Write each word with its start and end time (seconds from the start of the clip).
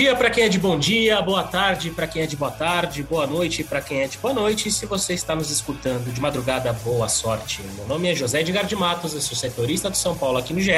Dia 0.00 0.16
para 0.16 0.30
quem 0.30 0.44
é 0.44 0.48
de 0.48 0.58
bom 0.58 0.78
dia, 0.78 1.20
boa 1.20 1.42
tarde 1.42 1.90
para 1.90 2.06
quem 2.06 2.22
é 2.22 2.26
de 2.26 2.34
boa 2.34 2.50
tarde, 2.50 3.02
boa 3.02 3.26
noite 3.26 3.62
para 3.62 3.82
quem 3.82 4.00
é 4.00 4.08
de 4.08 4.16
boa 4.16 4.32
noite. 4.32 4.70
E 4.70 4.72
se 4.72 4.86
você 4.86 5.12
está 5.12 5.36
nos 5.36 5.50
escutando 5.50 6.10
de 6.10 6.18
madrugada, 6.18 6.72
boa 6.72 7.06
sorte. 7.06 7.60
Meu 7.76 7.86
nome 7.86 8.10
é 8.10 8.14
José 8.14 8.40
Edgar 8.40 8.64
de 8.64 8.74
Matos, 8.74 9.12
eu 9.12 9.20
sou 9.20 9.36
setorista 9.36 9.90
do 9.90 9.96
São 9.98 10.16
Paulo 10.16 10.38
aqui 10.38 10.54
no 10.54 10.60
GE. 10.62 10.72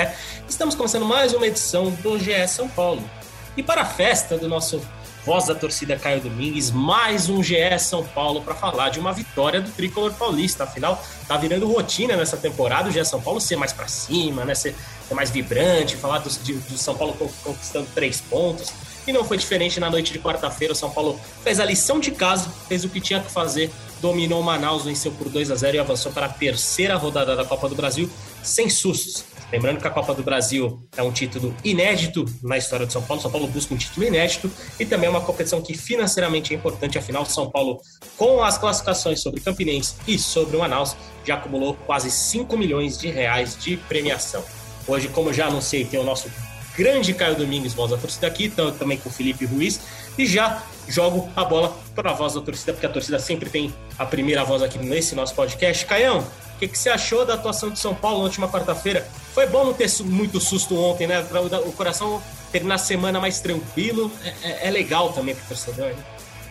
Estamos 0.48 0.74
começando 0.74 1.06
mais 1.06 1.32
uma 1.34 1.46
edição 1.46 1.92
do 2.02 2.18
GE 2.18 2.48
São 2.48 2.68
Paulo. 2.68 3.08
E 3.56 3.62
para 3.62 3.82
a 3.82 3.84
festa 3.84 4.36
do 4.36 4.48
nosso 4.48 4.82
voz 5.24 5.46
da 5.46 5.54
torcida 5.54 5.96
Caio 5.96 6.20
Domingues, 6.20 6.72
mais 6.72 7.28
um 7.28 7.40
GE 7.44 7.78
São 7.78 8.02
Paulo 8.02 8.42
para 8.42 8.56
falar 8.56 8.88
de 8.88 8.98
uma 8.98 9.12
vitória 9.12 9.60
do 9.60 9.70
tricolor 9.70 10.12
paulista. 10.14 10.64
Afinal, 10.64 11.00
tá 11.28 11.36
virando 11.36 11.72
rotina 11.72 12.16
nessa 12.16 12.36
temporada 12.36 12.88
o 12.88 12.92
GE 12.92 13.04
São 13.04 13.20
Paulo 13.22 13.40
ser 13.40 13.54
mais 13.54 13.72
para 13.72 13.86
cima, 13.86 14.44
né? 14.44 14.56
Ser, 14.56 14.74
mais 15.12 15.30
vibrante, 15.30 15.94
falar 15.94 16.18
do, 16.20 16.30
de, 16.30 16.54
do 16.54 16.78
São 16.78 16.96
Paulo 16.96 17.14
conquistando 17.44 17.86
três 17.94 18.20
pontos. 18.20 18.72
E 19.06 19.12
não 19.12 19.24
foi 19.24 19.36
diferente 19.36 19.80
na 19.80 19.90
noite 19.90 20.12
de 20.12 20.18
quarta-feira. 20.18 20.72
O 20.72 20.76
São 20.76 20.90
Paulo 20.90 21.18
fez 21.42 21.58
a 21.58 21.64
lição 21.64 21.98
de 21.98 22.10
casa, 22.10 22.48
fez 22.68 22.84
o 22.84 22.88
que 22.88 23.00
tinha 23.00 23.20
que 23.20 23.30
fazer, 23.30 23.70
dominou 24.00 24.40
o 24.40 24.44
Manaus, 24.44 24.84
venceu 24.84 25.12
por 25.12 25.28
2 25.28 25.50
a 25.50 25.54
0 25.54 25.76
e 25.76 25.80
avançou 25.80 26.12
para 26.12 26.26
a 26.26 26.28
terceira 26.28 26.96
rodada 26.96 27.34
da 27.34 27.44
Copa 27.44 27.68
do 27.68 27.74
Brasil 27.74 28.10
sem 28.42 28.68
sustos. 28.68 29.24
Lembrando 29.52 29.80
que 29.80 29.86
a 29.86 29.90
Copa 29.90 30.14
do 30.14 30.22
Brasil 30.22 30.82
é 30.96 31.02
um 31.02 31.12
título 31.12 31.54
inédito 31.62 32.24
na 32.42 32.56
história 32.56 32.86
do 32.86 32.92
São 32.92 33.02
Paulo. 33.02 33.20
São 33.20 33.30
Paulo 33.30 33.46
busca 33.46 33.74
um 33.74 33.76
título 33.76 34.06
inédito 34.06 34.50
e 34.80 34.86
também 34.86 35.08
é 35.08 35.10
uma 35.10 35.20
competição 35.20 35.60
que 35.60 35.76
financeiramente 35.76 36.54
é 36.54 36.56
importante. 36.56 36.96
Afinal, 36.96 37.26
São 37.26 37.50
Paulo, 37.50 37.78
com 38.16 38.42
as 38.42 38.56
classificações 38.56 39.20
sobre 39.20 39.42
Campinense 39.42 39.94
e 40.08 40.18
sobre 40.18 40.56
o 40.56 40.60
Manaus, 40.60 40.96
já 41.24 41.34
acumulou 41.34 41.74
quase 41.86 42.10
5 42.10 42.56
milhões 42.56 42.96
de 42.96 43.08
reais 43.08 43.54
de 43.56 43.76
premiação. 43.76 44.42
Hoje, 44.88 45.08
como 45.08 45.32
já 45.34 45.48
anunciei, 45.48 45.84
tem 45.84 46.00
o 46.00 46.04
nosso 46.04 46.30
grande 46.76 47.12
Caio 47.14 47.36
Domingues, 47.36 47.74
voz 47.74 47.90
da 47.90 47.96
torcida 47.96 48.26
aqui, 48.26 48.48
também 48.78 48.98
com 48.98 49.10
Felipe 49.10 49.44
Ruiz, 49.44 49.80
e 50.16 50.26
já 50.26 50.62
jogo 50.88 51.28
a 51.36 51.44
bola 51.44 51.76
para 51.94 52.10
a 52.10 52.14
voz 52.14 52.34
da 52.34 52.40
torcida, 52.40 52.72
porque 52.72 52.86
a 52.86 52.88
torcida 52.88 53.18
sempre 53.18 53.48
tem 53.48 53.72
a 53.98 54.04
primeira 54.04 54.44
voz 54.44 54.62
aqui 54.62 54.78
nesse 54.78 55.14
nosso 55.14 55.34
podcast. 55.34 55.84
Caião, 55.86 56.20
o 56.20 56.58
que, 56.58 56.68
que 56.68 56.78
você 56.78 56.90
achou 56.90 57.24
da 57.24 57.34
atuação 57.34 57.70
de 57.70 57.78
São 57.78 57.94
Paulo 57.94 58.18
na 58.18 58.24
última 58.24 58.48
quarta-feira? 58.48 59.06
Foi 59.34 59.46
bom 59.46 59.64
não 59.64 59.74
ter 59.74 59.90
muito 60.04 60.40
susto 60.40 60.78
ontem, 60.78 61.06
né? 61.06 61.22
Para 61.22 61.40
o 61.40 61.72
coração 61.72 62.22
terminar 62.50 62.76
a 62.76 62.78
semana 62.78 63.18
mais 63.18 63.40
tranquilo. 63.40 64.10
É, 64.22 64.28
é, 64.42 64.68
é 64.68 64.70
legal 64.70 65.12
também 65.12 65.34
para 65.34 65.44
o 65.44 65.48
torcedor, 65.48 65.88
né? 65.88 66.04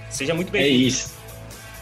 Seja 0.10 0.34
muito 0.34 0.52
bem-vindo. 0.52 0.74
É 0.74 0.78
isso. 0.88 1.14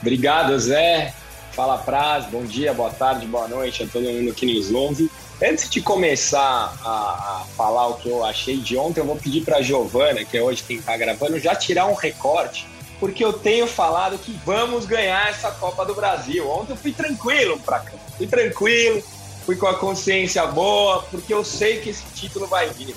Obrigado, 0.02 0.58
Zé. 0.60 1.14
Fala 1.54 1.78
Praz, 1.78 2.26
bom 2.28 2.44
dia, 2.44 2.74
boa 2.74 2.90
tarde, 2.92 3.26
boa 3.26 3.48
noite 3.48 3.84
a 3.84 3.88
todo 3.88 4.04
mundo 4.04 4.34
que 4.34 4.46
nos 4.46 4.72
ouve. 4.72 5.10
Antes 5.42 5.70
de 5.70 5.82
começar 5.82 6.78
a, 6.84 6.90
a, 6.90 7.46
falar 7.56 7.88
o 7.88 7.94
que 7.94 8.10
eu 8.10 8.26
achei 8.26 8.58
de 8.58 8.76
ontem, 8.76 9.00
eu 9.00 9.06
vou 9.06 9.16
pedir 9.16 9.46
para 9.46 9.58
a 9.58 9.62
Giovana, 9.62 10.26
que 10.26 10.38
é 10.38 10.44
hoje 10.44 10.64
quem 10.68 10.78
está 10.78 10.98
gravando, 10.98 11.40
já 11.40 11.56
tirar 11.56 11.86
um 11.86 11.94
recorte, 11.94 12.68
porque 13.00 13.24
eu 13.24 13.32
tenho 13.32 13.66
falado 13.66 14.18
que 14.18 14.34
vamos 14.46 14.86
ganhar 14.86 15.30
essa 15.30 15.50
Copa 15.52 15.86
do 15.86 15.96
Brasil. 15.96 16.46
Ontem 16.50 16.74
eu 16.74 16.78
fui 16.78 16.92
tranquilo 16.92 17.58
para 17.60 17.80
cá, 17.80 17.94
fui 18.18 18.28
tranquilo, 18.28 19.02
fui 19.46 19.56
com 19.56 19.68
a 19.68 19.76
consciência 19.76 20.46
boa, 20.46 21.04
porque 21.04 21.34
eu 21.34 21.46
sei 21.46 21.80
que 21.80 21.90
esse 21.90 22.04
título 22.14 22.46
vai 22.46 22.70
vir. 22.72 22.94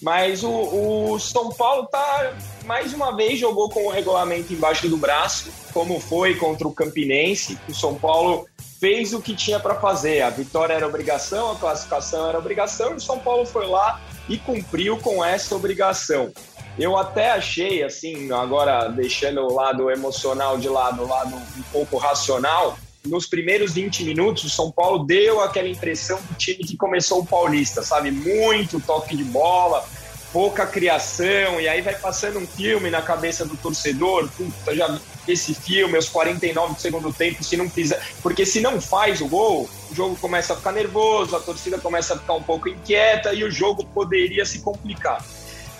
Mas 0.00 0.42
o, 0.42 0.50
o 0.50 1.18
São 1.18 1.50
Paulo 1.50 1.86
tá 1.86 2.34
mais 2.64 2.94
uma 2.94 3.14
vez 3.14 3.38
jogou 3.38 3.68
com 3.68 3.86
o 3.86 3.90
regulamento 3.90 4.50
embaixo 4.50 4.88
do 4.88 4.96
braço, 4.96 5.50
como 5.74 6.00
foi 6.00 6.36
contra 6.36 6.66
o 6.66 6.72
Campinense. 6.72 7.58
O 7.68 7.74
São 7.74 7.94
Paulo 7.94 8.46
fez 8.80 9.12
o 9.12 9.20
que 9.20 9.34
tinha 9.34 9.58
para 9.58 9.74
fazer. 9.74 10.22
A 10.22 10.30
vitória 10.30 10.74
era 10.74 10.86
obrigação, 10.86 11.52
a 11.52 11.56
classificação 11.56 12.28
era 12.28 12.38
obrigação, 12.38 12.92
e 12.92 12.96
o 12.96 13.00
São 13.00 13.18
Paulo 13.18 13.46
foi 13.46 13.66
lá 13.66 14.00
e 14.28 14.38
cumpriu 14.38 14.96
com 14.98 15.24
essa 15.24 15.54
obrigação. 15.54 16.32
Eu 16.78 16.96
até 16.96 17.30
achei, 17.30 17.82
assim, 17.82 18.30
agora 18.32 18.88
deixando 18.88 19.40
o 19.40 19.54
lado 19.54 19.90
emocional 19.90 20.58
de 20.58 20.68
lado, 20.68 21.02
o 21.02 21.08
lado 21.08 21.34
um 21.34 21.62
pouco 21.72 21.96
racional, 21.96 22.78
nos 23.06 23.26
primeiros 23.26 23.72
20 23.72 24.04
minutos, 24.04 24.44
o 24.44 24.50
São 24.50 24.70
Paulo 24.70 25.04
deu 25.04 25.40
aquela 25.40 25.68
impressão 25.68 26.20
do 26.20 26.34
time 26.34 26.64
que 26.64 26.76
começou 26.76 27.20
o 27.20 27.26
Paulista, 27.26 27.82
sabe? 27.82 28.10
Muito 28.10 28.80
toque 28.80 29.16
de 29.16 29.24
bola, 29.24 29.84
pouca 30.32 30.66
criação, 30.66 31.60
e 31.60 31.68
aí 31.68 31.80
vai 31.80 31.94
passando 31.94 32.38
um 32.38 32.46
filme 32.46 32.90
na 32.90 33.00
cabeça 33.00 33.46
do 33.46 33.56
torcedor, 33.56 34.28
puta, 34.36 34.74
já 34.74 34.98
esse 35.32 35.54
filme, 35.54 35.96
aos 35.96 36.08
49 36.08 36.74
do 36.74 36.80
segundo 36.80 37.12
tempo, 37.12 37.42
se 37.42 37.56
não 37.56 37.68
fizer. 37.68 38.00
Porque 38.22 38.46
se 38.46 38.60
não 38.60 38.80
faz 38.80 39.20
o 39.20 39.28
gol, 39.28 39.68
o 39.90 39.94
jogo 39.94 40.16
começa 40.16 40.52
a 40.52 40.56
ficar 40.56 40.72
nervoso, 40.72 41.36
a 41.36 41.40
torcida 41.40 41.78
começa 41.78 42.14
a 42.14 42.18
ficar 42.18 42.34
um 42.34 42.42
pouco 42.42 42.68
inquieta 42.68 43.32
e 43.32 43.44
o 43.44 43.50
jogo 43.50 43.84
poderia 43.86 44.44
se 44.44 44.60
complicar. 44.60 45.24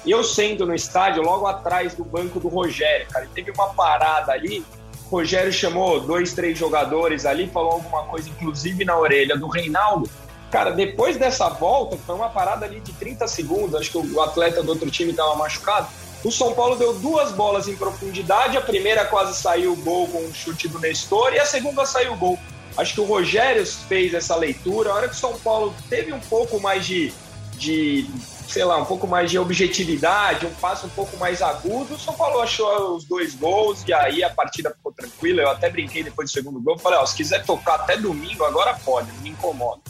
Eu 0.07 0.23
sendo 0.23 0.65
no 0.65 0.75
estádio, 0.75 1.23
logo 1.23 1.47
atrás 1.47 1.95
do 1.95 2.05
banco 2.05 2.39
do 2.39 2.49
Rogério, 2.49 3.07
cara, 3.09 3.29
teve 3.35 3.51
uma 3.51 3.75
parada 3.75 4.33
ali. 4.33 4.65
O 5.11 5.17
Rogério 5.17 5.53
chamou 5.53 6.01
dois, 6.01 6.33
três 6.33 6.57
jogadores 6.57 7.27
ali, 7.27 7.49
falou 7.49 7.73
alguma 7.73 8.05
coisa, 8.05 8.29
inclusive 8.29 8.85
na 8.85 8.97
orelha 8.97 9.37
do 9.37 9.49
Reinaldo. 9.49 10.09
Cara, 10.51 10.71
depois 10.71 11.17
dessa 11.17 11.49
volta, 11.49 11.97
foi 11.97 12.15
uma 12.15 12.29
parada 12.29 12.65
ali 12.65 12.81
de 12.81 12.93
30 12.93 13.27
segundos, 13.27 13.75
acho 13.75 13.91
que 13.91 13.99
o 13.99 14.21
atleta 14.21 14.63
do 14.63 14.71
outro 14.71 14.91
time 14.91 15.11
estava 15.11 15.35
machucado 15.35 15.89
o 16.27 16.33
São 16.33 16.53
Paulo 16.55 16.75
deu 16.75 16.93
duas 16.95 17.31
bolas 17.31 17.69
em 17.69 17.77
profundidade. 17.77 18.57
A 18.57 18.61
primeira 18.61 19.05
quase 19.05 19.41
saiu 19.41 19.75
o 19.75 19.77
gol 19.77 20.09
com 20.09 20.19
um 20.19 20.35
chute 20.35 20.67
do 20.67 20.81
Nestor 20.81 21.33
e 21.33 21.39
a 21.39 21.47
segunda 21.47 21.87
saiu 21.87 22.15
o 22.15 22.17
gol. 22.17 22.37
Acho 22.77 22.95
que 22.95 23.01
o 23.01 23.05
Rogério 23.05 23.65
fez 23.65 24.13
essa 24.13 24.35
leitura. 24.35 24.91
A 24.91 24.95
hora 24.95 25.09
que 25.09 25.15
o 25.15 25.19
São 25.19 25.39
Paulo 25.39 25.73
teve 25.89 26.13
um 26.13 26.19
pouco 26.19 26.59
mais 26.59 26.85
de, 26.85 27.13
de 27.53 28.11
sei 28.49 28.65
lá, 28.65 28.77
um 28.77 28.85
pouco 28.85 29.07
mais 29.07 29.31
de 29.31 29.39
objetividade, 29.39 30.47
um 30.47 30.55
passo 30.55 30.87
um 30.87 30.91
pouco 30.91 31.17
mais 31.17 31.41
agudo, 31.41 31.95
o 31.95 31.99
São 31.99 32.15
Paulo 32.15 32.41
achou 32.41 32.97
os 32.97 33.05
dois 33.05 33.35
gols 33.35 33.85
e 33.87 33.95
aí 33.95 34.25
a 34.25 34.31
partida 34.31 34.71
ficou 34.71 34.93
tranquila. 34.93 35.43
Eu 35.43 35.51
até 35.51 35.71
brinquei 35.71 36.03
depois 36.03 36.29
do 36.29 36.35
segundo 36.35 36.61
gol, 36.61 36.77
falei, 36.77 36.99
ó, 36.99 37.07
se 37.07 37.15
quiser 37.15 37.45
tocar 37.45 37.77
até 37.77 37.97
domingo, 37.97 38.45
agora 38.45 38.77
pode, 38.85 39.13
não 39.13 39.21
me 39.21 39.31
incomoda. 39.31 39.81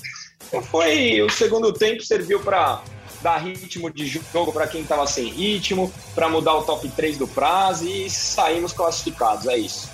Então 0.46 0.62
foi, 0.62 1.22
o 1.22 1.30
segundo 1.30 1.72
tempo 1.72 2.02
serviu 2.04 2.40
para 2.40 2.82
dar 3.22 3.38
ritmo 3.38 3.90
de 3.90 4.06
jogo 4.06 4.52
para 4.52 4.66
quem 4.66 4.82
estava 4.82 5.06
sem 5.06 5.28
ritmo, 5.28 5.92
para 6.14 6.28
mudar 6.28 6.54
o 6.54 6.62
top 6.62 6.88
3 6.88 7.18
do 7.18 7.26
prazo 7.26 7.86
e 7.86 8.08
saímos 8.10 8.72
classificados. 8.72 9.46
É 9.46 9.56
isso. 9.56 9.90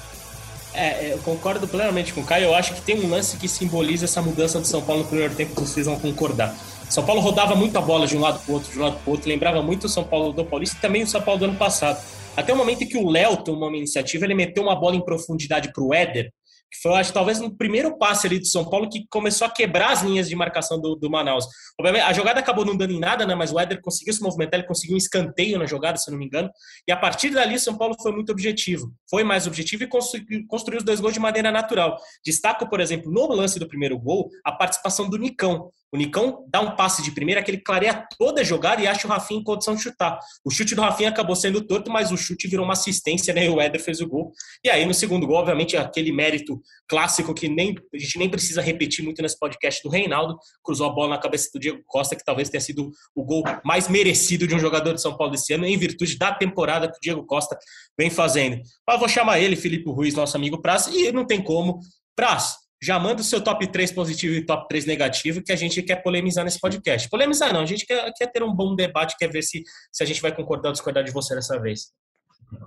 É, 0.75 1.13
eu 1.13 1.19
concordo 1.19 1.69
plenamente 1.69 2.13
com 2.13 2.23
o 2.23 2.25
Caio. 2.25 2.47
Eu 2.47 2.55
acho 2.55 2.75
que 2.75 2.81
tem 2.81 2.99
um 3.05 3.11
lance 3.11 3.37
que 3.37 3.47
simboliza 3.47 4.07
essa 4.07 4.23
mudança 4.23 4.59
do 4.59 4.67
São 4.67 4.81
Paulo 4.81 5.03
no 5.03 5.09
primeiro 5.09 5.35
tempo, 5.35 5.61
vocês 5.61 5.87
vão 5.87 5.99
concordar. 5.99 6.55
São 6.89 7.05
Paulo 7.05 7.21
rodava 7.21 7.55
muito 7.55 7.77
a 7.77 7.81
bola 7.81 8.07
de 8.07 8.17
um 8.17 8.21
lado 8.21 8.39
para 8.45 8.55
outro, 8.55 8.71
de 8.71 8.79
um 8.79 8.83
lado 8.83 8.99
para 9.03 9.11
outro, 9.11 9.29
lembrava 9.29 9.63
muito 9.63 9.85
o 9.85 9.89
São 9.89 10.05
Paulo 10.05 10.33
do 10.33 10.45
Paulista 10.45 10.77
e 10.77 10.81
também 10.81 11.03
o 11.03 11.07
São 11.07 11.23
Paulo 11.23 11.41
do 11.41 11.45
ano 11.47 11.57
passado. 11.57 12.03
Até 12.37 12.53
o 12.53 12.57
momento 12.57 12.85
em 12.85 12.87
que 12.87 12.97
o 12.97 13.09
Léo 13.09 13.39
tomou 13.39 13.69
uma 13.69 13.77
iniciativa, 13.77 14.25
ele 14.25 14.35
meteu 14.35 14.63
uma 14.63 14.75
bola 14.75 14.97
em 14.97 15.05
profundidade 15.05 15.73
para 15.73 15.83
o 15.83 15.93
Éder, 15.93 16.31
que 16.73 16.81
foi, 16.81 16.93
acho, 16.95 17.13
talvez 17.13 17.39
no 17.39 17.55
primeiro 17.55 17.99
passe 17.99 18.27
ali 18.27 18.39
do 18.39 18.47
São 18.47 18.65
Paulo 18.65 18.89
que 18.89 19.07
começou 19.11 19.47
a 19.47 19.51
quebrar 19.51 19.93
as 19.93 20.03
linhas 20.03 20.27
de 20.27 20.35
marcação 20.35 20.81
do, 20.81 20.97
do 20.97 21.11
Manaus. 21.11 21.45
A 22.03 22.13
jogada 22.15 22.41
acabou 22.41 22.65
não 22.65 22.75
dando 22.75 22.95
em 22.95 22.99
nada, 22.99 23.27
né? 23.27 23.35
Mas 23.35 23.53
o 23.53 23.61
Éder 23.61 23.83
conseguiu 23.83 24.15
se 24.15 24.23
movimentar, 24.23 24.59
ele 24.59 24.67
conseguiu 24.67 24.95
um 24.95 24.99
escanteio 24.99 25.59
na 25.59 25.67
jogada, 25.67 25.99
se 25.99 26.11
não 26.11 26.19
me 26.19 26.25
engano. 26.25 26.51
E 26.89 26.93
a 26.93 26.97
partir 26.97 27.29
dali, 27.29 27.57
o 27.57 27.61
São 27.61 27.77
Paulo 27.77 27.95
foi 28.01 28.11
muito 28.13 28.33
objetivo. 28.33 28.91
Foi 29.11 29.23
mais 29.23 29.47
objetivo 29.47 29.85
e 29.85 29.87
construiu, 29.87 30.47
construiu 30.49 30.79
os 30.79 30.85
dois 30.85 30.99
gols 30.99 31.13
de 31.13 31.21
maneira 31.21 31.53
natural. 31.53 31.99
Destaco, 32.25 32.67
por 32.67 32.81
exemplo, 32.81 33.13
no 33.13 33.27
lance 33.27 33.59
do 33.59 33.69
primeiro 33.69 33.99
gol, 33.99 34.31
a 34.43 34.53
participação 34.53 35.11
do 35.11 35.19
Nicão. 35.19 35.71
O 35.93 35.97
Nicão 35.99 36.47
dá 36.49 36.61
um 36.63 36.75
passe 36.75 37.03
de 37.03 37.11
primeira 37.11 37.43
que 37.43 37.51
ele 37.51 37.59
clareia 37.59 38.07
toda 38.19 38.41
a 38.41 38.45
jogada 38.45 38.81
e 38.81 38.87
acha 38.87 39.07
o 39.07 39.11
Rafinha 39.11 39.41
em 39.41 39.45
condição 39.45 39.75
de 39.75 39.83
chutar. 39.83 40.19
O 40.43 40.51
chute 40.51 40.75
do 40.75 40.81
Rafinha 40.81 41.11
acabou 41.11 41.37
sendo 41.37 41.61
torto, 41.61 41.91
mas 41.91 42.11
o 42.11 42.17
chute 42.17 42.49
virou 42.49 42.65
uma 42.65 42.73
assistência, 42.73 43.35
né? 43.35 43.45
E 43.45 43.51
o 43.51 43.61
Éder 43.61 43.79
fez 43.79 44.01
o 44.01 44.09
gol. 44.09 44.33
E 44.65 44.71
aí, 44.71 44.87
no 44.87 44.95
segundo 44.95 45.27
gol, 45.27 45.37
obviamente, 45.37 45.77
aquele 45.77 46.11
mérito 46.11 46.63
clássico 46.89 47.35
que 47.35 47.47
nem, 47.47 47.75
a 47.95 47.99
gente 47.99 48.19
nem 48.19 48.31
precisa 48.31 48.63
repetir 48.63 49.05
muito 49.05 49.21
nesse 49.21 49.39
podcast 49.39 49.83
do 49.83 49.91
Reinaldo, 49.91 50.39
cruzou 50.65 50.87
a 50.87 50.91
bola 50.91 51.11
na 51.11 51.19
cabeça 51.19 51.51
do 51.53 51.61
Diego 51.61 51.83
Costa, 51.87 52.17
que 52.17 52.25
talvez 52.25 52.49
tenha 52.49 52.61
sido 52.63 52.91
o 53.15 53.23
gol 53.23 53.43
mais 53.63 53.87
merecido 53.87 54.47
de 54.47 54.55
um 54.55 54.59
jogador 54.59 54.95
de 54.95 55.03
São 55.03 55.15
Paulo 55.15 55.33
desse 55.33 55.53
ano, 55.53 55.67
em 55.67 55.77
virtude 55.77 56.17
da 56.17 56.33
temporada 56.33 56.91
que 56.91 56.97
o 56.97 57.01
Diego 57.03 57.27
Costa 57.27 57.59
vem 57.99 58.09
fazendo. 58.09 58.63
Mas 58.87 58.99
vou 58.99 59.09
chamar 59.09 59.41
ele, 59.41 59.57
Felipe 59.57 59.91
Ruiz, 59.91 60.15
nosso 60.15 60.39
amigo 60.39 60.63
Praz, 60.63 60.87
e 60.87 61.13
não 61.13 61.27
tem 61.27 61.43
como. 61.43 61.81
Praz, 62.17 62.57
já 62.83 62.99
manda 62.99 63.21
o 63.21 63.25
seu 63.25 63.41
top 63.41 63.65
3 63.67 63.93
positivo 63.93 64.35
e 64.35 64.45
top 64.45 64.67
3 64.69 64.87
negativo, 64.87 65.41
que 65.41 65.53
a 65.53 65.57
gente 65.57 65.81
quer 65.83 66.03
polemizar 66.03 66.45
nesse 66.45 66.59
podcast. 66.59 67.09
Polemizar 67.09 67.53
não, 67.53 67.61
a 67.61 67.67
gente 67.67 67.87
quer, 67.87 68.13
quer 68.17 68.27
ter 68.27 68.43
um 68.43 68.53
bom 68.53 68.75
debate, 68.75 69.15
quer 69.17 69.31
ver 69.31 69.43
se, 69.43 69.63
se 69.93 70.03
a 70.03 70.07
gente 70.07 70.21
vai 70.21 70.35
concordar 70.35 70.71
ou 70.71 70.73
discordar 70.73 71.05
de 71.05 71.13
você 71.13 71.35
dessa 71.35 71.61
vez. 71.61 71.93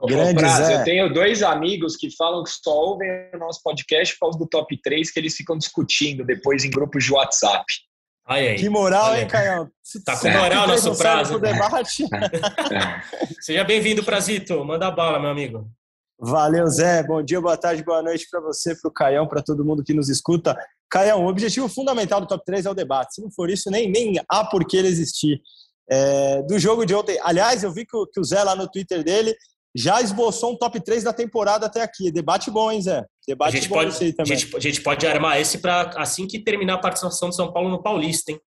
Grande 0.07 0.33
Braz, 0.33 0.69
eu 0.69 0.83
tenho 0.83 1.13
dois 1.13 1.44
amigos 1.44 1.97
que 1.97 2.09
falam 2.15 2.44
que 2.44 2.50
só 2.50 2.71
ouvem 2.71 3.09
o 3.33 3.38
nosso 3.38 3.62
podcast 3.62 4.15
por 4.15 4.27
causa 4.27 4.39
do 4.39 4.47
top 4.47 4.79
3, 4.81 5.12
que 5.12 5.19
eles 5.19 5.35
ficam 5.35 5.57
discutindo 5.57 6.25
depois 6.25 6.63
em 6.63 6.71
grupos 6.71 7.03
de 7.03 7.13
WhatsApp. 7.13 7.65
Aí, 8.25 8.56
que 8.56 8.69
moral, 8.69 9.15
hein, 9.15 9.27
Caio? 9.27 9.69
Tá 10.03 10.17
com 10.17 10.29
moral 10.29 10.67
nosso 10.67 10.97
prazo. 10.97 11.38
Debate. 11.39 12.06
Seja 13.39 13.63
bem-vindo, 13.63 14.03
Prazito. 14.03 14.63
Manda 14.65 14.89
bala, 14.89 15.19
meu 15.19 15.29
amigo. 15.29 15.69
Valeu, 16.19 16.65
Zé. 16.67 17.03
Bom 17.03 17.21
dia, 17.21 17.41
boa 17.41 17.57
tarde, 17.57 17.83
boa 17.83 18.01
noite 18.01 18.27
para 18.29 18.39
você, 18.39 18.73
para 18.75 18.89
o 18.89 18.94
Caião, 18.94 19.27
para 19.27 19.41
todo 19.41 19.65
mundo 19.65 19.83
que 19.83 19.94
nos 19.94 20.09
escuta. 20.09 20.57
Caião, 20.89 21.25
o 21.25 21.27
objetivo 21.27 21.67
fundamental 21.67 22.21
do 22.21 22.27
top 22.27 22.44
3 22.45 22.65
é 22.65 22.69
o 22.69 22.73
debate. 22.73 23.15
Se 23.15 23.21
não 23.21 23.29
for 23.29 23.50
isso, 23.50 23.69
nem, 23.69 23.91
nem 23.91 24.13
há 24.29 24.45
por 24.45 24.65
que 24.65 24.77
ele 24.77 24.88
existir. 24.88 25.41
É, 25.89 26.41
do 26.44 26.57
jogo 26.57 26.85
de 26.85 26.95
ontem, 26.95 27.19
aliás, 27.21 27.63
eu 27.63 27.71
vi 27.71 27.85
que 27.85 27.95
o, 27.95 28.07
que 28.07 28.19
o 28.19 28.23
Zé 28.23 28.41
lá 28.44 28.56
no 28.56 28.69
Twitter 28.69 29.03
dele 29.03 29.35
já 29.75 30.01
esboçou 30.01 30.53
um 30.53 30.57
top 30.57 30.79
3 30.79 31.03
da 31.03 31.12
temporada 31.12 31.65
até 31.65 31.81
aqui. 31.81 32.09
Debate 32.12 32.50
bom, 32.50 32.71
hein, 32.71 32.81
Zé? 32.81 33.06
Debate 33.27 33.50
a 33.50 33.59
gente 33.59 33.69
bom 33.69 33.75
pode, 33.75 34.03
aí 34.03 34.13
também. 34.13 34.33
A 34.33 34.38
gente, 34.38 34.56
a 34.56 34.59
gente 34.59 34.81
pode 34.81 35.06
armar 35.06 35.39
esse 35.39 35.57
para 35.57 35.91
assim 35.97 36.25
que 36.27 36.39
terminar 36.39 36.75
a 36.75 36.79
participação 36.79 37.29
de 37.29 37.35
São 37.35 37.51
Paulo 37.51 37.69
no 37.69 37.83
Paulista, 37.83 38.31
hein? 38.31 38.39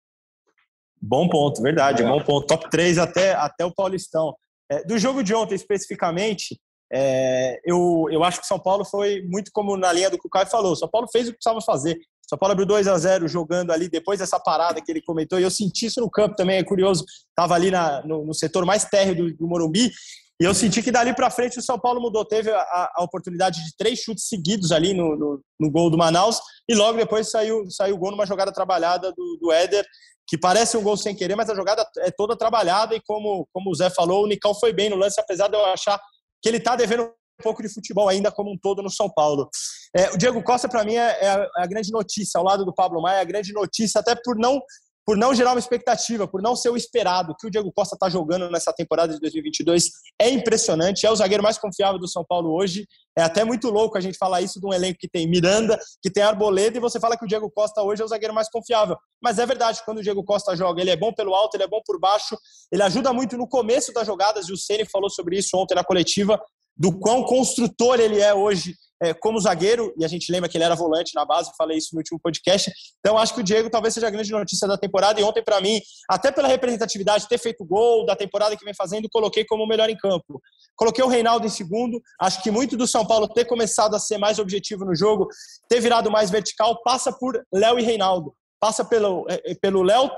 Bom 1.02 1.28
ponto, 1.28 1.60
verdade, 1.60 2.02
é. 2.02 2.06
bom 2.06 2.22
ponto. 2.22 2.46
Top 2.46 2.70
3 2.70 2.96
até, 2.98 3.32
até 3.32 3.64
o 3.64 3.74
Paulistão. 3.74 4.36
É, 4.70 4.84
do 4.84 4.96
jogo 4.98 5.22
de 5.22 5.34
ontem, 5.34 5.54
especificamente, 5.56 6.58
é, 6.93 7.61
eu, 7.65 8.06
eu 8.11 8.23
acho 8.23 8.41
que 8.41 8.47
São 8.47 8.59
Paulo 8.59 8.85
foi 8.85 9.23
muito 9.23 9.50
como 9.53 9.77
na 9.77 9.93
linha 9.93 10.11
do 10.11 10.19
que 10.19 10.27
o 10.27 10.31
Caio 10.31 10.47
falou. 10.47 10.77
São 10.77 10.88
Paulo 10.88 11.09
fez 11.11 11.27
o 11.27 11.31
que 11.33 11.38
precisava 11.38 11.61
fazer. 11.61 11.99
São 12.29 12.38
Paulo 12.38 12.53
abriu 12.53 12.67
2 12.67 12.88
a 12.88 12.99
0 12.99 13.29
jogando 13.29 13.71
ali 13.71 13.88
depois 13.88 14.19
dessa 14.19 14.38
parada 14.38 14.81
que 14.81 14.91
ele 14.91 15.03
comentou. 15.03 15.38
E 15.38 15.43
eu 15.43 15.50
senti 15.50 15.87
isso 15.87 16.00
no 16.00 16.11
campo 16.11 16.35
também, 16.35 16.59
é 16.59 16.65
curioso. 16.65 17.05
Estava 17.29 17.55
ali 17.55 17.71
na, 17.71 18.05
no, 18.05 18.25
no, 18.25 18.35
setor 18.35 18.65
mais 18.65 18.85
térreo 18.85 19.15
do, 19.15 19.37
do 19.37 19.47
Morumbi. 19.47 19.93
E 20.41 20.44
eu 20.44 20.53
senti 20.53 20.83
que 20.83 20.91
dali 20.91 21.15
para 21.15 21.31
frente 21.31 21.59
o 21.59 21.62
São 21.62 21.79
Paulo 21.79 22.00
mudou. 22.00 22.25
Teve 22.25 22.50
a, 22.50 22.91
a, 22.97 23.05
oportunidade 23.05 23.65
de 23.65 23.77
três 23.77 24.00
chutes 24.00 24.29
seguidos 24.29 24.73
ali 24.73 24.93
no, 24.93 25.17
no, 25.17 25.41
no, 25.59 25.71
gol 25.71 25.88
do 25.88 25.97
Manaus. 25.97 26.41
E 26.69 26.75
logo 26.75 26.99
depois 26.99 27.31
saiu, 27.31 27.71
saiu 27.71 27.94
o 27.94 27.99
gol 27.99 28.11
numa 28.11 28.27
jogada 28.27 28.53
trabalhada 28.53 29.12
do, 29.12 29.38
do 29.41 29.53
Éder, 29.53 29.87
que 30.29 30.37
parece 30.37 30.77
um 30.77 30.83
gol 30.83 30.97
sem 30.97 31.15
querer, 31.15 31.37
mas 31.37 31.49
a 31.49 31.55
jogada 31.55 31.87
é 31.99 32.11
toda 32.11 32.37
trabalhada. 32.37 32.94
E 32.97 33.00
como, 33.06 33.49
como 33.53 33.71
o 33.71 33.75
Zé 33.75 33.88
falou, 33.88 34.25
o 34.25 34.27
Nicão 34.27 34.53
foi 34.53 34.73
bem 34.73 34.91
no 34.91 34.97
lance, 34.97 35.21
apesar 35.21 35.47
de 35.47 35.56
eu 35.56 35.65
achar 35.67 36.00
que 36.43 36.49
ele 36.49 36.59
está 36.59 36.77
devendo 36.77 37.05
um 37.05 37.43
pouco 37.43 37.62
de 37.62 37.69
futebol 37.69 38.09
ainda 38.09 38.33
como 38.33 38.50
um 38.50 38.59
todo 38.59 38.83
no 38.83 38.91
São 38.91 39.11
Paulo. 39.11 39.49
É, 39.94 40.11
o 40.11 40.17
Diego 40.17 40.43
Costa, 40.43 40.69
para 40.69 40.85
mim, 40.85 40.94
é, 40.94 41.25
é, 41.25 41.29
a, 41.29 41.35
é, 41.35 41.62
a, 41.62 41.67
grande 41.67 41.91
notícia, 41.91 42.38
ao 42.38 42.44
lado 42.44 42.65
do 42.65 42.75
Pablo 42.75 43.00
Maia, 43.00 43.19
é 43.19 43.21
a 43.21 43.25
grande 43.25 43.53
notícia, 43.53 44.00
até 44.00 44.15
por 44.15 44.37
não, 44.37 44.61
por 45.06 45.17
não 45.17 45.32
gerar 45.32 45.53
uma 45.53 45.61
expectativa, 45.61 46.26
por 46.26 46.43
não 46.43 46.56
ser 46.56 46.69
o 46.69 46.76
esperado. 46.76 47.35
Que 47.38 47.47
o 47.47 47.50
Diego 47.50 47.73
Costa 47.73 47.94
está 47.94 48.11
jogando 48.11 48.50
nessa 48.50 48.73
temporada 48.73 49.14
de 49.14 49.20
2022 49.20 49.88
é 50.20 50.29
impressionante, 50.29 51.06
é 51.06 51.11
o 51.11 51.14
zagueiro 51.14 51.44
mais 51.44 51.56
confiável 51.56 51.99
do 51.99 52.08
São 52.08 52.25
Paulo 52.29 52.53
hoje. 52.53 52.88
É 53.17 53.23
até 53.23 53.44
muito 53.44 53.70
louco 53.70 53.97
a 53.97 54.00
gente 54.00 54.19
falar 54.19 54.43
isso 54.43 54.61
de 54.61 54.67
um 54.67 54.73
elenco 54.73 54.99
que 54.99 55.08
tem 55.08 55.29
Miranda, 55.29 55.79
que 56.03 56.11
tem 56.11 56.25
Arboleda, 56.25 56.76
e 56.76 56.81
você 56.81 56.99
fala 56.99 57.17
que 57.17 57.25
o 57.25 57.29
Diego 57.29 57.49
Costa 57.50 57.82
hoje 57.82 58.03
é 58.03 58.05
o 58.05 58.08
zagueiro 58.08 58.35
mais 58.35 58.50
confiável. 58.50 58.97
Mas 59.23 59.38
é 59.38 59.47
verdade, 59.47 59.81
quando 59.85 59.99
o 59.99 60.03
Diego 60.03 60.25
Costa 60.25 60.56
joga, 60.56 60.81
ele 60.81 60.91
é 60.91 60.97
bom 60.97 61.12
pelo 61.12 61.35
alto, 61.35 61.55
ele 61.55 61.64
é 61.64 61.69
bom 61.69 61.81
por 61.87 62.00
baixo, 62.00 62.37
ele 62.73 62.82
ajuda 62.82 63.12
muito 63.12 63.38
no 63.38 63.49
começo 63.49 63.93
das 63.93 64.06
jogadas, 64.06 64.49
e 64.49 64.52
o 64.52 64.56
Ceni 64.56 64.85
falou 64.85 65.09
sobre 65.09 65.38
isso 65.38 65.56
ontem 65.56 65.75
na 65.76 65.85
coletiva, 65.85 66.38
do 66.76 66.99
quão 66.99 67.23
construtor 67.25 67.99
ele 68.00 68.20
é 68.20 68.34
hoje 68.34 68.75
é, 69.02 69.12
como 69.12 69.40
zagueiro, 69.40 69.93
e 69.99 70.05
a 70.05 70.08
gente 70.08 70.31
lembra 70.32 70.49
que 70.49 70.56
ele 70.56 70.64
era 70.64 70.75
volante 70.75 71.14
na 71.14 71.25
base, 71.25 71.50
falei 71.56 71.76
isso 71.76 71.90
no 71.93 71.99
último 71.99 72.19
podcast. 72.19 72.73
Então, 73.00 73.19
acho 73.19 73.34
que 73.34 73.40
o 73.40 73.43
Diego 73.43 73.69
talvez 73.69 73.94
seja 73.94 74.06
a 74.06 74.11
grande 74.11 74.31
notícia 74.31 74.67
da 74.67 74.78
temporada. 74.78 75.20
E 75.20 75.25
ontem, 75.25 75.43
para 75.43 75.61
mim, 75.61 75.81
até 76.08 76.32
pela 76.32 76.49
representatividade, 76.49 77.28
ter 77.28 77.38
feito 77.38 77.64
gol 77.64 78.06
da 78.06 78.17
temporada 78.17 78.56
que 78.56 78.64
vem 78.64 78.75
fazendo, 78.75 79.08
coloquei 79.11 79.44
como 79.44 79.64
o 79.64 79.67
melhor 79.67 79.90
em 79.90 79.96
campo. 79.96 80.40
Coloquei 80.75 81.05
o 81.05 81.08
Reinaldo 81.08 81.46
em 81.46 81.50
segundo. 81.50 82.00
Acho 82.20 82.43
que 82.43 82.50
muito 82.50 82.76
do 82.76 82.87
São 82.87 83.06
Paulo 83.06 83.28
ter 83.28 83.44
começado 83.44 83.94
a 83.94 83.99
ser 83.99 84.19
mais 84.19 84.38
objetivo 84.38 84.84
no 84.84 84.94
jogo, 84.94 85.28
ter 85.69 85.81
virado 85.81 86.11
mais 86.11 86.31
vertical, 86.31 86.82
passa 86.82 87.12
por 87.12 87.38
Léo 87.52 87.78
e 87.78 87.82
Reinaldo. 87.82 88.34
Passa 88.58 88.84
pelo 88.84 89.26
é, 89.28 89.52
é, 89.52 89.55
pelo 89.55 89.82
Léo 89.82 90.11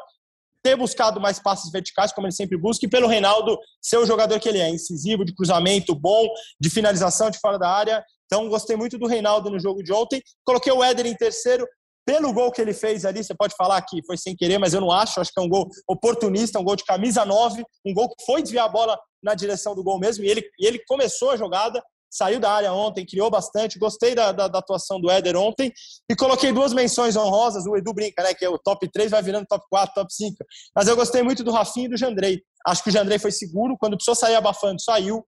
ter 0.63 0.77
buscado 0.77 1.21
mais 1.21 1.39
passes 1.39 1.71
verticais, 1.71 2.13
como 2.13 2.27
ele 2.27 2.35
sempre 2.35 2.57
busca, 2.57 2.85
e 2.85 2.89
pelo 2.89 3.07
Reinaldo 3.07 3.59
ser 3.81 3.99
o 3.99 4.07
jogador 4.07 4.39
que 4.41 4.49
ele 4.49 4.59
é, 4.59 4.69
incisivo, 4.69 5.25
de 5.25 5.35
cruzamento, 5.35 5.95
bom, 5.95 6.29
de 6.61 6.69
finalização 6.71 7.31
de 7.31 7.39
fora 7.39 7.59
da 7.59 7.69
área. 7.71 8.05
Então, 8.27 8.49
gostei 8.49 8.77
muito 8.77 8.99
do 8.99 9.07
Reinaldo 9.07 9.51
no 9.51 9.59
jogo 9.59 9.83
de 9.83 9.93
ontem. 9.93 10.23
Coloquei 10.45 10.73
o 10.73 10.83
Éder 10.83 11.07
em 11.07 11.15
terceiro, 11.15 11.67
pelo 12.09 12.33
gol 12.33 12.51
que 12.51 12.63
ele 12.63 12.73
fez 12.73 13.05
ali, 13.05 13.23
você 13.23 13.35
pode 13.35 13.55
falar 13.55 13.83
que 13.83 14.03
foi 14.07 14.17
sem 14.17 14.35
querer, 14.35 14.57
mas 14.57 14.73
eu 14.73 14.81
não 14.81 14.91
acho. 14.91 15.21
Acho 15.21 15.31
que 15.31 15.39
é 15.39 15.45
um 15.45 15.49
gol 15.49 15.69
oportunista, 15.87 16.59
um 16.59 16.65
gol 16.65 16.75
de 16.75 16.85
camisa 16.85 17.23
9, 17.23 17.63
um 17.85 17.93
gol 17.93 18.09
que 18.09 18.25
foi 18.25 18.41
desviar 18.41 18.65
a 18.65 18.69
bola 18.69 18.99
na 19.23 19.35
direção 19.35 19.75
do 19.75 19.85
gol 19.85 19.99
mesmo. 19.99 20.25
E 20.25 20.29
ele, 20.29 20.43
e 20.59 20.67
ele 20.67 20.83
começou 20.87 21.31
a 21.33 21.37
jogada, 21.37 21.83
saiu 22.11 22.41
da 22.41 22.51
área 22.51 22.73
ontem, 22.73 23.07
criou 23.07 23.31
bastante. 23.31 23.79
Gostei 23.79 24.15
da, 24.15 24.33
da, 24.33 24.49
da, 24.49 24.59
atuação 24.59 25.01
do 25.01 25.11
Éder 25.11 25.37
ontem. 25.37 25.73
E 26.11 26.17
coloquei 26.17 26.53
duas 26.53 26.73
menções 26.73 27.17
honrosas. 27.17 27.67
O 27.67 27.77
Edu 27.77 27.93
brinca, 27.93 28.23
né? 28.23 28.35
Que 28.35 28.45
é 28.45 28.49
o 28.49 28.59
top 28.59 28.89
3 28.91 29.11
vai 29.11 29.23
virando 29.23 29.47
top 29.47 29.65
4, 29.71 29.95
top 29.95 30.13
5. 30.13 30.37
Mas 30.75 30.89
eu 30.89 30.97
gostei 30.97 31.23
muito 31.23 31.45
do 31.45 31.51
Rafinha 31.51 31.87
e 31.87 31.91
do 31.91 31.97
Jandrei. 31.97 32.41
Acho 32.67 32.83
que 32.83 32.91
o 32.91 32.93
Jandrei 32.93 33.19
foi 33.19 33.31
seguro. 33.31 33.77
Quando 33.79 33.97
precisou 33.97 34.15
sair 34.15 34.35
abafando, 34.35 34.81
saiu. 34.81 35.25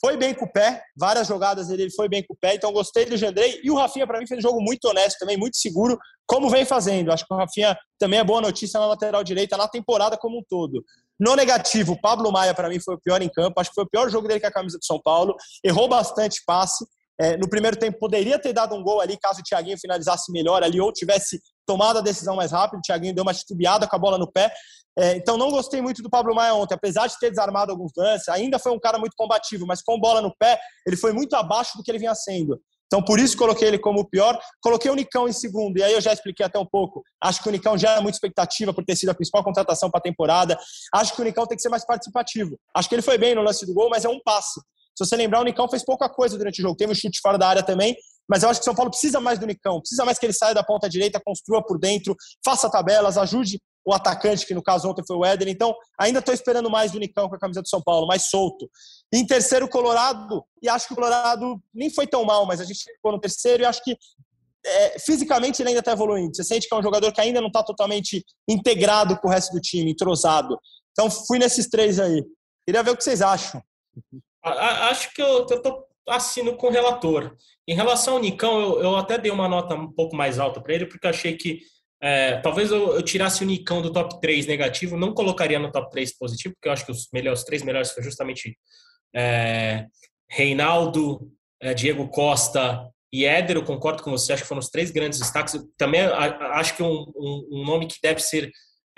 Foi 0.00 0.16
bem 0.16 0.32
com 0.32 0.46
o 0.46 0.50
pé, 0.50 0.82
várias 0.96 1.28
jogadas 1.28 1.68
ele 1.68 1.90
foi 1.90 2.08
bem 2.08 2.24
com 2.26 2.32
o 2.32 2.36
pé, 2.36 2.54
então 2.54 2.72
gostei 2.72 3.04
do 3.04 3.18
Jandrei. 3.18 3.60
E 3.62 3.70
o 3.70 3.76
Rafinha, 3.76 4.06
para 4.06 4.18
mim, 4.18 4.26
fez 4.26 4.38
um 4.38 4.48
jogo 4.48 4.58
muito 4.62 4.86
honesto 4.86 5.18
também, 5.18 5.36
muito 5.36 5.58
seguro, 5.58 5.98
como 6.26 6.48
vem 6.48 6.64
fazendo. 6.64 7.12
Acho 7.12 7.26
que 7.26 7.34
o 7.34 7.36
Rafinha 7.36 7.76
também 7.98 8.18
é 8.18 8.24
boa 8.24 8.40
notícia 8.40 8.80
na 8.80 8.86
lateral 8.86 9.22
direita, 9.22 9.58
na 9.58 9.68
temporada 9.68 10.16
como 10.16 10.38
um 10.38 10.42
todo. 10.48 10.82
No 11.20 11.36
negativo, 11.36 12.00
Pablo 12.00 12.32
Maia, 12.32 12.54
para 12.54 12.70
mim, 12.70 12.80
foi 12.80 12.94
o 12.94 13.00
pior 13.00 13.20
em 13.20 13.28
campo. 13.28 13.60
Acho 13.60 13.68
que 13.68 13.74
foi 13.74 13.84
o 13.84 13.88
pior 13.88 14.08
jogo 14.08 14.26
dele 14.26 14.40
com 14.40 14.46
a 14.46 14.52
camisa 14.52 14.78
do 14.78 14.84
São 14.84 14.98
Paulo. 14.98 15.36
Errou 15.62 15.86
bastante 15.86 16.42
passe. 16.46 16.82
É, 17.20 17.36
no 17.36 17.46
primeiro 17.46 17.76
tempo, 17.76 17.98
poderia 17.98 18.38
ter 18.38 18.54
dado 18.54 18.74
um 18.74 18.82
gol 18.82 18.98
ali, 18.98 19.18
caso 19.18 19.40
o 19.40 19.42
Thiaguinho 19.42 19.78
finalizasse 19.78 20.32
melhor 20.32 20.62
ali, 20.62 20.80
ou 20.80 20.90
tivesse 20.90 21.38
tomado 21.66 21.98
a 21.98 22.00
decisão 22.00 22.34
mais 22.34 22.50
rápido. 22.50 22.78
O 22.78 22.82
Thiaguinho 22.82 23.14
deu 23.14 23.22
uma 23.22 23.34
titubeada 23.34 23.86
com 23.86 23.94
a 23.94 23.98
bola 23.98 24.16
no 24.16 24.32
pé. 24.32 24.50
É, 24.98 25.16
então, 25.16 25.36
não 25.36 25.50
gostei 25.50 25.82
muito 25.82 26.02
do 26.02 26.08
Pablo 26.08 26.34
Maia 26.34 26.54
ontem. 26.54 26.74
Apesar 26.74 27.06
de 27.06 27.18
ter 27.18 27.28
desarmado 27.28 27.70
alguns 27.70 27.92
lances, 27.94 28.28
ainda 28.30 28.58
foi 28.58 28.72
um 28.72 28.80
cara 28.80 28.98
muito 28.98 29.14
combativo, 29.14 29.66
mas 29.66 29.82
com 29.82 30.00
bola 30.00 30.22
no 30.22 30.34
pé, 30.34 30.58
ele 30.86 30.96
foi 30.96 31.12
muito 31.12 31.36
abaixo 31.36 31.76
do 31.76 31.82
que 31.82 31.90
ele 31.90 31.98
vinha 31.98 32.14
sendo. 32.14 32.58
Então, 32.92 33.00
por 33.00 33.20
isso 33.20 33.36
coloquei 33.36 33.68
ele 33.68 33.78
como 33.78 34.00
o 34.00 34.04
pior. 34.04 34.36
Coloquei 34.60 34.90
o 34.90 34.96
Nicão 34.96 35.28
em 35.28 35.32
segundo, 35.32 35.78
e 35.78 35.82
aí 35.82 35.92
eu 35.92 36.00
já 36.00 36.12
expliquei 36.12 36.44
até 36.44 36.58
um 36.58 36.66
pouco. 36.66 37.04
Acho 37.22 37.40
que 37.40 37.48
o 37.48 37.52
Nicão 37.52 37.78
já 37.78 37.92
é 37.92 38.00
muita 38.00 38.16
expectativa 38.16 38.74
por 38.74 38.84
ter 38.84 38.96
sido 38.96 39.10
a 39.10 39.14
principal 39.14 39.44
contratação 39.44 39.88
para 39.88 39.98
a 39.98 40.02
temporada. 40.02 40.58
Acho 40.92 41.14
que 41.14 41.22
o 41.22 41.24
Nicão 41.24 41.46
tem 41.46 41.54
que 41.54 41.62
ser 41.62 41.68
mais 41.68 41.86
participativo. 41.86 42.58
Acho 42.74 42.88
que 42.88 42.94
ele 42.96 43.02
foi 43.02 43.16
bem 43.16 43.32
no 43.32 43.42
lance 43.42 43.64
do 43.64 43.72
gol, 43.72 43.88
mas 43.88 44.04
é 44.04 44.08
um 44.08 44.20
passe. 44.20 44.60
Se 44.96 45.06
você 45.06 45.14
lembrar, 45.14 45.40
o 45.40 45.44
Nicão 45.44 45.68
fez 45.68 45.84
pouca 45.84 46.08
coisa 46.08 46.36
durante 46.36 46.60
o 46.60 46.62
jogo. 46.62 46.76
Teve 46.76 46.90
um 46.90 46.94
chute 46.94 47.20
fora 47.22 47.38
da 47.38 47.46
área 47.46 47.62
também, 47.62 47.96
mas 48.28 48.42
eu 48.42 48.48
acho 48.48 48.58
que 48.58 48.64
o 48.64 48.64
São 48.64 48.74
Paulo 48.74 48.90
precisa 48.90 49.20
mais 49.20 49.38
do 49.38 49.46
Nicão. 49.46 49.80
Precisa 49.80 50.04
mais 50.04 50.18
que 50.18 50.26
ele 50.26 50.32
saia 50.32 50.52
da 50.52 50.64
ponta 50.64 50.88
direita, 50.88 51.20
construa 51.24 51.64
por 51.64 51.78
dentro, 51.78 52.16
faça 52.44 52.68
tabelas, 52.68 53.16
ajude 53.16 53.60
o 53.84 53.94
atacante, 53.94 54.46
que 54.46 54.54
no 54.54 54.62
caso 54.62 54.88
ontem 54.88 55.02
foi 55.06 55.16
o 55.16 55.24
Éder. 55.24 55.48
Então, 55.48 55.74
ainda 55.98 56.18
estou 56.18 56.34
esperando 56.34 56.70
mais 56.70 56.92
do 56.92 56.98
Nicão 56.98 57.28
com 57.28 57.34
a 57.34 57.38
camisa 57.38 57.62
do 57.62 57.68
São 57.68 57.82
Paulo, 57.82 58.06
mais 58.06 58.28
solto. 58.28 58.68
Em 59.12 59.26
terceiro, 59.26 59.68
Colorado, 59.68 60.44
e 60.62 60.68
acho 60.68 60.86
que 60.86 60.92
o 60.92 60.96
Colorado 60.96 61.60
nem 61.74 61.90
foi 61.90 62.06
tão 62.06 62.24
mal, 62.24 62.46
mas 62.46 62.60
a 62.60 62.64
gente 62.64 62.84
ficou 62.84 63.12
no 63.12 63.20
terceiro 63.20 63.62
e 63.62 63.66
acho 63.66 63.82
que 63.82 63.96
é, 64.64 64.98
fisicamente 64.98 65.62
ele 65.62 65.70
ainda 65.70 65.80
está 65.80 65.92
evoluindo. 65.92 66.34
Você 66.34 66.44
sente 66.44 66.68
que 66.68 66.74
é 66.74 66.78
um 66.78 66.82
jogador 66.82 67.12
que 67.12 67.20
ainda 67.20 67.40
não 67.40 67.48
está 67.48 67.62
totalmente 67.62 68.24
integrado 68.48 69.18
com 69.18 69.28
o 69.28 69.30
resto 69.30 69.52
do 69.52 69.60
time, 69.60 69.90
entrosado. 69.90 70.58
Então 70.92 71.10
fui 71.10 71.38
nesses 71.38 71.68
três 71.68 71.98
aí. 71.98 72.22
Queria 72.66 72.82
ver 72.82 72.90
o 72.90 72.96
que 72.96 73.04
vocês 73.04 73.22
acham. 73.22 73.62
Acho 74.42 75.12
que 75.14 75.22
eu, 75.22 75.44
estou 75.46 75.86
assino 76.08 76.56
com 76.56 76.66
o 76.66 76.70
relator. 76.70 77.34
Em 77.66 77.74
relação 77.74 78.14
ao 78.14 78.20
Nicão, 78.20 78.60
eu, 78.60 78.82
eu 78.82 78.96
até 78.96 79.16
dei 79.16 79.30
uma 79.30 79.48
nota 79.48 79.74
um 79.74 79.90
pouco 79.90 80.16
mais 80.16 80.38
alta 80.38 80.60
para 80.60 80.74
ele, 80.74 80.86
porque 80.86 81.06
achei 81.06 81.36
que 81.36 81.60
é, 82.02 82.36
talvez 82.38 82.70
eu, 82.70 82.94
eu, 82.94 83.02
tirasse 83.02 83.42
o 83.42 83.46
Nicão 83.46 83.82
do 83.82 83.92
top 83.92 84.20
3 84.20 84.46
negativo, 84.46 84.96
não 84.96 85.12
colocaria 85.12 85.58
no 85.58 85.70
top 85.70 85.90
3 85.90 86.16
positivo, 86.16 86.54
porque 86.54 86.68
eu 86.68 86.72
acho 86.72 86.86
que 86.86 86.92
os, 86.92 87.08
melhores, 87.12 87.40
os 87.40 87.44
três 87.44 87.62
melhores 87.62 87.90
foram 87.90 88.04
justamente 88.04 88.56
é, 89.14 89.86
Reinaldo, 90.28 91.30
é, 91.60 91.74
Diego 91.74 92.08
Costa 92.08 92.88
e 93.12 93.26
Éder. 93.26 93.56
Eu 93.56 93.64
concordo 93.64 94.02
com 94.02 94.10
você, 94.10 94.32
acho 94.32 94.42
que 94.42 94.48
foram 94.48 94.60
os 94.60 94.70
três 94.70 94.90
grandes 94.90 95.18
destaques. 95.18 95.58
Também 95.76 96.00
acho 96.00 96.74
que 96.74 96.82
um, 96.82 97.04
um, 97.16 97.48
um 97.52 97.64
nome 97.64 97.86
que 97.86 97.98
deve 98.02 98.20
ser 98.20 98.50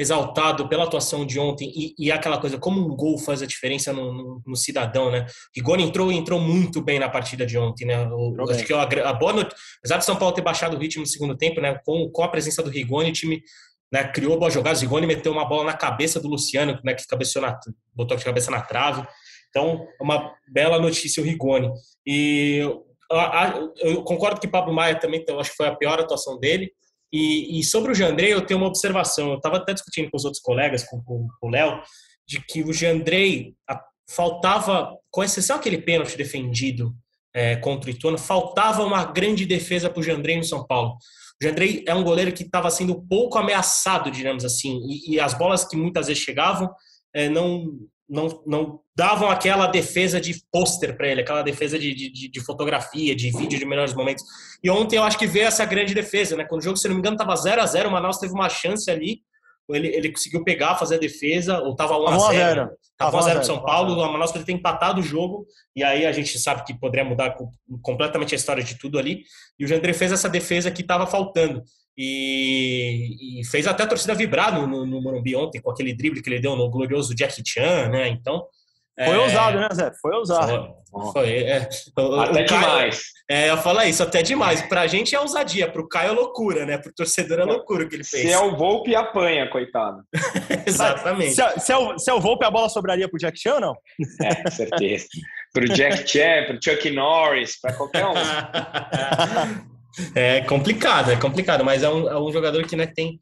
exaltado 0.03 0.69
pela 0.69 0.85
atuação 0.85 1.25
de 1.25 1.39
ontem 1.41 1.73
e, 1.75 1.95
e 1.99 2.13
aquela 2.13 2.39
coisa, 2.39 2.59
como 2.59 2.81
um 2.81 2.95
gol 2.95 3.19
faz 3.19 3.41
a 3.41 3.47
diferença 3.47 3.93
no, 3.93 4.13
no, 4.13 4.43
no 4.47 4.57
cidadão, 4.57 5.11
né? 5.11 5.27
Rigoni 5.57 5.83
entrou 5.83 6.13
entrou 6.13 6.39
muito 6.41 6.83
bem 6.83 6.99
na 6.99 7.09
partida 7.09 7.47
de 7.47 7.57
ontem, 7.57 7.87
né? 7.87 8.07
O, 8.07 8.35
acho 8.51 8.65
que 8.65 8.73
a, 8.73 8.83
a 8.83 9.13
boa 9.13 9.33
noite, 9.33 9.55
apesar 9.79 9.99
de 9.99 10.05
São 10.05 10.17
Paulo 10.17 10.35
ter 10.35 10.43
baixado 10.43 10.77
o 10.77 10.79
ritmo 10.79 11.03
no 11.03 11.07
segundo 11.07 11.37
tempo, 11.37 11.61
né? 11.61 11.79
Com, 11.85 12.11
com 12.11 12.23
a 12.23 12.29
presença 12.29 12.63
do 12.63 12.71
Rigoni, 12.71 13.11
o 13.11 13.13
time 13.15 13.43
né, 13.93 14.05
criou 14.05 14.39
boas 14.39 14.53
jogadas. 14.53 14.81
O 14.81 14.83
Rigoni 14.83 15.07
meteu 15.07 15.33
uma 15.33 15.49
bola 15.49 15.65
na 15.65 15.75
cabeça 15.75 16.21
do 16.21 16.29
Luciano, 16.29 16.79
né? 16.85 16.95
Que 16.95 17.07
cabeceou 17.07 17.45
na, 17.45 17.59
botou 17.95 18.17
a 18.17 18.21
cabeça 18.21 18.51
na 18.51 18.61
trave. 18.61 19.07
Então, 19.51 19.87
uma 20.01 20.33
bela 20.53 20.79
notícia 20.79 21.23
o 21.23 21.27
Rigoni. 21.27 21.71
E 22.07 22.59
eu 23.81 24.03
concordo 24.03 24.41
que 24.41 24.49
Pablo 24.49 24.73
Maia 24.73 24.99
também, 24.99 25.23
eu 25.29 25.39
acho 25.39 25.51
que 25.51 25.57
foi 25.57 25.67
a 25.67 25.77
pior 25.77 26.01
atuação 26.01 26.39
dele. 26.39 26.73
E, 27.13 27.59
e 27.59 27.65
sobre 27.65 27.93
o 27.93 27.95
Jandrei, 27.95 28.33
eu 28.33 28.45
tenho 28.47 28.59
uma 28.61 28.69
observação. 28.69 29.31
Eu 29.31 29.37
estava 29.37 29.59
até 29.59 29.75
discutindo 29.75 30.11
com 30.11 30.17
os 30.17 30.25
outros 30.25 30.43
colegas, 30.43 30.85
com, 30.85 31.03
com, 31.03 31.29
com 31.41 31.47
o 31.49 31.51
Léo, 31.51 31.83
de 32.27 32.41
que 32.41 32.63
o 32.63 32.73
Jandrei 32.73 33.55
faltava, 34.09 34.97
com 35.11 35.23
exceção 35.23 35.57
aquele 35.57 35.79
pênalti 35.79 36.17
defendido 36.17 36.95
é, 37.35 37.57
contra 37.57 37.91
o 37.91 37.93
Ituano, 37.93 38.19
faltava 38.19 38.83
uma 38.83 39.05
grande 39.05 39.45
defesa 39.45 39.91
para 39.91 40.01
o 40.01 40.03
Jandrei 40.03 40.37
no 40.37 40.45
São 40.45 40.67
Paulo. 40.67 40.97
O 41.43 41.45
Jandrei 41.45 41.85
é 41.87 41.95
um 41.95 42.05
goleiro 42.05 42.33
que 42.33 42.45
estava 42.45 42.71
sendo 42.71 43.03
pouco 43.07 43.39
ameaçado, 43.39 44.11
digamos 44.11 44.45
assim, 44.45 44.81
e, 44.87 45.15
e, 45.15 45.21
as 45.21 45.35
bolas 45.35 45.65
que 45.67 45.77
muitas 45.77 46.07
vezes 46.07 46.23
chegavam 46.23 46.71
é, 47.15 47.29
não, 47.29 47.67
não, 48.09 48.43
não 48.47 48.81
davam 48.95 49.31
aquela 49.31 49.67
defesa 49.67 50.21
de 50.21 50.35
pôster 50.51 50.97
para 50.97 51.09
ele, 51.09 51.23
aquela 51.23 51.43
defesa 51.43 51.79
de, 51.79 51.95
de, 51.95 52.29
de, 52.29 52.45
fotografia, 52.45 53.15
de 53.15 53.31
vídeo 53.31 53.59
de 53.59 53.65
melhores 53.65 53.95
momentos. 53.95 54.25
E 54.63 54.69
ontem 54.69 54.97
eu 54.97 55.03
acho 55.03 55.19
que 55.19 55.27
veio 55.27 55.47
essa 55.47 55.65
grande 55.65 55.95
defesa, 55.95 56.37
né? 56.37 56.45
Quando 56.45 56.61
o 56.61 56.65
jogo, 56.65 56.77
se 56.77 56.89
não 56.89 56.95
me 56.95 57.01
engano, 57.01 57.15
estava 57.15 57.35
0 57.35 57.63
a 57.63 57.67
0 57.67 57.89
o 57.89 57.93
Manaus 57.93 58.19
teve 58.19 58.33
uma 58.33 58.49
chance 58.49 58.91
ali, 58.91 59.21
ele, 59.71 59.89
ele 59.89 60.13
conseguiu 60.13 60.45
pegar, 60.45 60.77
fazer 60.77 60.97
a 60.97 60.99
defesa, 60.99 61.59
ou 61.61 61.71
estava 61.71 61.97
1 61.97 62.07
a 62.09 62.19
0 62.33 62.71
Estava 62.91 63.17
1 63.17 63.19
a 63.19 63.23
0 63.23 63.37
para 63.37 63.45
São 63.45 63.63
Paulo, 63.63 63.95
o 63.95 64.13
Manaus 64.13 64.31
poderia 64.31 64.47
ter 64.47 64.53
empatado 64.53 65.01
o 65.01 65.05
jogo, 65.05 65.47
e 65.75 65.83
aí 65.83 66.05
a 66.05 66.13
gente 66.13 66.39
sabe 66.39 66.65
que 66.65 66.79
poderia 66.79 67.09
mudar 67.09 67.35
completamente 67.81 68.35
a 68.35 68.37
história 68.37 68.63
de 68.63 68.79
tudo 68.79 68.99
ali. 68.99 69.23
E 69.59 69.65
o 69.65 69.69
Jandré 69.69 69.93
fez 69.93 70.13
essa 70.13 70.29
defesa 70.29 70.71
que 70.71 70.83
estava 70.83 71.07
faltando. 71.07 71.63
E, 71.97 73.41
e, 73.41 73.45
fez 73.45 73.67
até 73.67 73.83
a 73.83 73.87
torcida 73.87 74.15
vibrar 74.15 74.55
no, 74.55 74.67
no, 74.67 74.87
no 74.87 75.03
Morumbi 75.03 75.37
ontem, 75.37 75.61
com 75.61 75.71
aquele 75.71 75.95
drible 75.95 76.23
que 76.23 76.31
ele 76.31 76.41
deu 76.41 76.57
no 76.57 76.71
glorioso 76.71 77.15
Jack 77.15 77.43
Chan, 77.47 77.89
né? 77.91 78.09
Então, 78.09 78.47
foi 78.99 79.15
é... 79.15 79.19
ousado, 79.19 79.59
né, 79.59 79.69
Zé? 79.73 79.91
Foi 80.01 80.15
ousado. 80.15 80.75
Foi, 81.13 81.45
é. 81.45 81.69
O, 81.99 82.21
até 82.21 82.43
o 82.43 82.47
Caio, 82.47 82.61
demais. 82.61 83.03
É, 83.29 83.51
eu 83.51 83.57
falo 83.57 83.81
isso, 83.83 84.03
até 84.03 84.23
demais. 84.23 84.61
Pra 84.63 84.87
gente 84.87 85.15
é 85.15 85.21
ousadia, 85.21 85.71
pro 85.71 85.89
Caio 85.89 86.11
é 86.11 86.13
loucura, 86.13 86.67
né? 86.67 86.77
Pro 86.77 86.93
torcedor 86.93 87.41
é 87.41 87.45
loucura 87.45 87.85
o 87.85 87.89
que 87.89 87.97
ele 87.97 88.05
fez. 88.05 88.23
Se 88.25 88.31
é 88.31 88.39
o 88.39 88.55
Volpe, 88.55 88.95
apanha, 88.95 89.49
coitado. 89.49 90.03
Exatamente. 90.67 91.35
Se, 91.35 91.43
é, 91.43 91.59
se, 91.59 91.73
é 91.73 91.77
o, 91.77 91.99
se 91.99 92.11
é 92.11 92.15
o 92.15 92.21
Volpe, 92.21 92.45
a 92.45 92.51
bola 92.51 92.69
sobraria 92.69 93.09
pro 93.09 93.19
Jack 93.19 93.39
Chan 93.41 93.55
ou 93.55 93.61
não? 93.61 93.75
É, 94.23 94.35
com 94.35 94.51
certeza. 94.51 95.07
pro 95.53 95.69
Jack 95.69 96.07
Chan, 96.07 96.45
pro 96.47 96.59
Chuck 96.63 96.91
Norris, 96.91 97.59
pra 97.59 97.73
qualquer 97.73 98.05
um. 98.05 98.13
é 100.15 100.41
complicado, 100.43 101.11
é 101.11 101.17
complicado, 101.17 101.65
mas 101.65 101.83
é 101.83 101.89
um, 101.89 102.09
é 102.09 102.21
um 102.21 102.33
jogador 102.33 102.67
que 102.67 102.77
né, 102.77 102.87
tem 102.87 103.21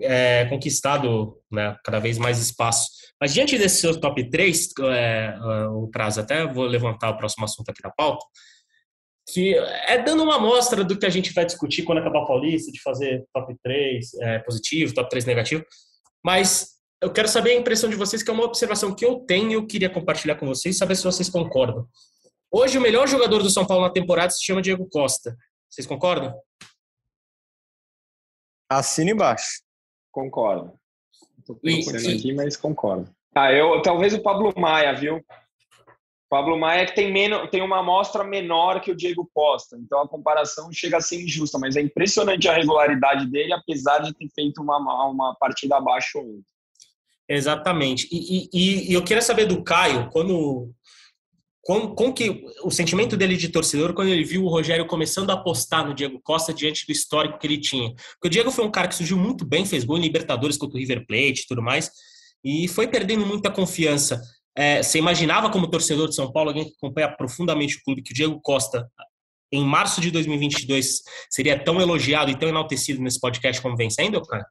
é, 0.00 0.44
conquistado 0.46 1.36
né, 1.50 1.76
cada 1.84 1.98
vez 1.98 2.18
mais 2.18 2.38
espaço. 2.38 2.88
Mas 3.20 3.34
diante 3.34 3.58
desse 3.58 3.80
seu 3.80 3.98
top 4.00 4.30
3, 4.30 4.68
é, 4.80 5.34
é, 5.34 5.66
o 5.68 5.88
prazo 5.88 6.20
até 6.20 6.46
vou 6.46 6.64
levantar 6.64 7.10
o 7.10 7.16
próximo 7.16 7.44
assunto 7.44 7.70
aqui 7.70 7.82
da 7.82 7.90
pauta, 7.90 8.24
que 9.32 9.54
é 9.86 10.02
dando 10.02 10.22
uma 10.22 10.36
amostra 10.36 10.82
do 10.82 10.98
que 10.98 11.06
a 11.06 11.10
gente 11.10 11.32
vai 11.32 11.44
discutir 11.44 11.82
quando 11.82 11.98
acabar 11.98 12.20
o 12.20 12.26
Paulista, 12.26 12.72
de 12.72 12.80
fazer 12.80 13.24
top 13.32 13.54
3 13.62 14.14
é, 14.22 14.38
positivo, 14.40 14.94
top 14.94 15.08
3 15.08 15.24
negativo. 15.24 15.64
Mas 16.24 16.80
eu 17.02 17.10
quero 17.10 17.28
saber 17.28 17.52
a 17.52 17.54
impressão 17.54 17.88
de 17.88 17.96
vocês, 17.96 18.22
que 18.22 18.30
é 18.30 18.34
uma 18.34 18.44
observação 18.44 18.94
que 18.94 19.04
eu 19.04 19.20
tenho 19.20 19.50
e 19.50 19.54
eu 19.54 19.66
queria 19.66 19.88
compartilhar 19.88 20.34
com 20.34 20.46
vocês, 20.46 20.76
saber 20.76 20.96
se 20.96 21.04
vocês 21.04 21.28
concordam. 21.28 21.86
Hoje, 22.52 22.78
o 22.78 22.80
melhor 22.80 23.06
jogador 23.06 23.42
do 23.42 23.50
São 23.50 23.64
Paulo 23.64 23.84
na 23.84 23.92
temporada 23.92 24.30
se 24.30 24.44
chama 24.44 24.60
Diego 24.60 24.88
Costa. 24.90 25.36
Vocês 25.70 25.86
concordam? 25.86 26.34
Assina 28.68 29.12
embaixo. 29.12 29.62
Concordo. 30.10 30.72
Estou 31.38 31.56
procurando 31.56 32.08
aqui, 32.08 32.32
mas 32.34 32.56
concordo. 32.56 33.10
Ah, 33.34 33.52
eu, 33.52 33.80
talvez 33.80 34.12
o 34.12 34.22
Pablo 34.22 34.52
Maia, 34.56 34.92
viu? 34.92 35.24
Pablo 36.28 36.58
Maia 36.58 36.86
que 36.86 36.94
tem, 36.94 37.12
menos, 37.12 37.48
tem 37.50 37.62
uma 37.62 37.80
amostra 37.80 38.22
menor 38.22 38.80
que 38.80 38.90
o 38.90 38.96
Diego 38.96 39.28
Costa, 39.34 39.76
então 39.76 40.00
a 40.00 40.08
comparação 40.08 40.72
chega 40.72 40.98
a 40.98 41.00
ser 41.00 41.22
injusta, 41.22 41.58
mas 41.58 41.76
é 41.76 41.80
impressionante 41.80 42.48
a 42.48 42.54
regularidade 42.54 43.28
dele, 43.28 43.52
apesar 43.52 43.98
de 43.98 44.14
ter 44.14 44.28
feito 44.32 44.62
uma, 44.62 44.78
uma 45.08 45.34
partida 45.34 45.76
abaixo 45.76 46.18
ontem. 46.18 46.44
Exatamente. 47.28 48.08
E, 48.10 48.48
e, 48.52 48.90
e, 48.90 48.94
eu 48.94 49.04
queria 49.04 49.22
saber 49.22 49.46
do 49.46 49.62
Caio, 49.62 50.10
quando 50.10 50.72
com, 51.62 51.94
com 51.94 52.12
que 52.12 52.44
o 52.62 52.70
sentimento 52.70 53.16
dele 53.16 53.36
de 53.36 53.48
torcedor 53.48 53.92
quando 53.92 54.08
ele 54.08 54.24
viu 54.24 54.44
o 54.44 54.48
Rogério 54.48 54.86
começando 54.86 55.30
a 55.30 55.34
apostar 55.34 55.86
no 55.86 55.94
Diego 55.94 56.20
Costa 56.22 56.54
diante 56.54 56.86
do 56.86 56.92
histórico 56.92 57.38
que 57.38 57.46
ele 57.46 57.58
tinha. 57.58 57.94
Porque 58.12 58.28
o 58.28 58.30
Diego 58.30 58.50
foi 58.50 58.64
um 58.64 58.70
cara 58.70 58.88
que 58.88 58.94
surgiu 58.94 59.18
muito 59.18 59.44
bem, 59.44 59.66
fez 59.66 59.84
gol 59.84 59.98
em 59.98 60.02
Libertadores 60.02 60.56
contra 60.56 60.76
o 60.76 60.80
River 60.80 61.06
Plate 61.06 61.42
e 61.42 61.46
tudo 61.46 61.62
mais, 61.62 61.90
e 62.44 62.66
foi 62.68 62.88
perdendo 62.88 63.26
muita 63.26 63.50
confiança. 63.50 64.20
É, 64.56 64.82
você 64.82 64.98
imaginava 64.98 65.50
como 65.50 65.68
torcedor 65.68 66.08
de 66.08 66.14
São 66.14 66.32
Paulo, 66.32 66.50
alguém 66.50 66.64
que 66.64 66.74
acompanha 66.76 67.14
profundamente 67.14 67.76
o 67.76 67.82
clube, 67.84 68.02
que 68.02 68.12
o 68.12 68.14
Diego 68.14 68.40
Costa, 68.40 68.88
em 69.52 69.64
março 69.64 70.00
de 70.00 70.10
2022, 70.10 71.02
seria 71.28 71.62
tão 71.62 71.80
elogiado 71.80 72.30
e 72.30 72.38
tão 72.38 72.48
enaltecido 72.48 73.02
nesse 73.02 73.20
podcast 73.20 73.60
como 73.60 73.76
vem 73.76 73.90
sendo, 73.90 74.20
cara? 74.22 74.46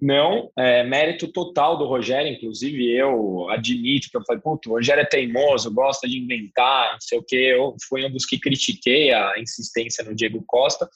Não, 0.00 0.50
é 0.56 0.82
mérito 0.82 1.28
total 1.28 1.76
do 1.76 1.86
Rogério, 1.86 2.32
inclusive 2.32 2.90
eu 2.90 3.48
admito 3.50 4.08
que 4.10 4.16
eu 4.16 4.24
falei, 4.26 4.40
puto, 4.40 4.70
o 4.70 4.72
Rogério 4.72 5.02
é 5.02 5.04
teimoso, 5.04 5.74
gosta 5.74 6.08
de 6.08 6.18
inventar, 6.18 6.92
não 6.92 7.00
sei 7.00 7.18
o 7.18 7.22
quê. 7.22 7.54
Eu 7.54 7.76
fui 7.86 8.04
um 8.06 8.10
dos 8.10 8.24
que 8.24 8.40
critiquei 8.40 9.12
a 9.12 9.38
insistência 9.38 10.02
no 10.02 10.14
Diego 10.14 10.42
Costa, 10.46 10.88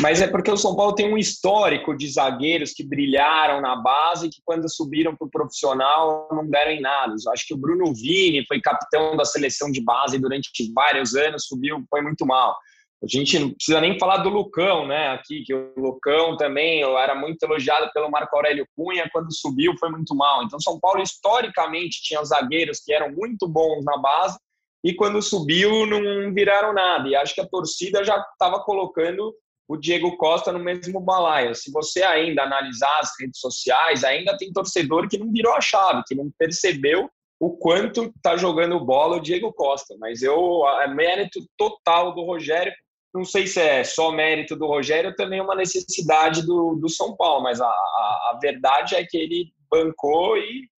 mas 0.00 0.20
é 0.22 0.28
porque 0.28 0.50
o 0.50 0.56
São 0.56 0.76
Paulo 0.76 0.94
tem 0.94 1.12
um 1.12 1.18
histórico 1.18 1.96
de 1.96 2.08
zagueiros 2.08 2.72
que 2.72 2.84
brilharam 2.84 3.60
na 3.60 3.74
base 3.74 4.26
e 4.26 4.30
que 4.30 4.40
quando 4.44 4.72
subiram 4.72 5.16
para 5.16 5.26
o 5.26 5.30
profissional 5.30 6.28
não 6.30 6.48
deram 6.48 6.72
em 6.72 6.80
nada. 6.80 7.14
Eu 7.24 7.32
acho 7.32 7.46
que 7.46 7.54
o 7.54 7.56
Bruno 7.56 7.92
Vini 7.92 8.44
foi 8.46 8.60
capitão 8.60 9.16
da 9.16 9.24
seleção 9.24 9.70
de 9.70 9.80
base 9.80 10.18
durante 10.18 10.50
vários 10.72 11.16
anos, 11.16 11.46
subiu, 11.46 11.84
foi 11.90 12.02
muito 12.02 12.24
mal. 12.24 12.56
A 13.04 13.06
gente 13.06 13.38
não 13.38 13.50
precisa 13.50 13.82
nem 13.82 13.98
falar 13.98 14.18
do 14.18 14.30
Lucão, 14.30 14.86
né? 14.86 15.08
Aqui, 15.08 15.42
que 15.44 15.52
o 15.52 15.74
Lucão 15.76 16.38
também 16.38 16.80
eu 16.80 16.96
era 16.98 17.14
muito 17.14 17.42
elogiado 17.42 17.90
pelo 17.92 18.10
Marco 18.10 18.34
Aurélio 18.34 18.66
Cunha, 18.74 19.08
quando 19.12 19.30
subiu 19.30 19.74
foi 19.78 19.90
muito 19.90 20.14
mal. 20.14 20.42
Então, 20.42 20.58
São 20.58 20.80
Paulo 20.80 21.02
historicamente 21.02 22.02
tinha 22.02 22.24
zagueiros 22.24 22.80
que 22.80 22.94
eram 22.94 23.12
muito 23.12 23.46
bons 23.46 23.84
na 23.84 23.98
base 23.98 24.38
e 24.82 24.94
quando 24.94 25.20
subiu 25.20 25.84
não 25.84 26.32
viraram 26.32 26.72
nada. 26.72 27.06
E 27.06 27.14
acho 27.14 27.34
que 27.34 27.42
a 27.42 27.46
torcida 27.46 28.02
já 28.02 28.18
estava 28.18 28.60
colocando 28.60 29.34
o 29.68 29.76
Diego 29.76 30.16
Costa 30.16 30.50
no 30.50 30.58
mesmo 30.58 30.98
balaio. 30.98 31.54
Se 31.54 31.70
você 31.70 32.02
ainda 32.02 32.42
analisar 32.42 32.98
as 33.00 33.10
redes 33.20 33.38
sociais, 33.38 34.02
ainda 34.02 34.36
tem 34.36 34.52
torcedor 34.52 35.08
que 35.08 35.18
não 35.18 35.30
virou 35.30 35.52
a 35.52 35.60
chave, 35.60 36.02
que 36.06 36.14
não 36.14 36.30
percebeu 36.38 37.10
o 37.38 37.56
quanto 37.56 38.12
está 38.16 38.36
jogando 38.36 38.82
bola 38.82 39.16
o 39.16 39.20
Diego 39.20 39.52
Costa. 39.52 39.94
Mas 39.98 40.22
eu, 40.22 40.66
é 40.80 40.88
mérito 40.88 41.40
total 41.56 42.14
do 42.14 42.22
Rogério 42.24 42.72
não 43.14 43.24
sei 43.24 43.46
se 43.46 43.60
é 43.60 43.84
só 43.84 44.10
mérito 44.10 44.56
do 44.56 44.66
Rogério, 44.66 45.14
também 45.14 45.38
é 45.38 45.42
uma 45.42 45.54
necessidade 45.54 46.44
do, 46.44 46.74
do 46.74 46.88
São 46.88 47.16
Paulo, 47.16 47.44
mas 47.44 47.60
a, 47.60 47.66
a, 47.66 48.32
a 48.32 48.38
verdade 48.42 48.96
é 48.96 49.04
que 49.04 49.16
ele 49.16 49.52
bancou 49.70 50.36
e 50.36 50.68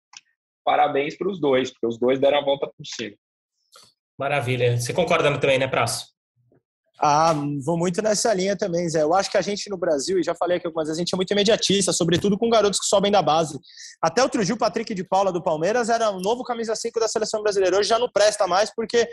parabéns 0.62 1.16
para 1.16 1.30
os 1.30 1.40
dois, 1.40 1.70
porque 1.70 1.86
os 1.86 1.98
dois 1.98 2.20
deram 2.20 2.38
a 2.38 2.44
volta 2.44 2.66
por 2.66 2.84
cima. 2.84 3.16
Maravilha. 4.18 4.78
Você 4.78 4.92
concorda 4.92 5.38
também, 5.38 5.58
né, 5.58 5.66
Praço? 5.66 6.14
Ah, 6.98 7.34
vou 7.62 7.76
muito 7.76 8.00
nessa 8.00 8.32
linha 8.32 8.56
também, 8.56 8.88
Zé. 8.88 9.02
Eu 9.02 9.14
acho 9.14 9.30
que 9.30 9.36
a 9.36 9.42
gente 9.42 9.68
no 9.68 9.76
Brasil, 9.76 10.18
e 10.18 10.22
já 10.22 10.34
falei 10.34 10.56
aqui 10.56 10.66
algumas 10.66 10.88
vezes, 10.88 10.98
a 10.98 11.02
gente 11.02 11.14
é 11.14 11.16
muito 11.16 11.30
imediatista, 11.30 11.92
sobretudo 11.92 12.38
com 12.38 12.48
garotos 12.48 12.80
que 12.80 12.86
sobem 12.86 13.12
da 13.12 13.20
base. 13.20 13.58
Até 14.00 14.22
outro 14.22 14.42
dia, 14.42 14.54
o 14.54 14.58
Patrick 14.58 14.94
de 14.94 15.04
Paula 15.04 15.30
do 15.30 15.42
Palmeiras 15.42 15.90
era 15.90 16.10
o 16.10 16.20
novo 16.20 16.42
camisa 16.42 16.74
5 16.74 16.98
da 16.98 17.06
seleção 17.06 17.42
brasileira. 17.42 17.78
Hoje 17.78 17.90
já 17.90 17.98
não 17.98 18.08
presta 18.10 18.46
mais, 18.46 18.74
porque 18.74 19.06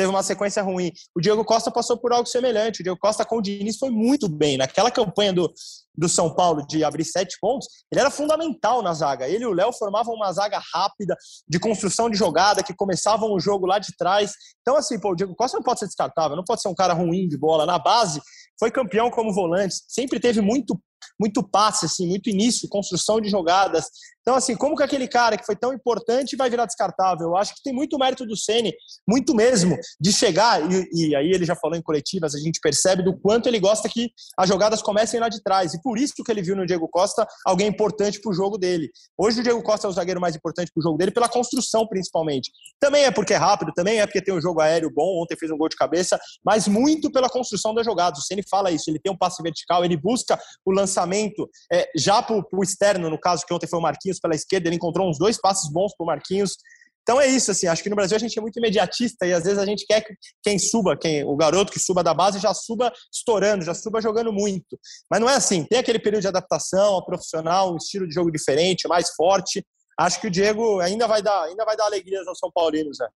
teve 0.00 0.10
uma 0.10 0.22
sequência 0.22 0.62
ruim. 0.62 0.90
O 1.14 1.20
Diego 1.20 1.44
Costa 1.44 1.70
passou 1.70 1.98
por 1.98 2.10
algo 2.10 2.26
semelhante. 2.26 2.80
O 2.80 2.82
Diego 2.82 2.98
Costa 2.98 3.22
com 3.22 3.36
o 3.36 3.42
Diniz 3.42 3.76
foi 3.76 3.90
muito 3.90 4.28
bem. 4.30 4.56
Naquela 4.56 4.90
campanha 4.90 5.30
do, 5.30 5.52
do 5.94 6.08
São 6.08 6.34
Paulo 6.34 6.66
de 6.66 6.82
abrir 6.82 7.04
sete 7.04 7.36
pontos, 7.38 7.68
ele 7.92 8.00
era 8.00 8.10
fundamental 8.10 8.82
na 8.82 8.94
zaga. 8.94 9.28
Ele 9.28 9.44
e 9.44 9.46
o 9.46 9.52
Léo 9.52 9.74
formavam 9.74 10.14
uma 10.14 10.32
zaga 10.32 10.58
rápida, 10.72 11.14
de 11.46 11.58
construção 11.58 12.08
de 12.08 12.16
jogada, 12.16 12.62
que 12.62 12.74
começavam 12.74 13.30
o 13.30 13.38
jogo 13.38 13.66
lá 13.66 13.78
de 13.78 13.94
trás. 13.98 14.32
Então, 14.62 14.74
assim, 14.74 14.98
pô, 14.98 15.10
o 15.10 15.14
Diego 15.14 15.36
Costa 15.36 15.58
não 15.58 15.62
pode 15.62 15.80
ser 15.80 15.86
descartável, 15.86 16.34
não 16.34 16.44
pode 16.44 16.62
ser 16.62 16.68
um 16.68 16.74
cara 16.74 16.94
ruim 16.94 17.28
de 17.28 17.36
bola. 17.36 17.66
Na 17.66 17.78
base, 17.78 18.22
foi 18.58 18.70
campeão 18.70 19.10
como 19.10 19.34
volante, 19.34 19.74
sempre 19.86 20.18
teve 20.18 20.40
muito 20.40 20.80
muito 21.18 21.42
passe, 21.42 21.86
assim, 21.86 22.06
muito 22.06 22.30
início, 22.30 22.68
construção 22.68 23.20
de 23.20 23.28
jogadas. 23.28 23.86
Então, 24.20 24.34
assim, 24.34 24.54
como 24.54 24.76
que 24.76 24.82
aquele 24.82 25.08
cara 25.08 25.36
que 25.36 25.46
foi 25.46 25.56
tão 25.56 25.72
importante 25.72 26.36
vai 26.36 26.50
virar 26.50 26.66
descartável? 26.66 27.28
Eu 27.28 27.36
acho 27.36 27.54
que 27.54 27.62
tem 27.62 27.72
muito 27.72 27.98
mérito 27.98 28.26
do 28.26 28.36
Ceni, 28.36 28.72
muito 29.08 29.34
mesmo, 29.34 29.76
de 30.00 30.12
chegar, 30.12 30.60
e, 30.70 30.88
e, 30.92 31.16
aí 31.16 31.30
ele 31.30 31.46
já 31.46 31.56
falou 31.56 31.76
em 31.76 31.82
coletivas, 31.82 32.34
a 32.34 32.38
gente 32.38 32.60
percebe 32.60 33.02
do 33.02 33.18
quanto 33.18 33.48
ele 33.48 33.58
gosta 33.58 33.88
que 33.88 34.10
as 34.38 34.48
jogadas 34.48 34.82
comecem 34.82 35.18
lá 35.18 35.28
de 35.28 35.42
trás. 35.42 35.72
E 35.72 35.80
por 35.82 35.98
isso 35.98 36.12
que 36.14 36.30
ele 36.30 36.42
viu 36.42 36.54
no 36.54 36.66
Diego 36.66 36.88
Costa 36.88 37.26
alguém 37.46 37.68
importante 37.68 38.20
para 38.20 38.30
o 38.30 38.34
jogo 38.34 38.58
dele. 38.58 38.90
Hoje 39.16 39.40
o 39.40 39.42
Diego 39.42 39.62
Costa 39.62 39.86
é 39.86 39.90
o 39.90 39.92
zagueiro 39.92 40.20
mais 40.20 40.36
importante 40.36 40.70
para 40.72 40.80
o 40.80 40.82
jogo 40.82 40.98
dele, 40.98 41.10
pela 41.10 41.28
construção, 41.28 41.86
principalmente. 41.86 42.50
Também 42.78 43.04
é 43.04 43.10
porque 43.10 43.32
é 43.32 43.36
rápido, 43.36 43.72
também 43.74 44.00
é 44.00 44.06
porque 44.06 44.22
tem 44.22 44.34
um 44.34 44.40
jogo 44.40 44.60
aéreo 44.60 44.92
bom, 44.94 45.22
ontem 45.22 45.36
fez 45.36 45.50
um 45.50 45.56
gol 45.56 45.68
de 45.68 45.76
cabeça, 45.76 46.18
mas 46.44 46.68
muito 46.68 47.10
pela 47.10 47.28
construção 47.28 47.74
das 47.74 47.86
jogadas. 47.86 48.20
O 48.20 48.22
Ceni 48.22 48.42
fala 48.48 48.70
isso, 48.70 48.90
ele 48.90 48.98
tem 48.98 49.10
um 49.12 49.16
passe 49.16 49.42
vertical, 49.42 49.84
ele 49.84 49.96
busca 49.96 50.38
o 50.64 50.72
lançamento 50.72 51.48
é, 51.72 51.88
já 51.96 52.22
para 52.22 52.36
o 52.36 52.62
externo, 52.62 53.08
no 53.08 53.18
caso 53.18 53.44
que 53.46 53.54
ontem 53.54 53.66
foi 53.66 53.78
o 53.78 53.82
Marquinhos 53.82 54.09
pela 54.18 54.34
esquerda, 54.34 54.68
ele 54.68 54.76
encontrou 54.76 55.08
uns 55.08 55.18
dois 55.18 55.38
passes 55.38 55.70
bons 55.70 55.94
para 55.94 56.04
o 56.04 56.06
Marquinhos. 56.06 56.56
Então 57.02 57.20
é 57.20 57.26
isso, 57.26 57.50
assim, 57.50 57.66
acho 57.66 57.82
que 57.82 57.90
no 57.90 57.96
Brasil 57.96 58.16
a 58.16 58.20
gente 58.20 58.38
é 58.38 58.42
muito 58.42 58.58
imediatista 58.58 59.26
e 59.26 59.32
às 59.32 59.44
vezes 59.44 59.58
a 59.58 59.64
gente 59.64 59.86
quer 59.86 60.00
que 60.00 60.14
quem 60.42 60.58
suba, 60.58 60.96
quem, 60.96 61.24
o 61.24 61.34
garoto 61.34 61.72
que 61.72 61.78
suba 61.78 62.04
da 62.04 62.14
base 62.14 62.38
já 62.38 62.52
suba 62.54 62.92
estourando, 63.12 63.64
já 63.64 63.74
suba 63.74 64.00
jogando 64.00 64.32
muito. 64.32 64.78
Mas 65.10 65.20
não 65.20 65.28
é 65.28 65.34
assim, 65.34 65.64
tem 65.64 65.78
aquele 65.78 65.98
período 65.98 66.22
de 66.22 66.28
adaptação 66.28 66.94
ao 66.94 67.04
profissional, 67.04 67.72
um 67.72 67.76
estilo 67.76 68.06
de 68.06 68.14
jogo 68.14 68.30
diferente, 68.30 68.86
mais 68.86 69.10
forte. 69.14 69.64
Acho 69.98 70.20
que 70.20 70.26
o 70.26 70.30
Diego 70.30 70.80
ainda 70.80 71.06
vai 71.06 71.22
dar, 71.22 71.44
ainda 71.44 71.64
vai 71.64 71.76
dar 71.76 71.86
alegrias 71.86 72.26
ao 72.26 72.34
São 72.36 72.50
Paulino, 72.52 72.94
Zé. 72.94 73.08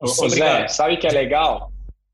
Ô, 0.00 0.28
Zé, 0.28 0.66
sabe 0.68 0.96
que 0.96 1.06
é 1.06 1.10
legal? 1.10 1.70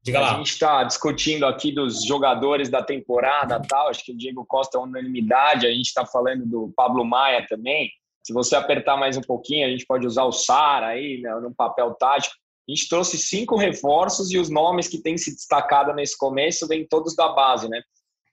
Diga 0.09 0.21
lá. 0.21 0.33
A 0.33 0.37
gente 0.39 0.53
está 0.53 0.85
discutindo 0.85 1.45
aqui 1.45 1.71
dos 1.71 2.03
jogadores 2.03 2.71
da 2.71 2.83
temporada 2.83 3.61
tal. 3.61 3.89
Acho 3.89 4.03
que 4.03 4.13
o 4.13 4.17
Diego 4.17 4.43
Costa 4.47 4.79
é 4.79 4.81
unanimidade. 4.81 5.67
A 5.67 5.71
gente 5.71 5.87
está 5.87 6.07
falando 6.07 6.47
do 6.47 6.73
Pablo 6.75 7.05
Maia 7.05 7.47
também. 7.47 7.91
Se 8.23 8.33
você 8.33 8.57
apertar 8.57 8.97
mais 8.97 9.19
um 9.19 9.21
pouquinho, 9.21 9.67
a 9.67 9.71
gente 9.71 9.85
pode 9.85 10.07
usar 10.07 10.25
o 10.25 10.33
Sara 10.33 10.89
aí, 10.89 11.21
né, 11.21 11.35
no 11.41 11.55
papel 11.55 11.95
tático. 11.95 12.35
A 12.67 12.73
gente 12.73 12.89
trouxe 12.89 13.19
cinco 13.19 13.57
reforços 13.57 14.33
e 14.33 14.39
os 14.39 14.49
nomes 14.49 14.89
que 14.89 14.99
têm 14.99 15.19
se 15.19 15.35
destacado 15.35 15.93
nesse 15.93 16.17
começo 16.17 16.67
vêm 16.67 16.87
todos 16.87 17.15
da 17.15 17.29
base, 17.29 17.69
né? 17.69 17.83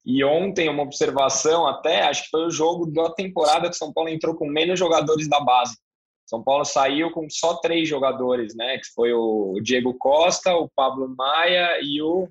E 0.06 0.24
ontem, 0.24 0.70
uma 0.70 0.84
observação 0.84 1.68
até, 1.68 2.04
acho 2.04 2.24
que 2.24 2.30
foi 2.30 2.46
o 2.46 2.52
jogo 2.52 2.86
da 2.86 3.10
temporada 3.12 3.70
que 3.70 3.76
São 3.76 3.92
Paulo 3.92 4.10
entrou 4.10 4.36
com 4.36 4.48
menos 4.48 4.80
jogadores 4.80 5.28
da 5.28 5.42
base. 5.42 5.76
São 6.26 6.44
Paulo 6.44 6.66
saiu 6.66 7.12
com 7.12 7.30
só 7.30 7.56
três 7.56 7.88
jogadores, 7.88 8.56
né? 8.56 8.78
Que 8.78 8.94
foi 8.94 9.14
o 9.14 9.60
Diego 9.62 9.94
Costa, 9.94 10.56
o 10.56 10.70
Pablo 10.76 11.14
Maia 11.16 11.80
e 11.82 12.02
o 12.02 12.28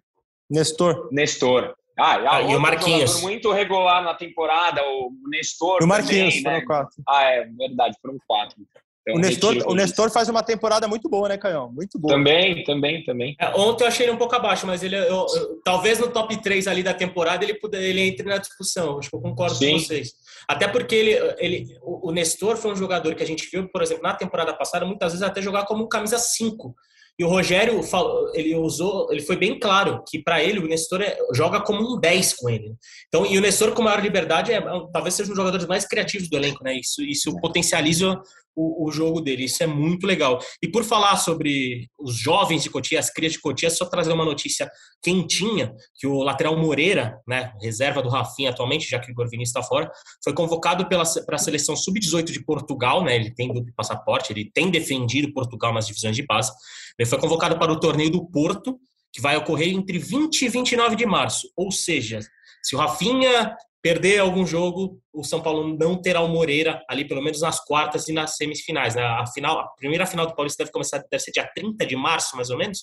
Nestor. 0.50 1.08
Nestor. 1.12 1.74
Ah, 1.98 2.36
ah 2.36 2.42
e 2.42 2.56
o 2.56 2.60
Marquinhos. 2.60 3.20
Muito 3.22 3.52
regular 3.52 4.02
na 4.02 4.14
temporada, 4.14 4.82
o 4.82 5.12
Nestor. 5.28 5.78
E 5.80 5.84
o 5.84 5.88
Marquinhos, 5.88 6.42
também, 6.42 6.60
foram 6.60 6.66
quatro. 6.66 7.02
Ah, 7.08 7.22
é 7.24 7.44
verdade, 7.44 7.96
foram 8.02 8.18
quatro. 8.26 8.56
Então, 8.58 8.82
o, 9.08 9.18
Nestor, 9.18 9.56
o 9.66 9.74
Nestor 9.74 10.10
faz 10.10 10.28
uma 10.28 10.42
temporada 10.42 10.88
muito 10.88 11.08
boa, 11.08 11.28
né, 11.28 11.36
Canhão? 11.36 11.70
Muito 11.70 11.98
boa. 11.98 12.14
Também, 12.14 12.64
também, 12.64 13.04
também. 13.04 13.36
É, 13.38 13.48
ontem 13.50 13.84
eu 13.84 13.88
achei 13.88 14.06
ele 14.06 14.12
um 14.12 14.18
pouco 14.18 14.34
abaixo, 14.34 14.66
mas 14.66 14.82
ele, 14.82 14.96
eu, 14.96 15.04
eu, 15.04 15.60
talvez 15.64 15.98
no 15.98 16.08
top 16.08 16.40
3 16.40 16.66
ali 16.66 16.82
da 16.82 16.94
temporada 16.94 17.44
ele, 17.44 17.54
puder, 17.54 17.82
ele 17.82 18.00
entre 18.00 18.26
na 18.26 18.38
discussão. 18.38 18.98
Acho 18.98 19.10
que 19.10 19.16
eu 19.16 19.20
concordo 19.20 19.56
Sim. 19.56 19.72
com 19.72 19.78
vocês. 19.80 20.12
Até 20.48 20.66
porque 20.68 20.94
ele, 20.94 21.34
ele, 21.38 21.78
o 21.82 22.10
Nestor 22.12 22.56
foi 22.56 22.72
um 22.72 22.76
jogador 22.76 23.14
que 23.14 23.22
a 23.22 23.26
gente 23.26 23.48
viu, 23.50 23.68
por 23.68 23.82
exemplo, 23.82 24.02
na 24.02 24.14
temporada 24.14 24.54
passada, 24.54 24.86
muitas 24.86 25.12
vezes 25.12 25.26
até 25.26 25.42
jogar 25.42 25.64
como 25.66 25.88
camisa 25.88 26.18
5. 26.18 26.74
E 27.16 27.24
o 27.24 27.28
Rogério 27.28 27.80
falou, 27.84 28.32
ele 28.34 28.56
usou, 28.56 29.12
ele 29.12 29.22
foi 29.22 29.36
bem 29.36 29.56
claro 29.56 30.02
que 30.08 30.18
para 30.18 30.42
ele 30.42 30.58
o 30.58 30.66
Nestor 30.66 31.00
é, 31.00 31.16
joga 31.32 31.60
como 31.60 31.94
um 31.94 32.00
10 32.00 32.34
com 32.34 32.50
ele. 32.50 32.74
Então, 33.06 33.24
e 33.24 33.38
o 33.38 33.40
Nestor 33.40 33.72
com 33.72 33.82
maior 33.82 34.02
liberdade 34.02 34.52
é, 34.52 34.60
talvez 34.92 35.14
seja 35.14 35.28
um 35.28 35.32
dos 35.32 35.36
jogadores 35.36 35.66
mais 35.66 35.86
criativos 35.86 36.28
do 36.28 36.36
elenco, 36.36 36.64
né? 36.64 36.74
Isso, 36.74 37.02
isso 37.02 37.36
potencializa 37.40 38.20
o, 38.54 38.88
o, 38.88 38.92
jogo 38.92 39.20
dele. 39.20 39.44
Isso 39.44 39.62
é 39.62 39.66
muito 39.66 40.06
legal. 40.06 40.38
E 40.62 40.68
por 40.68 40.84
falar 40.84 41.16
sobre 41.16 41.88
os 41.98 42.16
jovens 42.16 42.62
de 42.62 42.70
Cotia, 42.70 42.98
as 42.98 43.10
crias 43.10 43.32
de 43.32 43.40
Cotia, 43.40 43.70
só 43.70 43.84
trazer 43.84 44.12
uma 44.12 44.24
notícia 44.24 44.70
quentinha, 45.02 45.74
que 45.94 46.06
o 46.06 46.22
lateral 46.22 46.56
Moreira, 46.56 47.18
né, 47.26 47.52
reserva 47.60 48.02
do 48.02 48.08
Rafinha 48.08 48.50
atualmente, 48.50 48.88
já 48.88 48.98
que 48.98 49.08
o 49.08 49.12
Igor 49.12 49.28
Vinícius 49.28 49.56
está 49.56 49.62
fora, 49.62 49.90
foi 50.22 50.32
convocado 50.32 50.86
para 50.88 51.02
a 51.02 51.38
seleção 51.38 51.76
sub-18 51.76 52.30
de 52.30 52.44
Portugal, 52.44 53.04
né, 53.04 53.16
ele 53.16 53.34
tem 53.34 53.52
duplo 53.52 53.72
passaporte, 53.76 54.32
ele 54.32 54.50
tem 54.52 54.70
defendido 54.70 55.32
Portugal 55.32 55.72
nas 55.72 55.86
divisões 55.86 56.16
de 56.16 56.24
base. 56.24 56.52
Ele 56.98 57.08
foi 57.08 57.18
convocado 57.18 57.58
para 57.58 57.72
o 57.72 57.80
torneio 57.80 58.10
do 58.10 58.24
Porto, 58.26 58.78
que 59.12 59.20
vai 59.20 59.36
ocorrer 59.36 59.68
entre 59.68 59.98
20 59.98 60.42
e 60.42 60.48
29 60.48 60.96
de 60.96 61.06
março. 61.06 61.48
Ou 61.56 61.70
seja, 61.70 62.20
se 62.62 62.74
o 62.74 62.78
Rafinha 62.78 63.54
perder 63.84 64.18
algum 64.18 64.46
jogo, 64.46 64.98
o 65.12 65.22
São 65.22 65.42
Paulo 65.42 65.76
não 65.78 66.00
terá 66.00 66.22
o 66.22 66.28
Moreira 66.28 66.82
ali, 66.88 67.06
pelo 67.06 67.22
menos 67.22 67.42
nas 67.42 67.62
quartas 67.62 68.08
e 68.08 68.14
nas 68.14 68.34
semifinais. 68.34 68.94
Né? 68.94 69.02
A, 69.02 69.26
final, 69.26 69.58
a 69.60 69.68
primeira 69.76 70.06
final 70.06 70.26
do 70.26 70.34
Paulista 70.34 70.64
deve 70.64 70.72
começar, 70.72 71.04
deve 71.10 71.22
ser 71.22 71.32
dia 71.32 71.46
30 71.54 71.84
de 71.84 71.94
março, 71.94 72.34
mais 72.34 72.48
ou 72.48 72.56
menos. 72.56 72.82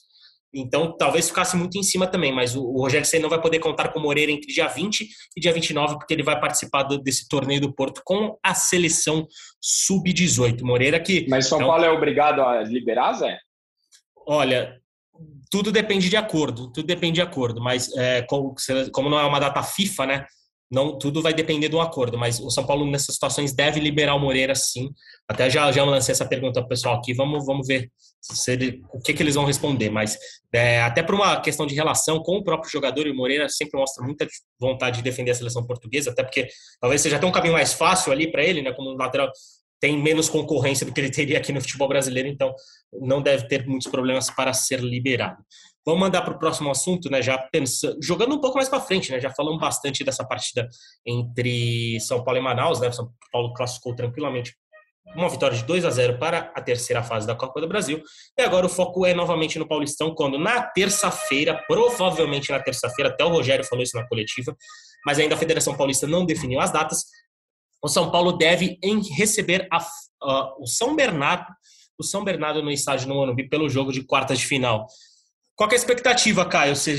Então, 0.54 0.96
talvez 0.96 1.28
ficasse 1.28 1.58
muito 1.58 1.76
em 1.76 1.82
cima 1.82 2.06
também, 2.06 2.32
mas 2.32 2.56
o, 2.56 2.62
o 2.62 2.82
Rogério 2.82 3.08
Senna 3.08 3.24
não 3.24 3.32
vai 3.32 3.42
poder 3.42 3.58
contar 3.58 3.88
com 3.88 3.98
o 3.98 4.02
Moreira 4.04 4.32
entre 4.32 4.54
dia 4.54 4.68
20 4.68 5.08
e 5.36 5.42
dia 5.42 5.52
29, 5.52 5.98
porque 5.98 6.14
ele 6.14 6.22
vai 6.22 6.40
participar 6.40 6.84
do, 6.84 7.02
desse 7.02 7.28
torneio 7.28 7.62
do 7.62 7.74
Porto 7.74 8.04
com 8.06 8.38
a 8.44 8.54
seleção 8.54 9.26
sub-18. 9.60 10.62
Moreira 10.62 11.00
que. 11.00 11.26
Mas 11.28 11.48
São 11.48 11.58
então, 11.58 11.70
Paulo 11.70 11.84
é 11.84 11.90
obrigado 11.90 12.42
a 12.42 12.62
liberar, 12.62 13.14
Zé? 13.14 13.40
Olha, 14.28 14.80
tudo 15.50 15.72
depende 15.72 16.10
de 16.10 16.18
acordo, 16.18 16.72
tudo 16.72 16.86
depende 16.86 17.16
de 17.16 17.22
acordo, 17.22 17.60
mas 17.60 17.92
é, 17.98 18.22
como, 18.22 18.54
como 18.92 19.10
não 19.10 19.20
é 19.20 19.26
uma 19.26 19.40
data 19.40 19.64
FIFA, 19.64 20.06
né? 20.06 20.26
Não 20.72 20.98
tudo 20.98 21.22
vai 21.22 21.34
depender 21.34 21.68
do 21.68 21.82
acordo, 21.82 22.18
mas 22.18 22.40
o 22.40 22.50
São 22.50 22.66
Paulo 22.66 22.90
nessas 22.90 23.16
situações 23.16 23.54
deve 23.54 23.80
liberar 23.80 24.16
o 24.16 24.20
Moreira 24.20 24.56
sim. 24.56 24.90
Até 25.28 25.50
já 25.50 25.72
já 25.72 25.84
lancei 25.84 26.14
essa 26.14 26.26
pergunta 26.26 26.62
para 26.62 26.66
o 26.66 26.70
pessoal 26.70 26.96
aqui, 26.96 27.14
vamos 27.14 27.46
vamos 27.46 27.68
ver 27.68 27.92
se 28.22 28.52
ele, 28.52 28.82
o 28.94 29.00
que, 29.00 29.14
que 29.14 29.24
eles 29.24 29.36
vão 29.36 29.46
responder, 29.46 29.90
mas 29.90 30.18
é, 30.54 30.82
até 30.82 31.02
por 31.02 31.16
uma 31.16 31.42
questão 31.42 31.66
de 31.66 31.74
relação 31.74 32.20
com 32.22 32.38
o 32.38 32.44
próprio 32.44 32.72
jogador 32.72 33.08
e 33.08 33.12
o 33.12 33.16
Moreira 33.16 33.50
sempre 33.50 33.80
mostra 33.80 34.06
muita 34.06 34.28
vontade 34.60 34.98
de 34.98 35.04
defender 35.04 35.32
a 35.32 35.36
seleção 35.36 35.66
portuguesa, 35.66 36.12
até 36.12 36.24
porque 36.24 36.48
talvez 36.80 37.02
seja 37.02 37.16
até 37.16 37.26
um 37.26 37.32
caminho 37.32 37.54
mais 37.54 37.74
fácil 37.74 38.12
ali 38.12 38.32
para 38.32 38.44
ele, 38.44 38.62
né, 38.62 38.72
como 38.72 38.92
lateral 38.92 39.30
tem 39.82 39.98
menos 40.00 40.30
concorrência 40.30 40.86
do 40.86 40.94
que 40.94 41.02
ele 41.02 41.10
teria 41.10 41.40
aqui 41.40 41.52
no 41.52 41.60
futebol 41.60 41.88
brasileiro, 41.88 42.30
então 42.30 42.54
não 42.94 43.20
deve 43.20 43.48
ter 43.48 43.66
muitos 43.66 43.88
problemas 43.90 44.30
para 44.30 44.54
ser 44.54 44.80
liberado. 44.80 45.44
Vamos 45.86 46.00
mandar 46.02 46.22
para 46.22 46.34
o 46.34 46.40
próximo 46.40 46.70
assunto, 46.70 47.10
né? 47.10 47.22
Já 47.22 47.38
pensando, 47.38 47.98
jogando 48.02 48.36
um 48.36 48.42
pouco 48.42 48.58
mais 48.58 48.70
para 48.70 48.80
frente, 48.80 49.12
né? 49.12 49.20
Já 49.20 49.32
falamos 49.32 49.60
bastante 49.60 50.04
dessa 50.04 50.24
partida 50.24 50.70
entre 51.06 52.00
São 52.00 52.24
Paulo 52.24 52.40
e 52.40 52.44
Manaus, 52.44 52.80
né? 52.80 52.92
São 52.92 53.12
Paulo 53.32 53.54
classificou 53.54 53.96
tranquilamente 53.96 54.56
uma 55.16 55.30
vitória 55.30 55.58
de 55.58 55.64
2 55.64 55.84
a 55.84 55.90
0 55.90 56.20
para 56.20 56.52
a 56.56 56.62
terceira 56.62 57.04
fase 57.04 57.28
da 57.28 57.36
Copa 57.36 57.60
do 57.60 57.68
Brasil. 57.68 58.02
E 58.38 58.42
agora 58.42 58.66
o 58.66 58.70
foco 58.70 59.06
é 59.06 59.14
novamente 59.14 59.60
no 59.60 59.68
Paulistão, 59.68 60.14
quando 60.14 60.38
na 60.38 60.62
terça-feira, 60.62 61.64
provavelmente 61.68 62.52
na 62.52 62.60
terça-feira, 62.60 63.10
até 63.10 63.24
o 63.24 63.30
Rogério 63.30 63.66
falou 63.66 63.84
isso 63.84 63.98
na 63.98 64.08
coletiva, 64.08 64.56
mas 65.06 65.20
ainda 65.20 65.36
a 65.36 65.38
Federação 65.38 65.76
Paulista 65.76 66.08
não 66.08 66.26
definiu 66.26 66.60
as 66.60 66.72
datas. 66.72 67.06
O 67.84 67.88
São 67.88 68.12
Paulo 68.12 68.34
deve 68.34 68.80
receber 69.18 69.68
a, 69.72 69.86
o 70.60 70.68
São 70.68 70.96
Bernardo, 70.96 71.48
o 71.98 72.04
São 72.04 72.24
Bernardo 72.24 72.62
no 72.62 72.72
estádio 72.72 73.08
no 73.08 73.16
Morumbi 73.16 73.50
pelo 73.50 73.70
jogo 73.70 73.92
de 73.92 74.04
quartas 74.04 74.40
de 74.40 74.46
final. 74.46 74.86
Qual 75.62 75.70
é 75.70 75.74
a 75.74 75.76
expectativa, 75.76 76.44
Caio? 76.44 76.76
Você 76.76 76.98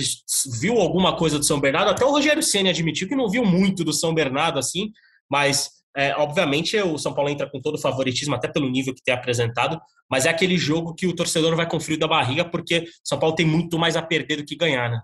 viu 0.61 0.79
alguma 0.79 1.17
coisa 1.17 1.37
do 1.37 1.45
São 1.45 1.59
Bernardo? 1.59 1.91
Até 1.91 2.05
o 2.05 2.13
Rogério 2.13 2.41
Ceni 2.41 2.69
admitiu 2.69 3.09
que 3.09 3.17
não 3.17 3.29
viu 3.29 3.45
muito 3.45 3.83
do 3.83 3.93
São 3.93 4.15
Bernardo 4.15 4.57
assim, 4.57 4.93
mas 5.29 5.69
é, 5.97 6.15
obviamente 6.15 6.81
o 6.81 6.97
São 6.97 7.13
Paulo 7.13 7.29
entra 7.29 7.51
com 7.51 7.61
todo 7.61 7.75
o 7.75 7.81
favoritismo, 7.81 8.37
até 8.37 8.47
pelo 8.47 8.71
nível 8.71 8.95
que 8.95 9.03
tem 9.03 9.13
apresentado, 9.13 9.81
mas 10.09 10.27
é 10.27 10.31
aquele 10.31 10.57
jogo 10.57 10.95
que 10.95 11.09
o 11.09 11.17
torcedor 11.17 11.57
vai 11.57 11.69
com 11.69 11.81
frio 11.81 11.99
da 11.99 12.07
barriga, 12.07 12.45
porque 12.45 12.85
São 13.03 13.19
Paulo 13.19 13.35
tem 13.35 13.45
muito 13.45 13.81
mais 13.81 13.97
a 13.97 14.03
perder 14.03 14.37
do 14.37 14.45
que 14.45 14.55
ganhar, 14.55 14.89
né? 14.89 15.03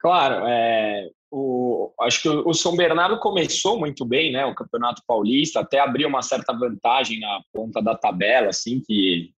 Claro, 0.00 0.44
é, 0.48 1.08
o, 1.30 1.92
acho 2.00 2.22
que 2.22 2.28
o 2.28 2.52
São 2.52 2.74
Bernardo 2.74 3.20
começou 3.20 3.78
muito 3.78 4.04
bem, 4.04 4.32
né? 4.32 4.44
O 4.44 4.56
Campeonato 4.56 5.02
Paulista, 5.06 5.60
até 5.60 5.78
abriu 5.78 6.08
uma 6.08 6.22
certa 6.22 6.52
vantagem 6.52 7.20
na 7.20 7.40
ponta 7.52 7.80
da 7.80 7.94
tabela, 7.94 8.48
assim, 8.48 8.82
que 8.84 9.30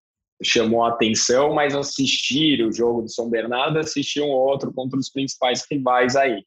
chamou 0.42 0.85
a 0.85 0.90
atenção, 0.90 1.55
mas 1.55 1.74
assistir 1.74 2.64
o 2.64 2.72
jogo 2.72 3.03
do 3.03 3.09
São 3.11 3.29
Bernardo, 3.29 3.79
assistir 3.79 4.22
um 4.22 4.31
outro 4.31 4.72
contra 4.72 4.98
os 4.98 5.11
principais 5.11 5.64
rivais 5.70 6.16
aí. 6.16 6.42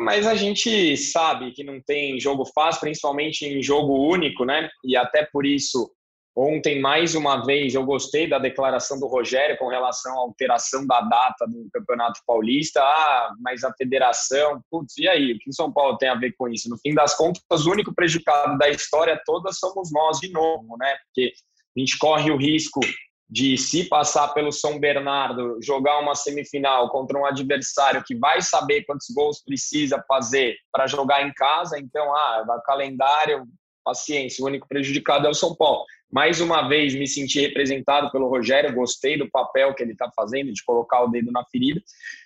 Mas 0.00 0.26
a 0.26 0.34
gente 0.34 0.96
sabe 0.96 1.52
que 1.52 1.62
não 1.62 1.80
tem 1.80 2.18
jogo 2.18 2.44
fácil, 2.46 2.80
principalmente 2.80 3.44
em 3.44 3.62
jogo 3.62 4.08
único, 4.10 4.44
né? 4.44 4.68
E 4.84 4.96
até 4.96 5.24
por 5.24 5.46
isso, 5.46 5.88
ontem, 6.36 6.80
mais 6.80 7.14
uma 7.14 7.44
vez, 7.44 7.74
eu 7.74 7.84
gostei 7.84 8.28
da 8.28 8.40
declaração 8.40 8.98
do 8.98 9.06
Rogério 9.06 9.56
com 9.56 9.68
relação 9.68 10.12
à 10.18 10.22
alteração 10.22 10.84
da 10.84 11.00
data 11.00 11.46
do 11.46 11.68
Campeonato 11.72 12.20
Paulista. 12.26 12.80
Ah, 12.80 13.32
mas 13.40 13.62
a 13.62 13.72
federação, 13.74 14.60
putz, 14.68 14.98
e 14.98 15.08
aí? 15.08 15.32
O 15.32 15.38
que 15.38 15.50
o 15.50 15.54
São 15.54 15.72
Paulo 15.72 15.96
tem 15.96 16.08
a 16.08 16.16
ver 16.16 16.34
com 16.36 16.48
isso? 16.48 16.68
No 16.68 16.78
fim 16.78 16.92
das 16.92 17.16
contas, 17.16 17.64
o 17.64 17.70
único 17.70 17.94
prejudicado 17.94 18.58
da 18.58 18.68
história 18.68 19.20
toda 19.24 19.52
somos 19.52 19.92
nós 19.92 20.18
de 20.18 20.30
novo, 20.32 20.76
né? 20.76 20.96
Porque 21.04 21.32
a 21.76 21.80
gente 21.80 21.98
corre 21.98 22.30
o 22.30 22.36
risco 22.36 22.80
de, 23.28 23.56
se 23.56 23.84
passar 23.88 24.28
pelo 24.28 24.52
São 24.52 24.78
Bernardo, 24.78 25.58
jogar 25.62 25.98
uma 26.00 26.14
semifinal 26.14 26.90
contra 26.90 27.18
um 27.18 27.26
adversário 27.26 28.04
que 28.06 28.14
vai 28.16 28.40
saber 28.40 28.84
quantos 28.84 29.08
gols 29.14 29.42
precisa 29.42 30.02
fazer 30.06 30.56
para 30.70 30.86
jogar 30.86 31.26
em 31.26 31.32
casa. 31.32 31.78
Então, 31.78 32.14
ah, 32.14 32.62
calendário, 32.64 33.44
paciência, 33.84 34.42
o 34.42 34.46
único 34.46 34.68
prejudicado 34.68 35.26
é 35.26 35.30
o 35.30 35.34
São 35.34 35.54
Paulo. 35.54 35.84
Mais 36.12 36.40
uma 36.40 36.68
vez, 36.68 36.94
me 36.94 37.08
senti 37.08 37.40
representado 37.40 38.10
pelo 38.12 38.28
Rogério, 38.28 38.72
gostei 38.72 39.18
do 39.18 39.28
papel 39.28 39.74
que 39.74 39.82
ele 39.82 39.92
está 39.92 40.08
fazendo, 40.14 40.52
de 40.52 40.62
colocar 40.64 41.02
o 41.02 41.08
dedo 41.08 41.32
na 41.32 41.44
ferida. 41.50 41.82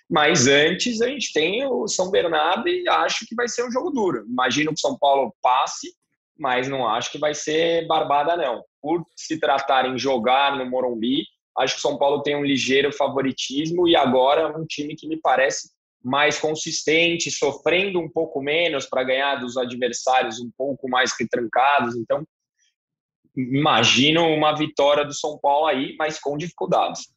Mas 0.07 0.47
antes, 0.47 1.01
a 1.01 1.07
gente 1.07 1.33
tem 1.33 1.65
o 1.65 1.87
São 1.87 2.11
Bernardo 2.11 2.67
e 2.67 2.87
acho 2.87 3.25
que 3.25 3.33
vai 3.33 3.47
ser 3.47 3.65
um 3.65 3.71
jogo 3.71 3.89
duro. 3.89 4.25
Imagino 4.27 4.69
que 4.69 4.77
o 4.77 4.79
São 4.79 4.95
Paulo 4.95 5.33
passe, 5.41 5.91
mas 6.37 6.67
não 6.67 6.87
acho 6.87 7.11
que 7.11 7.17
vai 7.17 7.33
ser 7.33 7.87
barbada, 7.87 8.37
não. 8.37 8.63
Por 8.81 9.05
se 9.15 9.39
tratar 9.39 9.85
em 9.85 9.97
jogar 9.97 10.57
no 10.57 10.69
Morumbi, 10.69 11.25
acho 11.57 11.73
que 11.73 11.79
o 11.79 11.81
São 11.81 11.97
Paulo 11.97 12.21
tem 12.21 12.35
um 12.35 12.43
ligeiro 12.43 12.91
favoritismo 12.93 13.87
e 13.87 13.95
agora 13.95 14.57
um 14.57 14.65
time 14.65 14.95
que 14.95 15.07
me 15.07 15.17
parece 15.17 15.69
mais 16.01 16.39
consistente, 16.39 17.29
sofrendo 17.29 17.99
um 17.99 18.09
pouco 18.09 18.41
menos 18.41 18.85
para 18.85 19.03
ganhar 19.03 19.35
dos 19.35 19.57
adversários 19.57 20.39
um 20.39 20.49
pouco 20.57 20.89
mais 20.89 21.11
retrancados. 21.19 21.95
Então, 21.95 22.25
imagino 23.35 24.25
uma 24.27 24.55
vitória 24.55 25.03
do 25.03 25.13
São 25.13 25.37
Paulo 25.37 25.67
aí, 25.67 25.95
mas 25.97 26.19
com 26.19 26.37
dificuldades. 26.37 27.13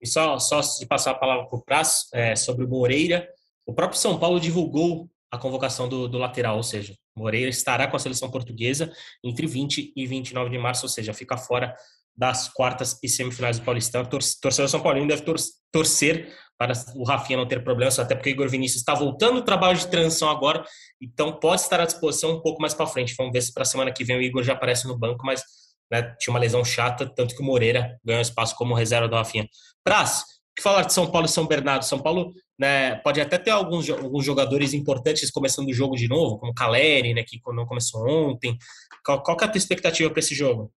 E 0.00 0.06
só, 0.06 0.38
só 0.38 0.60
de 0.60 0.86
passar 0.86 1.10
a 1.10 1.18
palavra 1.18 1.46
para 1.46 1.58
o 1.58 1.62
Praz, 1.62 2.08
é, 2.14 2.34
sobre 2.36 2.64
o 2.64 2.68
Moreira, 2.68 3.28
o 3.66 3.74
próprio 3.74 3.98
São 3.98 4.18
Paulo 4.18 4.40
divulgou 4.40 5.08
a 5.30 5.38
convocação 5.38 5.88
do, 5.88 6.08
do, 6.08 6.18
lateral, 6.18 6.56
ou 6.56 6.62
seja, 6.62 6.94
Moreira 7.16 7.48
estará 7.48 7.86
com 7.86 7.96
a 7.96 8.00
seleção 8.00 8.30
portuguesa 8.30 8.92
entre 9.22 9.46
20 9.46 9.92
e 9.94 10.06
29 10.06 10.50
de 10.50 10.58
março, 10.58 10.84
ou 10.84 10.88
seja, 10.88 11.14
fica 11.14 11.36
fora 11.36 11.74
das 12.16 12.48
quartas 12.48 12.98
e 13.02 13.08
semifinais 13.08 13.58
do 13.58 13.64
Paulistão. 13.64 14.04
Torcedor 14.04 14.68
São 14.68 14.80
Paulino 14.80 15.06
deve 15.06 15.22
tor 15.22 15.36
torcer 15.72 16.34
para 16.58 16.72
o 16.94 17.04
Rafinha 17.04 17.38
não 17.38 17.46
ter 17.46 17.62
problemas, 17.64 17.98
até 17.98 18.14
porque 18.14 18.30
o 18.30 18.32
Igor 18.32 18.48
Vinícius 18.48 18.80
está 18.80 18.94
voltando 18.94 19.38
o 19.38 19.42
trabalho 19.42 19.78
de 19.78 19.86
transição 19.86 20.28
agora, 20.28 20.62
então 21.00 21.32
pode 21.38 21.62
estar 21.62 21.80
à 21.80 21.86
disposição 21.86 22.32
um 22.32 22.40
pouco 22.42 22.60
mais 22.60 22.74
para 22.74 22.86
frente. 22.86 23.14
Vamos 23.16 23.32
ver 23.32 23.40
se 23.40 23.52
para 23.54 23.62
a 23.62 23.66
semana 23.66 23.92
que 23.92 24.04
vem 24.04 24.16
o 24.16 24.22
Igor 24.22 24.42
já 24.42 24.52
aparece 24.52 24.86
no 24.86 24.98
banco, 24.98 25.24
mas 25.24 25.42
né, 25.90 26.14
tinha 26.18 26.34
uma 26.34 26.40
lesão 26.40 26.64
chata, 26.64 27.10
tanto 27.14 27.34
que 27.34 27.40
o 27.40 27.44
Moreira 27.44 27.98
ganhou 28.04 28.20
espaço 28.20 28.54
como 28.56 28.74
reserva 28.74 29.08
do 29.08 29.16
Rafinha. 29.16 29.48
Praz, 29.82 30.24
que 30.54 30.62
falar 30.62 30.82
de 30.82 30.92
São 30.92 31.10
Paulo 31.10 31.26
e 31.26 31.30
São 31.30 31.46
Bernardo? 31.46 31.84
São 31.84 31.98
Paulo 31.98 32.32
né, 32.60 32.96
pode 32.96 33.18
até 33.22 33.38
ter 33.38 33.50
alguns, 33.50 33.88
alguns 33.88 34.22
jogadores 34.22 34.74
importantes 34.74 35.30
começando 35.30 35.68
o 35.68 35.72
jogo 35.72 35.96
de 35.96 36.06
novo, 36.06 36.38
como 36.38 36.52
Caleri, 36.52 37.14
né, 37.14 37.24
que 37.26 37.40
não 37.54 37.64
começou 37.64 38.06
ontem. 38.06 38.58
Qual, 39.02 39.22
qual 39.22 39.38
é 39.40 39.44
a 39.44 39.48
tua 39.48 39.56
expectativa 39.56 40.10
para 40.10 40.20
esse 40.20 40.34
jogo? 40.34 40.70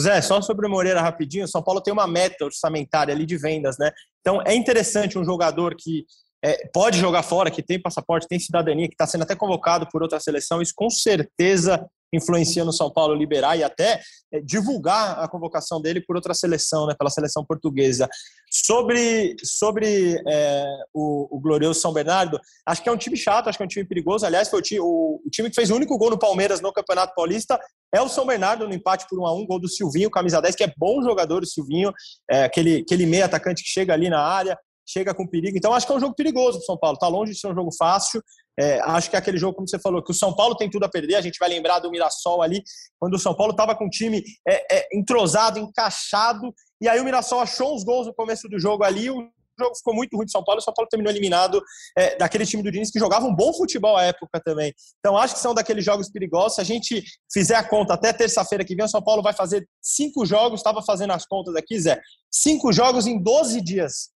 Zé, 0.00 0.22
só 0.22 0.40
sobre 0.40 0.66
o 0.66 0.70
Moreira 0.70 1.02
rapidinho, 1.02 1.46
São 1.46 1.62
Paulo 1.62 1.82
tem 1.82 1.92
uma 1.92 2.06
meta 2.06 2.46
orçamentária 2.46 3.12
ali 3.12 3.26
de 3.26 3.36
vendas, 3.36 3.76
né? 3.76 3.90
Então 4.20 4.40
é 4.46 4.54
interessante 4.54 5.18
um 5.18 5.24
jogador 5.24 5.74
que 5.76 6.06
é, 6.42 6.66
pode 6.72 6.98
jogar 6.98 7.22
fora, 7.22 7.50
que 7.50 7.62
tem 7.62 7.82
passaporte, 7.82 8.28
tem 8.28 8.38
cidadania, 8.38 8.88
que 8.88 8.94
está 8.94 9.06
sendo 9.06 9.22
até 9.22 9.36
convocado 9.36 9.86
por 9.90 10.02
outra 10.02 10.18
seleção, 10.18 10.62
isso 10.62 10.72
com 10.74 10.88
certeza 10.88 11.84
influencia 12.16 12.64
no 12.64 12.72
São 12.72 12.90
Paulo 12.90 13.14
liberar 13.14 13.56
e 13.56 13.62
até 13.62 14.00
é, 14.32 14.40
divulgar 14.40 15.18
a 15.18 15.28
convocação 15.28 15.80
dele 15.80 16.00
por 16.00 16.16
outra 16.16 16.34
seleção, 16.34 16.86
né, 16.86 16.94
pela 16.98 17.10
seleção 17.10 17.44
portuguesa. 17.44 18.08
Sobre, 18.50 19.36
sobre 19.42 20.22
é, 20.28 20.64
o, 20.92 21.36
o, 21.36 21.40
glorioso 21.40 21.80
São 21.80 21.92
Bernardo, 21.92 22.40
acho 22.66 22.82
que 22.82 22.88
é 22.88 22.92
um 22.92 22.96
time 22.96 23.16
chato, 23.16 23.48
acho 23.48 23.58
que 23.58 23.62
é 23.62 23.66
um 23.66 23.68
time 23.68 23.84
perigoso. 23.84 24.24
Aliás, 24.24 24.48
foi 24.48 24.60
o 24.60 24.62
time, 24.62 24.80
o, 24.80 25.20
o 25.24 25.30
time 25.30 25.48
que 25.50 25.56
fez 25.56 25.70
o 25.70 25.76
único 25.76 25.98
gol 25.98 26.10
no 26.10 26.18
Palmeiras 26.18 26.60
no 26.60 26.72
Campeonato 26.72 27.14
Paulista 27.14 27.58
é 27.94 28.00
o 28.00 28.08
São 28.08 28.26
Bernardo 28.26 28.66
no 28.66 28.74
empate 28.74 29.06
por 29.08 29.18
1 29.20 29.26
a 29.26 29.34
1 29.34 29.46
gol 29.46 29.60
do 29.60 29.68
Silvinho, 29.68 30.10
camisa 30.10 30.40
10, 30.40 30.54
que 30.54 30.64
é 30.64 30.72
bom 30.76 31.02
jogador 31.02 31.42
o 31.42 31.46
Silvinho, 31.46 31.92
é, 32.30 32.44
aquele, 32.44 32.82
aquele 32.84 33.06
meio 33.06 33.24
atacante 33.24 33.62
que 33.62 33.68
chega 33.68 33.92
ali 33.92 34.08
na 34.08 34.20
área, 34.20 34.58
chega 34.86 35.14
com 35.14 35.26
perigo. 35.26 35.56
Então, 35.56 35.72
acho 35.72 35.86
que 35.86 35.92
é 35.92 35.96
um 35.96 36.00
jogo 36.00 36.14
perigoso 36.14 36.58
para 36.58 36.62
o 36.62 36.66
São 36.66 36.78
Paulo. 36.78 36.94
Está 36.94 37.08
longe 37.08 37.32
de 37.32 37.38
ser 37.38 37.48
um 37.48 37.54
jogo 37.54 37.70
fácil. 37.76 38.22
É, 38.58 38.80
acho 38.82 39.10
que 39.10 39.16
é 39.16 39.18
aquele 39.18 39.38
jogo, 39.38 39.56
como 39.56 39.68
você 39.68 39.78
falou, 39.78 40.02
que 40.02 40.12
o 40.12 40.14
São 40.14 40.34
Paulo 40.34 40.56
tem 40.56 40.70
tudo 40.70 40.84
a 40.84 40.88
perder. 40.88 41.16
A 41.16 41.20
gente 41.20 41.38
vai 41.38 41.48
lembrar 41.48 41.80
do 41.80 41.90
Mirassol 41.90 42.42
ali, 42.42 42.62
quando 42.98 43.14
o 43.14 43.18
São 43.18 43.34
Paulo 43.34 43.52
estava 43.52 43.74
com 43.74 43.86
o 43.86 43.90
time 43.90 44.22
é, 44.46 44.78
é, 44.78 44.88
entrosado, 44.92 45.58
encaixado. 45.58 46.54
E 46.80 46.88
aí 46.88 47.00
o 47.00 47.04
Mirassol 47.04 47.40
achou 47.40 47.74
uns 47.74 47.84
gols 47.84 48.06
no 48.06 48.14
começo 48.14 48.48
do 48.48 48.58
jogo 48.58 48.84
ali. 48.84 49.10
O 49.10 49.28
jogo 49.58 49.76
ficou 49.76 49.94
muito 49.94 50.16
ruim 50.16 50.26
de 50.26 50.32
São 50.32 50.44
Paulo. 50.44 50.60
O 50.60 50.62
São 50.62 50.72
Paulo 50.72 50.88
terminou 50.88 51.12
eliminado 51.12 51.60
é, 51.98 52.16
daquele 52.16 52.46
time 52.46 52.62
do 52.62 52.70
Diniz 52.70 52.90
que 52.90 52.98
jogava 52.98 53.26
um 53.26 53.34
bom 53.34 53.52
futebol 53.52 53.96
à 53.96 54.04
época 54.04 54.40
também. 54.44 54.72
Então, 55.00 55.16
acho 55.16 55.34
que 55.34 55.40
são 55.40 55.52
daqueles 55.52 55.84
jogos 55.84 56.08
perigosos. 56.08 56.54
Se 56.56 56.60
a 56.60 56.64
gente 56.64 57.02
fizer 57.32 57.56
a 57.56 57.68
conta 57.68 57.94
até 57.94 58.12
terça-feira 58.12 58.64
que 58.64 58.76
vem, 58.76 58.84
o 58.84 58.88
São 58.88 59.02
Paulo 59.02 59.22
vai 59.22 59.32
fazer 59.32 59.66
cinco 59.82 60.24
jogos. 60.24 60.60
Estava 60.60 60.80
fazendo 60.82 61.12
as 61.12 61.26
contas 61.26 61.56
aqui, 61.56 61.78
Zé. 61.80 62.00
Cinco 62.30 62.72
jogos 62.72 63.06
em 63.06 63.20
12 63.20 63.60
dias. 63.60 64.13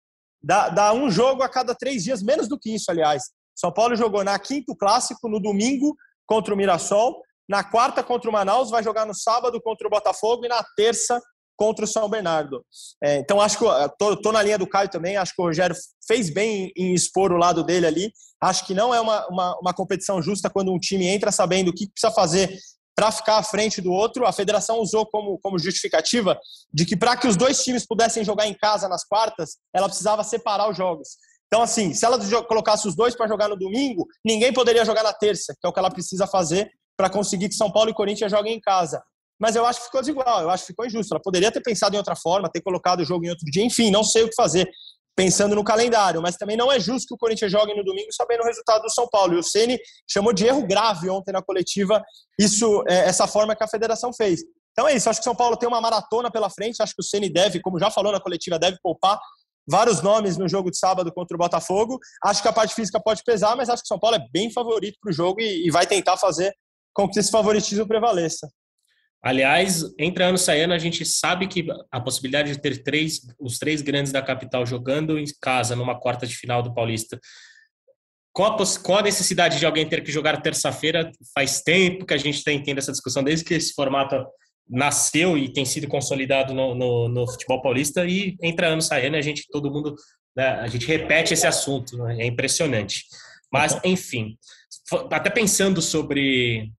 Dá, 0.46 0.68
dá 0.68 0.92
um 0.92 1.10
jogo 1.10 1.42
a 1.42 1.48
cada 1.48 1.74
três 1.74 2.04
dias, 2.04 2.22
menos 2.22 2.46
do 2.46 2.56
que 2.56 2.72
isso, 2.72 2.88
aliás. 2.88 3.24
São 3.52 3.72
Paulo 3.72 3.96
jogou 3.96 4.22
na 4.22 4.38
quinto 4.38 4.76
clássico, 4.76 5.28
no 5.28 5.40
domingo, 5.40 5.96
contra 6.24 6.54
o 6.54 6.56
Mirassol. 6.56 7.20
Na 7.48 7.64
quarta, 7.64 8.00
contra 8.00 8.30
o 8.30 8.32
Manaus. 8.32 8.70
Vai 8.70 8.84
jogar 8.84 9.04
no 9.04 9.14
sábado 9.14 9.60
contra 9.60 9.88
o 9.88 9.90
Botafogo. 9.90 10.44
E 10.44 10.48
na 10.48 10.64
terça, 10.76 11.20
contra 11.56 11.84
o 11.84 11.88
São 11.88 12.08
Bernardo. 12.08 12.64
É, 13.02 13.16
então, 13.16 13.40
acho 13.40 13.58
que 13.58 13.64
tô, 13.98 14.30
na 14.30 14.40
linha 14.40 14.56
do 14.56 14.68
Caio 14.68 14.88
também. 14.88 15.16
Acho 15.16 15.34
que 15.34 15.42
o 15.42 15.46
Rogério 15.46 15.74
fez 16.06 16.30
bem 16.30 16.70
em 16.76 16.94
expor 16.94 17.32
o 17.32 17.36
lado 17.36 17.64
dele 17.64 17.86
ali. 17.86 18.12
Acho 18.40 18.64
que 18.66 18.74
não 18.74 18.94
é 18.94 19.00
uma, 19.00 19.26
uma, 19.26 19.58
uma 19.60 19.74
competição 19.74 20.22
justa 20.22 20.48
quando 20.48 20.72
um 20.72 20.78
time 20.78 21.08
entra 21.08 21.32
sabendo 21.32 21.70
o 21.70 21.74
que 21.74 21.90
precisa 21.90 22.12
fazer 22.12 22.56
para 22.96 23.12
ficar 23.12 23.36
à 23.36 23.42
frente 23.42 23.82
do 23.82 23.92
outro. 23.92 24.26
A 24.26 24.32
federação 24.32 24.80
usou 24.80 25.04
como, 25.06 25.38
como 25.38 25.58
justificativa 25.58 26.38
de 26.72 26.86
que 26.86 26.96
para 26.96 27.16
que 27.16 27.28
os 27.28 27.36
dois 27.36 27.62
times 27.62 27.86
pudessem 27.86 28.24
jogar 28.24 28.46
em 28.46 28.54
casa 28.54 28.88
nas 28.88 29.04
quartas, 29.04 29.58
ela 29.72 29.86
precisava 29.86 30.24
separar 30.24 30.70
os 30.70 30.76
jogos. 30.76 31.10
Então, 31.46 31.62
assim, 31.62 31.94
se 31.94 32.04
ela 32.04 32.18
colocasse 32.44 32.88
os 32.88 32.96
dois 32.96 33.14
para 33.14 33.28
jogar 33.28 33.48
no 33.48 33.56
domingo, 33.56 34.06
ninguém 34.24 34.52
poderia 34.52 34.84
jogar 34.84 35.04
na 35.04 35.12
terça, 35.12 35.54
que 35.60 35.64
é 35.64 35.68
o 35.68 35.72
que 35.72 35.78
ela 35.78 35.90
precisa 35.90 36.26
fazer 36.26 36.68
para 36.96 37.10
conseguir 37.10 37.50
que 37.50 37.54
São 37.54 37.70
Paulo 37.70 37.90
e 37.90 37.94
Corinthians 37.94 38.32
joguem 38.32 38.54
em 38.54 38.60
casa. 38.60 39.00
Mas 39.38 39.54
eu 39.54 39.66
acho 39.66 39.80
que 39.80 39.86
ficou 39.86 40.00
desigual, 40.00 40.40
eu 40.40 40.50
acho 40.50 40.64
que 40.64 40.68
ficou 40.68 40.86
injusto. 40.86 41.12
Ela 41.12 41.22
poderia 41.22 41.52
ter 41.52 41.60
pensado 41.60 41.94
em 41.94 41.98
outra 41.98 42.16
forma, 42.16 42.50
ter 42.50 42.62
colocado 42.62 43.00
o 43.00 43.04
jogo 43.04 43.26
em 43.26 43.28
outro 43.28 43.44
dia, 43.50 43.62
enfim, 43.62 43.90
não 43.90 44.02
sei 44.02 44.22
o 44.22 44.28
que 44.28 44.34
fazer 44.34 44.68
pensando 45.16 45.54
no 45.54 45.64
calendário, 45.64 46.20
mas 46.20 46.36
também 46.36 46.56
não 46.56 46.70
é 46.70 46.78
justo 46.78 47.08
que 47.08 47.14
o 47.14 47.18
Corinthians 47.18 47.50
jogue 47.50 47.74
no 47.74 47.82
domingo 47.82 48.12
sabendo 48.12 48.42
o 48.42 48.44
resultado 48.44 48.82
do 48.82 48.92
São 48.92 49.08
Paulo. 49.08 49.34
E 49.34 49.38
o 49.38 49.42
Ceni 49.42 49.78
chamou 50.08 50.32
de 50.32 50.44
erro 50.44 50.66
grave 50.66 51.08
ontem 51.08 51.32
na 51.32 51.42
coletiva 51.42 52.04
isso, 52.38 52.84
é, 52.86 53.08
essa 53.08 53.26
forma 53.26 53.56
que 53.56 53.64
a 53.64 53.68
federação 53.68 54.12
fez. 54.12 54.40
Então 54.72 54.86
é 54.86 54.94
isso, 54.94 55.08
acho 55.08 55.20
que 55.20 55.26
o 55.26 55.30
São 55.30 55.34
Paulo 55.34 55.56
tem 55.56 55.66
uma 55.66 55.80
maratona 55.80 56.30
pela 56.30 56.50
frente, 56.50 56.82
acho 56.82 56.94
que 56.94 57.00
o 57.00 57.04
Ceni 57.04 57.30
deve, 57.30 57.60
como 57.60 57.78
já 57.78 57.90
falou 57.90 58.12
na 58.12 58.20
coletiva, 58.20 58.58
deve 58.58 58.76
poupar 58.82 59.18
vários 59.66 60.02
nomes 60.02 60.36
no 60.36 60.46
jogo 60.46 60.70
de 60.70 60.78
sábado 60.78 61.10
contra 61.10 61.34
o 61.34 61.38
Botafogo. 61.38 61.98
Acho 62.22 62.42
que 62.42 62.48
a 62.48 62.52
parte 62.52 62.74
física 62.74 63.00
pode 63.02 63.22
pesar, 63.24 63.56
mas 63.56 63.70
acho 63.70 63.82
que 63.82 63.86
o 63.86 63.88
São 63.88 63.98
Paulo 63.98 64.16
é 64.16 64.26
bem 64.30 64.52
favorito 64.52 64.98
para 65.00 65.10
o 65.10 65.14
jogo 65.14 65.40
e, 65.40 65.66
e 65.66 65.70
vai 65.70 65.86
tentar 65.86 66.18
fazer 66.18 66.54
com 66.92 67.08
que 67.08 67.18
esse 67.18 67.30
favoritismo 67.30 67.88
prevaleça. 67.88 68.48
Aliás, 69.26 69.82
entre 69.98 70.22
ano 70.22 70.36
e 70.36 70.38
saindo, 70.38 70.72
a 70.72 70.78
gente 70.78 71.04
sabe 71.04 71.48
que 71.48 71.66
a 71.90 72.00
possibilidade 72.00 72.52
de 72.52 72.60
ter 72.60 72.84
três, 72.84 73.22
os 73.40 73.58
três 73.58 73.82
grandes 73.82 74.12
da 74.12 74.22
capital 74.22 74.64
jogando 74.64 75.18
em 75.18 75.24
casa 75.40 75.74
numa 75.74 75.98
quarta 75.98 76.24
de 76.24 76.36
final 76.36 76.62
do 76.62 76.72
Paulista, 76.72 77.18
qual 78.32 78.52
a, 78.52 78.64
qual 78.84 78.98
a 79.00 79.02
necessidade 79.02 79.58
de 79.58 79.66
alguém 79.66 79.84
ter 79.88 80.04
que 80.04 80.12
jogar 80.12 80.40
terça-feira? 80.40 81.10
Faz 81.34 81.60
tempo 81.60 82.06
que 82.06 82.14
a 82.14 82.16
gente 82.16 82.44
tem 82.44 82.62
tendo 82.62 82.78
essa 82.78 82.92
discussão, 82.92 83.24
desde 83.24 83.44
que 83.44 83.54
esse 83.54 83.74
formato 83.74 84.24
nasceu 84.68 85.36
e 85.36 85.52
tem 85.52 85.64
sido 85.64 85.88
consolidado 85.88 86.54
no, 86.54 86.76
no, 86.76 87.08
no 87.08 87.26
futebol 87.26 87.60
paulista, 87.60 88.06
e 88.06 88.36
entre 88.40 88.64
ano 88.64 88.78
e 88.78 88.84
saindo, 88.84 89.16
a 89.16 89.20
gente, 89.20 89.48
todo 89.50 89.72
mundo, 89.72 89.96
né, 90.36 90.50
a 90.50 90.68
gente 90.68 90.86
repete 90.86 91.34
esse 91.34 91.48
assunto, 91.48 91.98
né? 91.98 92.18
é 92.20 92.26
impressionante. 92.26 93.02
Mas, 93.52 93.76
enfim, 93.82 94.38
até 95.10 95.30
pensando 95.30 95.82
sobre 95.82 96.70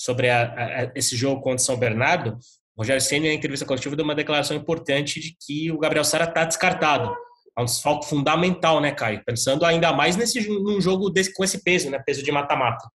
sobre 0.00 0.30
a, 0.30 0.42
a, 0.44 0.92
esse 0.94 1.14
jogo 1.14 1.42
contra 1.42 1.58
São 1.58 1.76
Bernardo, 1.76 2.38
o 2.74 2.80
Rogério 2.80 3.02
Senna, 3.02 3.26
na 3.26 3.34
entrevista 3.34 3.66
coletiva, 3.66 3.94
deu 3.94 4.04
uma 4.04 4.14
declaração 4.14 4.56
importante 4.56 5.20
de 5.20 5.36
que 5.38 5.70
o 5.70 5.78
Gabriel 5.78 6.04
Sara 6.04 6.24
está 6.24 6.44
descartado. 6.44 7.14
É 7.56 7.60
um 7.60 7.66
desfalque 7.66 8.08
fundamental, 8.08 8.80
né, 8.80 8.92
Caio? 8.92 9.22
Pensando 9.26 9.66
ainda 9.66 9.92
mais 9.92 10.16
nesse, 10.16 10.48
num 10.48 10.80
jogo 10.80 11.10
desse, 11.10 11.34
com 11.34 11.44
esse 11.44 11.62
peso, 11.62 11.90
né? 11.90 11.98
Peso 11.98 12.22
de 12.22 12.32
mata-mata. 12.32 12.88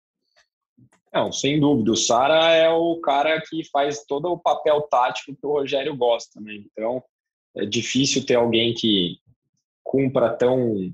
Não, 1.13 1.29
sem 1.29 1.59
dúvida. 1.59 1.91
O 1.91 1.97
Sara 1.97 2.53
é 2.53 2.69
o 2.69 3.01
cara 3.01 3.41
que 3.41 3.69
faz 3.69 4.05
todo 4.05 4.31
o 4.31 4.39
papel 4.39 4.81
tático 4.83 5.35
que 5.35 5.45
o 5.45 5.51
Rogério 5.51 5.97
gosta, 5.97 6.39
né? 6.39 6.53
Então, 6.71 7.03
é 7.57 7.65
difícil 7.65 8.25
ter 8.25 8.35
alguém 8.35 8.73
que 8.73 9.17
cumpra 9.83 10.29
tão 10.29 10.93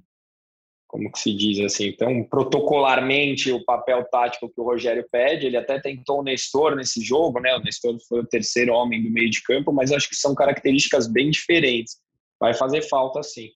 como 0.90 1.12
que 1.12 1.20
se 1.20 1.32
diz 1.32 1.60
assim, 1.60 1.86
então 1.86 2.24
protocolarmente 2.24 3.52
o 3.52 3.64
papel 3.64 4.04
tático 4.06 4.50
que 4.50 4.60
o 4.60 4.64
Rogério 4.64 5.06
pede, 5.12 5.46
ele 5.46 5.56
até 5.56 5.80
tentou 5.80 6.20
o 6.20 6.24
Nestor 6.24 6.76
nesse 6.76 7.00
jogo, 7.00 7.40
né? 7.40 7.56
O 7.56 7.60
Nestor 7.60 7.96
foi 8.08 8.22
o 8.22 8.28
terceiro 8.28 8.74
homem 8.74 9.04
do 9.04 9.12
meio 9.12 9.30
de 9.30 9.44
campo, 9.44 9.72
mas 9.72 9.92
acho 9.92 10.10
que 10.10 10.16
são 10.16 10.34
características 10.34 11.08
bem 11.08 11.30
diferentes. 11.30 11.98
Vai 12.40 12.56
fazer 12.56 12.82
falta 12.82 13.22
sim. 13.22 13.50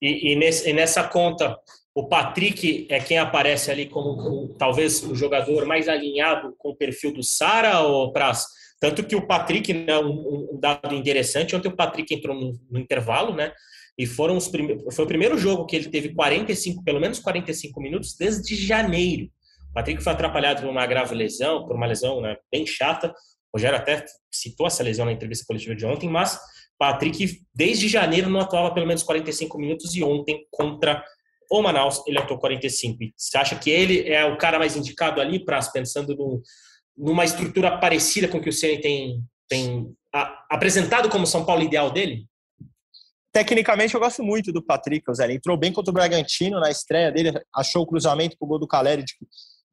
E, 0.00 0.32
e, 0.32 0.36
nesse, 0.36 0.68
e 0.68 0.74
nessa 0.74 1.02
conta, 1.08 1.58
o 1.94 2.06
Patrick 2.06 2.86
é 2.90 3.00
quem 3.00 3.16
aparece 3.16 3.70
ali 3.70 3.86
como, 3.86 4.54
talvez 4.58 5.02
o 5.02 5.14
jogador 5.14 5.64
mais 5.64 5.88
alinhado 5.88 6.54
com 6.58 6.68
o 6.68 6.76
perfil 6.76 7.14
do 7.14 7.22
Sara 7.22 7.80
ou 7.80 8.12
Praz? 8.12 8.44
Tanto 8.78 9.02
que 9.04 9.16
o 9.16 9.26
Patrick, 9.26 9.72
né, 9.72 9.98
um, 9.98 10.50
um 10.52 10.60
dado 10.60 10.94
interessante, 10.94 11.56
ontem 11.56 11.68
o 11.68 11.74
Patrick 11.74 12.14
entrou 12.14 12.36
no, 12.38 12.60
no 12.70 12.78
intervalo, 12.78 13.34
né? 13.34 13.54
E 13.98 14.06
foram 14.06 14.36
os 14.36 14.46
primeiros, 14.46 14.94
foi 14.94 15.04
o 15.04 15.08
primeiro 15.08 15.36
jogo 15.36 15.66
que 15.66 15.74
ele 15.74 15.88
teve 15.88 16.14
45, 16.14 16.84
pelo 16.84 17.00
menos 17.00 17.18
45 17.18 17.80
minutos 17.80 18.14
desde 18.16 18.54
janeiro. 18.54 19.28
O 19.70 19.74
Patrick 19.74 20.02
foi 20.02 20.12
atrapalhado 20.12 20.62
por 20.62 20.70
uma 20.70 20.86
grave 20.86 21.14
lesão, 21.14 21.66
por 21.66 21.74
uma 21.74 21.86
lesão 21.86 22.20
né, 22.20 22.36
bem 22.50 22.64
chata. 22.64 23.08
O 23.52 23.56
Rogério 23.56 23.76
até 23.76 24.04
citou 24.30 24.66
essa 24.66 24.82
lesão 24.82 25.04
na 25.04 25.12
entrevista 25.12 25.44
coletiva 25.46 25.74
de 25.74 25.84
ontem, 25.84 26.08
mas 26.08 26.38
Patrick, 26.78 27.42
desde 27.52 27.88
janeiro, 27.88 28.30
não 28.30 28.40
atuava 28.40 28.72
pelo 28.72 28.86
menos 28.86 29.02
45 29.02 29.58
minutos 29.58 29.96
e 29.96 30.04
ontem, 30.04 30.46
contra 30.50 31.04
o 31.50 31.62
Manaus, 31.62 32.02
ele 32.06 32.18
atuou 32.18 32.38
45. 32.38 32.98
Você 33.16 33.36
acha 33.36 33.56
que 33.56 33.70
ele 33.70 34.08
é 34.08 34.24
o 34.24 34.36
cara 34.38 34.58
mais 34.58 34.76
indicado 34.76 35.20
ali, 35.20 35.44
para 35.44 35.60
pensando 35.72 36.14
no, 36.14 36.40
numa 36.96 37.24
estrutura 37.24 37.78
parecida 37.78 38.28
com 38.28 38.40
que 38.40 38.48
o 38.48 38.52
Ceni 38.52 38.80
tem, 38.80 39.24
tem 39.48 39.92
a, 40.14 40.44
apresentado 40.50 41.08
como 41.08 41.26
São 41.26 41.44
Paulo 41.44 41.62
ideal 41.62 41.90
dele? 41.90 42.26
Tecnicamente, 43.32 43.94
eu 43.94 44.00
gosto 44.00 44.22
muito 44.22 44.52
do 44.52 44.62
Patrick. 44.62 45.04
Ele 45.20 45.34
entrou 45.34 45.56
bem 45.56 45.72
contra 45.72 45.90
o 45.90 45.94
Bragantino 45.94 46.58
na 46.58 46.70
estreia 46.70 47.12
dele, 47.12 47.32
achou 47.54 47.82
o 47.82 47.86
cruzamento 47.86 48.36
pro 48.38 48.48
gol 48.48 48.58
do 48.58 48.66
Caleri 48.66 49.02
de, 49.02 49.14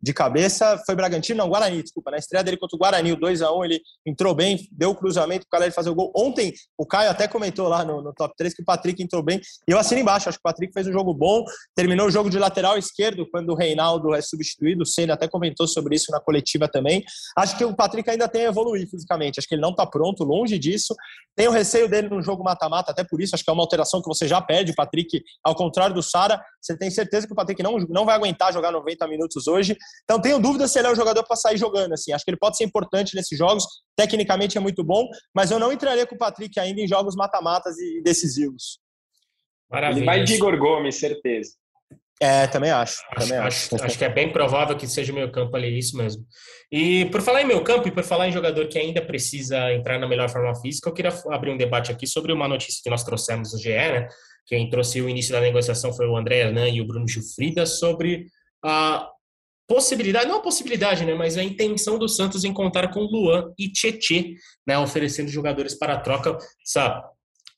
de 0.05 0.13
cabeça 0.13 0.79
foi 0.85 0.93
Bragantino, 0.93 1.39
não, 1.39 1.49
Guarani, 1.49 1.81
desculpa. 1.81 2.11
Na 2.11 2.17
estreia 2.17 2.43
dele 2.43 2.57
contra 2.57 2.75
o 2.75 2.79
Guarani, 2.79 3.11
o 3.11 3.17
2x1, 3.17 3.65
ele 3.65 3.81
entrou 4.05 4.35
bem, 4.35 4.69
deu 4.71 4.91
o 4.91 4.95
cruzamento 4.95 5.47
para 5.49 5.65
ele 5.65 5.73
fazer 5.73 5.89
o 5.89 5.95
gol. 5.95 6.13
Ontem, 6.15 6.53
o 6.77 6.85
Caio 6.85 7.09
até 7.09 7.27
comentou 7.27 7.67
lá 7.67 7.83
no, 7.83 8.03
no, 8.03 8.13
top 8.13 8.35
3 8.37 8.53
que 8.53 8.61
o 8.61 8.65
Patrick 8.65 9.01
entrou 9.01 9.23
bem. 9.23 9.41
E 9.67 9.71
eu 9.71 9.79
assino 9.79 9.99
embaixo, 9.99 10.29
acho 10.29 10.37
que 10.37 10.41
o 10.41 10.43
Patrick 10.43 10.71
fez 10.71 10.85
um 10.85 10.91
jogo 10.91 11.11
bom. 11.11 11.43
Terminou 11.75 12.05
o 12.05 12.11
jogo 12.11 12.29
de 12.29 12.37
lateral 12.37 12.77
esquerdo, 12.77 13.27
quando 13.31 13.49
o 13.49 13.55
Reinaldo 13.55 14.13
é 14.13 14.21
substituído. 14.21 14.83
O 14.83 14.85
Senna 14.85 15.15
até 15.15 15.27
comentou 15.27 15.67
sobre 15.67 15.95
isso 15.95 16.11
na 16.11 16.19
coletiva 16.19 16.67
também. 16.67 17.03
Acho 17.35 17.57
que 17.57 17.65
o 17.65 17.75
Patrick 17.75 18.07
ainda 18.07 18.27
tem 18.27 18.45
a 18.45 18.49
evoluir 18.49 18.87
fisicamente. 18.87 19.39
Acho 19.39 19.47
que 19.47 19.55
ele 19.55 19.63
não 19.63 19.71
está 19.71 19.87
pronto, 19.87 20.23
longe 20.23 20.59
disso. 20.59 20.93
Tem 21.35 21.47
o 21.47 21.51
receio 21.51 21.89
dele 21.89 22.09
no 22.09 22.21
jogo 22.21 22.43
mata-mata, 22.43 22.91
até 22.91 23.03
por 23.03 23.19
isso. 23.19 23.33
Acho 23.33 23.43
que 23.43 23.49
é 23.49 23.53
uma 23.53 23.63
alteração 23.63 24.03
que 24.03 24.07
você 24.07 24.27
já 24.27 24.39
perde, 24.39 24.71
Patrick. 24.75 25.23
Ao 25.43 25.55
contrário 25.55 25.95
do 25.95 26.03
Sara, 26.03 26.39
você 26.61 26.77
tem 26.77 26.91
certeza 26.91 27.25
que 27.25 27.33
o 27.33 27.35
Patrick 27.35 27.63
não, 27.63 27.77
não 27.89 28.05
vai 28.05 28.15
aguentar 28.15 28.53
jogar 28.53 28.71
90 28.71 29.07
minutos 29.07 29.47
hoje. 29.47 29.75
Então, 30.03 30.21
tenho 30.21 30.39
dúvida 30.39 30.67
se 30.67 30.77
ele 30.77 30.87
é 30.87 30.91
o 30.91 30.95
jogador 30.95 31.23
para 31.23 31.35
sair 31.35 31.57
jogando. 31.57 31.93
Assim. 31.93 32.11
Acho 32.11 32.23
que 32.23 32.31
ele 32.31 32.37
pode 32.37 32.57
ser 32.57 32.63
importante 32.63 33.15
nesses 33.15 33.37
jogos, 33.37 33.65
tecnicamente 33.95 34.57
é 34.57 34.61
muito 34.61 34.83
bom, 34.83 35.07
mas 35.33 35.51
eu 35.51 35.59
não 35.59 35.71
entraria 35.71 36.05
com 36.05 36.15
o 36.15 36.17
Patrick 36.17 36.59
ainda 36.59 36.81
em 36.81 36.87
jogos 36.87 37.15
mata-matas 37.15 37.77
e 37.77 38.01
decisivos. 38.03 38.79
Maravilha. 39.69 39.99
Ele 39.99 40.05
vai 40.05 40.23
de 40.23 40.35
Igor 40.35 40.57
Gomes, 40.57 40.95
certeza. 40.95 41.51
É, 42.21 42.47
também 42.47 42.71
acho. 42.71 43.01
Acho, 43.11 43.27
também 43.27 43.37
acho. 43.37 43.75
acho, 43.75 43.85
acho 43.85 43.97
que 43.97 44.05
é 44.05 44.09
bem 44.09 44.31
provável 44.31 44.77
que 44.77 44.87
seja 44.87 45.11
meio 45.11 45.31
campo 45.31 45.55
ali, 45.55 45.77
isso 45.77 45.97
mesmo. 45.97 46.25
E 46.71 47.05
por 47.05 47.21
falar 47.21 47.41
em 47.41 47.45
meio 47.45 47.61
campo 47.63 47.87
e 47.87 47.91
por 47.91 48.03
falar 48.03 48.29
em 48.29 48.31
jogador 48.31 48.67
que 48.67 48.79
ainda 48.79 49.01
precisa 49.01 49.73
entrar 49.73 49.99
na 49.99 50.07
melhor 50.07 50.29
forma 50.29 50.55
física, 50.55 50.87
eu 50.89 50.93
queria 50.93 51.11
abrir 51.29 51.51
um 51.51 51.57
debate 51.57 51.91
aqui 51.91 52.07
sobre 52.07 52.31
uma 52.31 52.47
notícia 52.47 52.81
que 52.81 52.89
nós 52.89 53.03
trouxemos 53.03 53.51
no 53.51 53.59
GE, 53.59 53.69
né? 53.69 54.07
Quem 54.45 54.69
trouxe 54.69 55.01
o 55.01 55.09
início 55.09 55.33
da 55.33 55.41
negociação 55.41 55.91
foi 55.91 56.07
o 56.07 56.15
André 56.15 56.39
Hernan 56.39 56.69
e 56.69 56.79
o 56.79 56.87
Bruno 56.87 57.07
Gilfrida 57.07 57.65
sobre 57.65 58.27
a 58.63 59.09
possibilidade, 59.67 60.27
não 60.27 60.37
a 60.37 60.41
possibilidade, 60.41 61.05
né, 61.05 61.13
mas 61.13 61.37
a 61.37 61.43
intenção 61.43 61.97
do 61.97 62.07
Santos 62.07 62.43
em 62.43 62.53
contar 62.53 62.89
com 62.89 63.01
Luan 63.01 63.51
e 63.57 63.69
Tietê, 63.69 64.35
né, 64.67 64.77
oferecendo 64.77 65.29
jogadores 65.29 65.73
para 65.73 65.97
troca. 65.97 66.37
Essa 66.65 67.03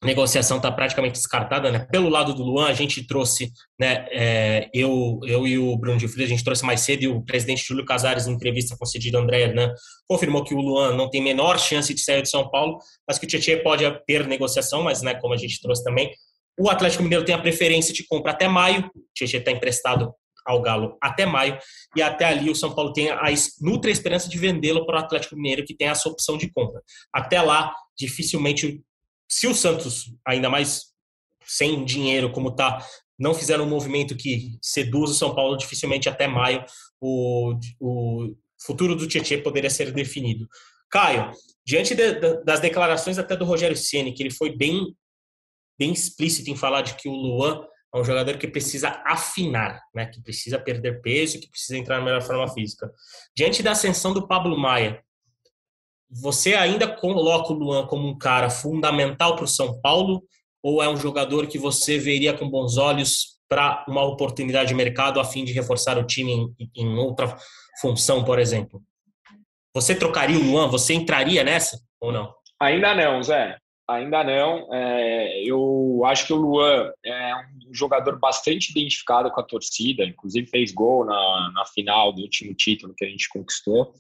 negociação 0.04 0.58
está 0.58 0.72
praticamente 0.72 1.14
descartada, 1.14 1.72
né? 1.72 1.80
Pelo 1.92 2.08
lado 2.08 2.34
do 2.34 2.44
Luan, 2.44 2.68
a 2.68 2.74
gente 2.74 3.06
trouxe, 3.08 3.52
né, 3.80 4.06
é, 4.12 4.70
eu, 4.74 5.20
eu 5.24 5.48
e 5.48 5.58
o 5.58 5.76
Bruno 5.76 5.98
de 5.98 6.08
Frio, 6.08 6.26
a 6.26 6.30
gente 6.30 6.44
trouxe 6.44 6.64
mais 6.64 6.82
cedo 6.82 7.04
e 7.04 7.08
o 7.08 7.24
presidente 7.24 7.64
Júlio 7.66 7.84
Casares, 7.84 8.28
em 8.28 8.32
entrevista 8.32 8.78
concedida 8.78 9.18
ao 9.18 9.24
André 9.24 9.42
Hernan, 9.42 9.74
confirmou 10.08 10.44
que 10.44 10.54
o 10.54 10.62
Luan 10.62 10.96
não 10.96 11.10
tem 11.10 11.22
menor 11.22 11.60
chance 11.60 11.94
de 11.94 12.02
sair 12.02 12.22
de 12.22 12.30
São 12.30 12.50
Paulo, 12.50 12.78
mas 13.08 13.18
que 13.18 13.26
o 13.26 13.28
Tietê 13.28 13.58
pode 13.58 13.84
ter 14.06 14.28
negociação, 14.28 14.84
mas, 14.84 15.02
né, 15.02 15.16
como 15.16 15.34
a 15.34 15.38
gente 15.38 15.60
trouxe 15.60 15.84
também, 15.84 16.12
o 16.60 16.70
Atlético 16.70 17.04
Mineiro 17.04 17.26
tem 17.26 17.34
a 17.34 17.42
preferência 17.42 17.94
de 17.94 18.06
compra 18.06 18.32
até 18.32 18.48
maio, 18.48 18.90
o 18.96 19.02
Tietê 19.16 19.38
está 19.38 19.52
emprestado 19.52 20.14
ao 20.48 20.62
Galo 20.62 20.98
até 21.02 21.26
maio, 21.26 21.60
e 21.96 22.02
até 22.02 22.26
ali 22.26 22.50
o 22.50 22.56
São 22.56 22.74
Paulo 22.74 22.94
tem 22.94 23.10
a 23.10 23.26
nutra 23.62 23.92
esperança 23.92 24.30
de 24.30 24.38
vendê-lo 24.38 24.86
para 24.86 24.96
o 24.96 25.04
Atlético 25.04 25.36
Mineiro, 25.36 25.66
que 25.66 25.76
tem 25.76 25.90
essa 25.90 26.10
opção 26.10 26.38
de 26.38 26.50
compra. 26.52 26.82
Até 27.14 27.42
lá, 27.42 27.74
dificilmente, 27.98 28.82
se 29.30 29.48
o 29.48 29.54
Santos, 29.54 30.14
ainda 30.26 30.50
mais 30.50 30.86
sem 31.46 31.84
dinheiro 31.84 32.32
como 32.32 32.50
está, 32.50 32.86
não 33.18 33.34
fizer 33.34 33.60
um 33.60 33.68
movimento 33.68 34.16
que 34.16 34.58
seduz 34.62 35.12
o 35.12 35.16
São 35.16 35.34
Paulo, 35.34 35.58
dificilmente 35.58 36.08
até 36.08 36.28
maio 36.28 36.64
o, 37.02 37.56
o 37.80 38.36
futuro 38.64 38.96
do 38.96 39.08
Tietchan 39.08 39.42
poderia 39.42 39.70
ser 39.70 39.92
definido. 39.92 40.48
Caio, 40.90 41.32
diante 41.66 41.96
de, 41.96 42.14
de, 42.14 42.44
das 42.44 42.60
declarações 42.60 43.18
até 43.18 43.36
do 43.36 43.46
Rogério 43.46 43.76
Ceni, 43.76 44.14
que 44.14 44.24
ele 44.24 44.32
foi 44.32 44.56
bem, 44.56 44.96
bem 45.78 45.92
explícito 45.92 46.50
em 46.50 46.56
falar 46.56 46.82
de 46.82 46.96
que 46.96 47.10
o 47.10 47.14
Luan 47.14 47.66
um 47.98 48.04
jogador 48.04 48.38
que 48.38 48.48
precisa 48.48 49.02
afinar, 49.06 49.82
né? 49.94 50.06
que 50.06 50.22
precisa 50.22 50.60
perder 50.60 51.02
peso, 51.02 51.40
que 51.40 51.50
precisa 51.50 51.78
entrar 51.78 52.00
na 52.00 52.06
melhor 52.06 52.22
forma 52.22 52.48
física. 52.48 52.92
Diante 53.36 53.64
da 53.64 53.72
ascensão 53.72 54.14
do 54.14 54.28
Pablo 54.28 54.58
Maia, 54.58 55.02
você 56.10 56.54
ainda 56.54 56.88
coloca 56.88 57.52
o 57.52 57.56
Luan 57.56 57.86
como 57.86 58.08
um 58.08 58.18
cara 58.18 58.50
fundamental 58.50 59.36
para 59.36 59.46
o 59.46 59.48
São 59.48 59.80
Paulo 59.82 60.24
ou 60.64 60.82
é 60.82 60.90
um 60.90 60.98
jogador 60.98 61.48
que 61.48 61.58
você 61.58 61.98
veria 61.98 62.34
com 62.34 62.50
bons 62.50 62.78
olhos 62.78 63.38
para 63.50 63.86
uma 63.88 64.04
oportunidade 64.04 64.70
de 64.70 64.76
mercado 64.76 65.20
a 65.20 65.26
fim 65.26 65.44
de 65.44 65.54
reforçar 65.54 65.98
o 65.98 66.06
time 66.06 66.54
em, 66.60 66.72
em 66.76 66.98
outra 66.98 67.38
função, 67.82 68.24
por 68.24 68.40
exemplo? 68.40 68.82
Você 69.74 69.96
trocaria 69.96 70.38
o 70.38 70.44
Luan? 70.44 70.68
Você 70.70 70.94
entraria 70.94 71.44
nessa 71.44 71.80
ou 72.00 72.12
não? 72.12 72.34
Ainda 72.60 72.96
não, 72.96 73.22
Zé. 73.22 73.58
Ainda 73.88 74.22
não. 74.22 74.68
É, 74.74 75.44
eu 75.44 76.02
acho 76.06 76.28
que 76.28 76.34
o 76.34 76.38
Luan 76.38 76.92
é 77.06 77.36
um 77.66 77.74
jogador 77.74 78.20
bastante 78.20 78.72
identificado 78.72 79.32
com 79.32 79.40
a 79.40 79.44
torcida, 79.44 80.04
inclusive 80.04 80.48
fez 80.48 80.74
gol 80.74 81.06
na, 81.06 81.52
na 81.54 81.66
final 81.66 82.12
do 82.12 82.22
último 82.22 82.54
título 82.54 82.94
que 82.96 83.06
a 83.06 83.10
gente 83.10 83.30
conquistou. 83.30 83.94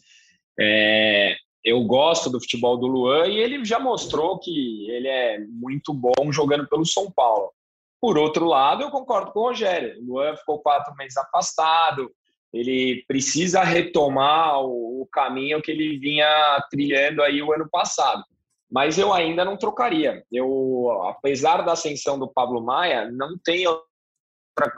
É, 0.59 1.37
eu 1.63 1.81
gosto 1.85 2.29
do 2.29 2.39
futebol 2.39 2.77
do 2.77 2.85
Luan 2.85 3.27
e 3.27 3.37
ele 3.37 3.63
já 3.63 3.79
mostrou 3.79 4.37
que 4.39 4.89
ele 4.89 5.07
é 5.07 5.39
muito 5.39 5.93
bom 5.93 6.31
jogando 6.31 6.67
pelo 6.67 6.85
São 6.85 7.09
Paulo. 7.09 7.53
Por 8.01 8.17
outro 8.17 8.45
lado, 8.45 8.83
eu 8.83 8.91
concordo 8.91 9.31
com 9.31 9.39
o 9.39 9.43
Rogério. 9.43 9.97
O 10.01 10.05
Luan 10.05 10.35
ficou 10.35 10.59
quatro 10.59 10.93
meses 10.95 11.17
afastado, 11.17 12.11
ele 12.53 13.05
precisa 13.07 13.63
retomar 13.63 14.61
o, 14.61 15.01
o 15.01 15.07
caminho 15.07 15.61
que 15.61 15.71
ele 15.71 15.97
vinha 15.97 16.61
trilhando 16.69 17.23
aí 17.23 17.41
o 17.41 17.53
ano 17.53 17.69
passado 17.69 18.23
mas 18.69 18.97
eu 18.97 19.13
ainda 19.13 19.45
não 19.45 19.57
trocaria. 19.57 20.23
Eu, 20.31 21.01
apesar 21.05 21.61
da 21.61 21.73
ascensão 21.73 22.19
do 22.19 22.27
Pablo 22.27 22.61
Maia, 22.61 23.09
não 23.09 23.37
tem 23.37 23.65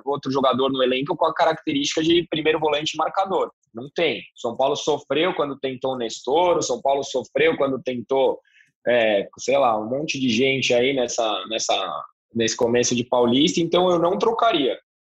outro 0.05 0.31
jogador 0.31 0.69
no 0.69 0.83
elenco 0.83 1.15
com 1.15 1.25
a 1.25 1.33
característica 1.33 2.03
de 2.03 2.27
primeiro 2.29 2.59
volante 2.59 2.97
marcador. 2.97 3.51
Não 3.73 3.89
tem. 3.93 4.23
São 4.35 4.55
Paulo 4.55 4.75
sofreu 4.75 5.33
quando 5.33 5.59
tentou 5.59 5.93
o 5.93 5.97
Nestor, 5.97 6.57
o 6.57 6.61
São 6.61 6.81
Paulo 6.81 7.03
sofreu 7.03 7.57
quando 7.57 7.81
tentou, 7.81 8.39
é, 8.87 9.27
sei 9.39 9.57
lá, 9.57 9.79
um 9.79 9.89
monte 9.89 10.19
de 10.19 10.29
gente 10.29 10.73
aí 10.73 10.93
nessa, 10.93 11.45
nessa, 11.47 12.05
nesse 12.33 12.55
começo 12.55 12.95
de 12.95 13.03
Paulista, 13.03 13.59
então 13.59 13.89
eu 13.89 13.99
não 13.99 14.17
trocaria. 14.17 14.77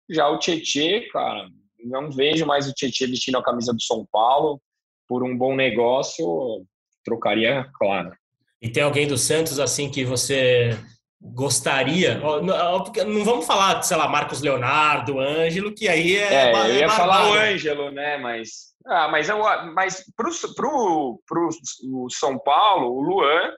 Já 0.10 0.28
o 0.28 0.40
Tietê, 0.40 1.08
cara, 1.12 1.48
não 1.80 2.12
vejo 2.12 2.46
mais 2.46 2.68
o 2.68 2.74
Tietê 2.74 3.08
vestindo 3.08 3.38
a 3.38 3.44
camisa 3.44 3.74
do 3.74 3.82
São 3.82 4.06
Paulo. 4.12 4.62
Por 5.08 5.24
um 5.24 5.36
bom 5.36 5.56
negócio, 5.56 6.66
trocaria, 7.04 7.68
claro. 7.76 8.12
E 8.62 8.70
tem 8.70 8.84
alguém 8.84 9.08
do 9.08 9.18
Santos 9.18 9.60
assim 9.60 9.90
que 9.90 10.04
você 10.04 10.78
gostaria? 11.22 12.20
Não 12.20 13.24
vamos 13.24 13.46
falar, 13.46 13.82
sei 13.82 13.98
lá, 13.98 14.08
Marcos 14.08 14.42
Leonardo, 14.42 15.20
Ângelo, 15.20 15.74
que 15.74 15.88
aí 15.88 16.18
é. 16.18 16.52
é 16.52 16.70
eu 16.70 16.76
ia 16.76 16.90
falar 16.90 17.30
o 17.30 17.34
Ângelo, 17.34 17.92
né? 17.92 18.18
Mas, 18.18 18.74
ah, 18.86 19.08
mas, 19.08 19.30
eu, 19.30 19.40
mas 19.74 20.04
pro, 20.16 20.30
pro, 20.56 21.22
pro 21.26 21.50
o 21.94 22.10
São 22.10 22.38
Paulo, 22.38 22.92
o 22.92 23.02
Luan, 23.02 23.54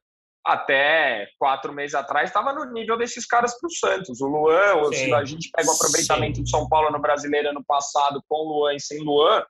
até 0.46 1.28
quatro 1.38 1.74
meses 1.74 1.96
atrás, 1.96 2.30
estava 2.30 2.54
no 2.54 2.72
nível 2.72 2.98
desses 2.98 3.26
caras 3.26 3.60
para 3.60 3.68
o 3.68 3.72
Santos. 3.72 4.22
O 4.22 4.28
Luan, 4.28 4.92
Sim. 4.94 5.14
a 5.14 5.24
gente 5.24 5.50
pega 5.56 5.70
o 5.70 5.74
aproveitamento 5.74 6.38
Sim. 6.38 6.44
do 6.44 6.50
São 6.50 6.68
Paulo 6.68 6.92
no 6.92 7.00
brasileiro 7.00 7.50
ano 7.50 7.64
passado 7.66 8.24
com 8.28 8.36
o 8.36 8.60
Luan 8.60 8.76
e 8.76 8.80
sem 8.80 9.00
Luan, 9.04 9.44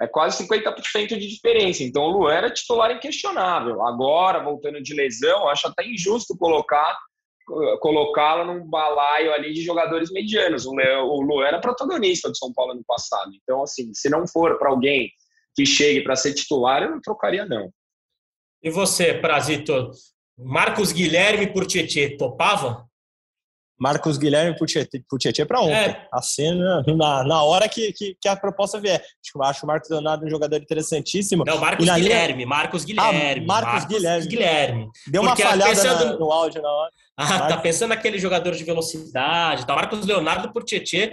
é 0.00 0.06
quase 0.06 0.44
50% 0.44 1.08
de 1.08 1.28
diferença. 1.28 1.82
Então 1.82 2.02
o 2.04 2.10
Luan 2.10 2.32
era 2.32 2.52
titular 2.52 2.90
inquestionável. 2.90 3.82
Agora, 3.82 4.42
voltando 4.42 4.82
de 4.82 4.94
lesão, 4.94 5.48
acho 5.48 5.68
até 5.68 5.86
injusto 5.86 6.36
colocar 6.36 6.96
colocá-lo 7.80 8.44
num 8.44 8.68
balaio 8.68 9.32
ali 9.32 9.52
de 9.52 9.62
jogadores 9.62 10.10
medianos. 10.10 10.66
O, 10.66 10.72
o 10.72 11.20
Luan 11.20 11.46
era 11.46 11.60
protagonista 11.60 12.28
do 12.28 12.36
São 12.36 12.52
Paulo 12.52 12.74
no 12.74 12.84
passado. 12.84 13.30
Então, 13.40 13.62
assim, 13.62 13.94
se 13.94 14.10
não 14.10 14.26
for 14.26 14.58
para 14.58 14.70
alguém 14.70 15.10
que 15.54 15.64
chegue 15.64 16.02
para 16.02 16.16
ser 16.16 16.34
titular, 16.34 16.82
eu 16.82 16.90
não 16.90 17.00
trocaria, 17.00 17.46
não. 17.46 17.70
E 18.62 18.68
você, 18.68 19.14
Prazito, 19.14 19.90
Marcos 20.36 20.92
Guilherme 20.92 21.46
por 21.52 21.66
Tietê, 21.66 22.16
topava? 22.16 22.84
Marcos 23.78 24.16
Guilherme 24.16 24.56
por 24.56 24.66
Tietchan 25.18 25.46
para 25.46 25.60
ontem. 25.60 25.74
É. 25.74 26.08
A 26.12 26.22
cena, 26.22 26.82
na, 26.86 27.24
na 27.24 27.42
hora 27.42 27.68
que, 27.68 27.92
que, 27.92 28.16
que, 28.20 28.28
a 28.28 28.34
proposta 28.34 28.80
vier. 28.80 29.00
Acho, 29.00 29.42
acho 29.42 29.64
o 29.64 29.66
Marcos 29.66 29.90
Leonardo 29.90 30.24
um 30.24 30.30
jogador 30.30 30.60
interessantíssimo. 30.60 31.44
Não, 31.46 31.58
Marcos 31.58 31.84
Guilherme, 31.84 32.34
linha... 32.34 32.46
Marcos 32.46 32.82
ah, 32.82 32.86
Guilherme. 32.86 33.44
Ah, 33.44 33.46
Marcos, 33.46 33.72
Marcos 33.72 33.86
Guilherme. 33.86 34.26
Guilherme. 34.26 34.88
Deu 35.06 35.22
uma 35.22 35.30
Porque 35.30 35.42
falhada 35.42 35.70
pensando... 35.70 36.04
na, 36.04 36.16
no 36.16 36.32
áudio 36.32 36.62
na 36.62 36.70
hora. 36.70 36.90
Ah, 37.16 37.26
tá 37.26 37.30
Marcos... 37.30 37.48
tá 37.48 37.60
pensando 37.62 37.88
naquele 37.90 38.18
jogador 38.18 38.54
de 38.54 38.64
velocidade, 38.64 39.66
tá? 39.66 39.74
Marcos 39.74 40.06
Leonardo 40.06 40.52
por 40.52 40.64
Tietchan. 40.64 41.10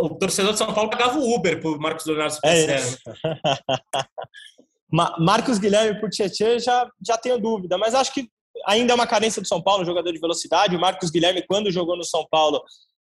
O 0.00 0.14
torcedor 0.14 0.52
de 0.52 0.58
São 0.58 0.72
Paulo 0.72 0.90
pagava 0.90 1.18
o 1.18 1.34
Uber 1.34 1.60
por 1.60 1.78
Marcos 1.78 2.06
Leonardo. 2.06 2.36
É 2.44 2.76
isso. 2.76 2.98
Marcos 5.18 5.58
Guilherme 5.58 6.00
por 6.00 6.08
Tietchan 6.08 6.58
já, 6.58 6.88
já 7.06 7.18
tenho 7.18 7.38
dúvida, 7.38 7.76
mas 7.76 7.94
acho 7.94 8.14
que 8.14 8.30
ainda 8.66 8.92
é 8.92 8.94
uma 8.94 9.06
carência 9.06 9.42
do 9.42 9.48
São 9.48 9.62
Paulo, 9.62 9.84
jogador 9.84 10.12
de 10.12 10.20
velocidade. 10.20 10.76
O 10.76 10.80
Marcos 10.80 11.10
Guilherme, 11.10 11.42
quando 11.46 11.70
jogou 11.70 11.96
no 11.96 12.04
São 12.04 12.26
Paulo, 12.30 12.62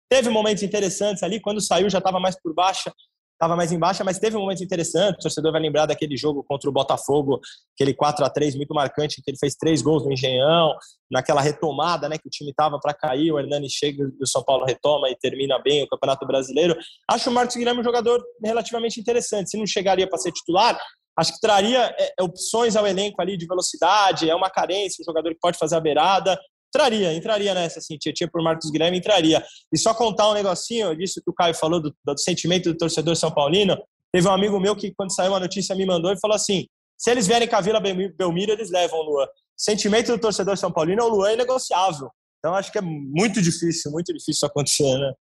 teve 0.08 0.30
momentos 0.30 0.62
interessantes 0.62 1.22
ali. 1.22 1.40
Quando 1.40 1.60
saiu, 1.60 1.88
já 1.88 1.98
estava 1.98 2.18
mais 2.18 2.40
por 2.40 2.54
baixa. 2.54 2.92
estava 3.34 3.54
mais 3.54 3.70
embaixo, 3.70 4.04
mas 4.04 4.18
teve 4.18 4.36
um 4.36 4.40
momento 4.40 4.64
interessante. 4.64 5.18
O 5.18 5.20
torcedor 5.20 5.52
vai 5.52 5.60
lembrar 5.60 5.86
daquele 5.86 6.16
jogo 6.16 6.42
contra 6.42 6.68
o 6.68 6.72
Botafogo, 6.72 7.40
aquele 7.74 7.94
4 7.94 8.24
a 8.24 8.28
3 8.30 8.56
muito 8.56 8.74
marcante, 8.74 9.22
que 9.22 9.30
ele 9.30 9.38
fez 9.38 9.54
três 9.54 9.80
gols 9.80 10.04
no 10.04 10.12
Engenhão, 10.12 10.74
naquela 11.08 11.40
retomada, 11.40 12.08
né, 12.08 12.18
que 12.18 12.26
o 12.26 12.30
time 12.30 12.50
estava 12.50 12.80
para 12.80 12.92
cair, 12.92 13.30
o 13.30 13.38
Hernani 13.38 13.70
chega 13.70 14.02
e 14.02 14.22
o 14.22 14.26
São 14.26 14.42
Paulo 14.42 14.64
retoma 14.64 15.08
e 15.08 15.16
termina 15.16 15.56
bem 15.60 15.84
o 15.84 15.88
Campeonato 15.88 16.26
Brasileiro. 16.26 16.76
Acho 17.08 17.30
o 17.30 17.32
Marcos 17.32 17.54
Guilherme 17.54 17.80
um 17.80 17.84
jogador 17.84 18.20
relativamente 18.44 18.98
interessante. 18.98 19.50
Se 19.50 19.56
não 19.56 19.66
chegaria 19.66 20.08
para 20.08 20.18
ser 20.18 20.32
titular, 20.32 20.76
acho 21.18 21.32
que 21.32 21.40
traria 21.40 21.94
é, 21.98 22.14
é, 22.18 22.22
opções 22.22 22.76
ao 22.76 22.86
elenco 22.86 23.20
ali 23.20 23.36
de 23.36 23.46
velocidade, 23.46 24.30
é 24.30 24.34
uma 24.34 24.48
carência, 24.48 25.02
um 25.02 25.04
jogador 25.04 25.30
que 25.30 25.40
pode 25.40 25.58
fazer 25.58 25.74
a 25.76 25.80
beirada. 25.80 26.38
Entraria, 26.68 27.12
entraria 27.14 27.54
nessa, 27.54 27.80
assim, 27.80 27.96
tia, 27.98 28.28
por 28.30 28.42
Marcos 28.42 28.70
Guilherme, 28.70 28.98
entraria. 28.98 29.44
E 29.72 29.78
só 29.78 29.92
contar 29.94 30.30
um 30.30 30.34
negocinho 30.34 30.94
disso 30.96 31.20
que 31.24 31.30
o 31.30 31.34
Caio 31.34 31.54
falou, 31.54 31.80
do, 31.80 31.94
do 32.04 32.18
sentimento 32.18 32.72
do 32.72 32.76
torcedor 32.76 33.16
São 33.16 33.30
Paulino. 33.32 33.76
Teve 34.12 34.28
um 34.28 34.32
amigo 34.32 34.60
meu 34.60 34.76
que, 34.76 34.92
quando 34.94 35.12
saiu 35.12 35.34
a 35.34 35.40
notícia, 35.40 35.74
me 35.74 35.84
mandou 35.84 36.12
e 36.12 36.20
falou 36.20 36.36
assim: 36.36 36.66
se 36.96 37.10
eles 37.10 37.26
vierem 37.26 37.48
com 37.48 37.56
a 37.56 37.60
Vila 37.60 37.80
Belmiro, 37.80 38.52
eles 38.52 38.70
levam 38.70 39.00
o 39.00 39.02
Luan. 39.02 39.26
Sentimento 39.56 40.12
do 40.12 40.20
torcedor 40.20 40.56
São 40.56 40.70
Paulino, 40.70 41.04
o 41.04 41.08
Luan 41.08 41.32
é 41.32 41.36
negociável. 41.36 42.10
Então 42.38 42.54
acho 42.54 42.70
que 42.70 42.78
é 42.78 42.82
muito 42.82 43.42
difícil, 43.42 43.90
muito 43.90 44.12
difícil 44.12 44.46
acontecer, 44.46 44.96
né? 44.98 45.12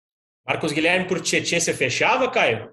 Marcos 0.46 0.72
Guilherme 0.72 1.08
por 1.08 1.20
Tietchan 1.20 1.60
você 1.60 1.74
fechava, 1.74 2.30
Caio? 2.30 2.72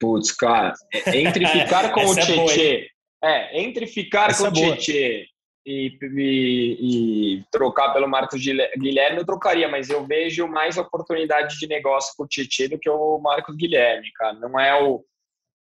Putz, 0.00 0.32
cara, 0.32 0.74
entre 1.12 1.46
ficar 1.46 1.92
com 1.92 2.04
o 2.04 2.14
Tietchan, 2.14 2.86
é, 3.22 3.62
entre 3.62 3.86
ficar 3.86 4.30
Essa 4.30 4.50
com 4.50 4.58
é 4.58 4.68
o 4.68 4.76
Tietchan 4.76 5.24
e, 5.66 5.96
e, 6.02 6.78
e, 6.80 7.44
trocar 7.50 7.92
pelo 7.92 8.08
Marcos 8.08 8.40
Guilherme, 8.40 9.18
eu 9.18 9.26
trocaria, 9.26 9.66
mas 9.68 9.88
eu 9.88 10.04
vejo 10.04 10.46
mais 10.46 10.76
oportunidade 10.76 11.58
de 11.58 11.66
negócio 11.66 12.12
com 12.16 12.24
o 12.24 12.28
Titi 12.28 12.68
do 12.68 12.78
que 12.78 12.90
o 12.90 13.18
Marcos 13.18 13.56
Guilherme, 13.56 14.12
cara. 14.14 14.34
Não 14.34 14.60
é 14.60 14.82
o, 14.82 15.02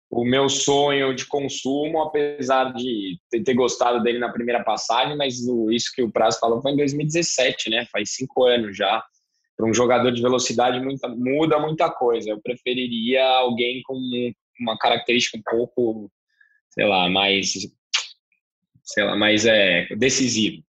o 0.10 0.26
meu 0.26 0.50
sonho 0.50 1.16
de 1.16 1.26
consumo, 1.26 2.02
apesar 2.02 2.74
de 2.74 3.18
ter, 3.30 3.54
gostado 3.54 4.04
dele 4.04 4.20
na 4.20 4.32
primeira 4.32 4.64
passagem, 4.64 5.16
mas 5.16 5.36
isso 5.72 5.92
que 5.96 6.04
o 6.04 6.12
Prazo 6.12 6.40
falou 6.40 6.62
foi 6.62 6.72
em 6.72 6.78
2017, 6.78 7.70
né? 7.70 7.88
Faz 7.90 8.14
cinco 8.14 8.44
anos 8.44 8.76
já. 8.76 9.02
Para 9.56 9.68
um 9.68 9.74
jogador 9.74 10.12
de 10.12 10.22
velocidade 10.22 10.80
muita, 10.80 11.08
muda 11.08 11.60
muita 11.60 11.90
coisa. 11.90 12.30
Eu 12.30 12.42
preferiria 12.42 13.24
alguém 13.24 13.82
com 13.84 13.98
uma 14.60 14.78
característica 14.78 15.38
um 15.38 15.44
pouco, 15.44 16.12
sei 16.72 16.86
lá, 16.86 17.10
mais 17.10 17.54
sei 18.84 19.04
lá, 19.04 19.16
mais 19.16 19.46
é, 19.46 19.88
decisivo. 19.96 20.64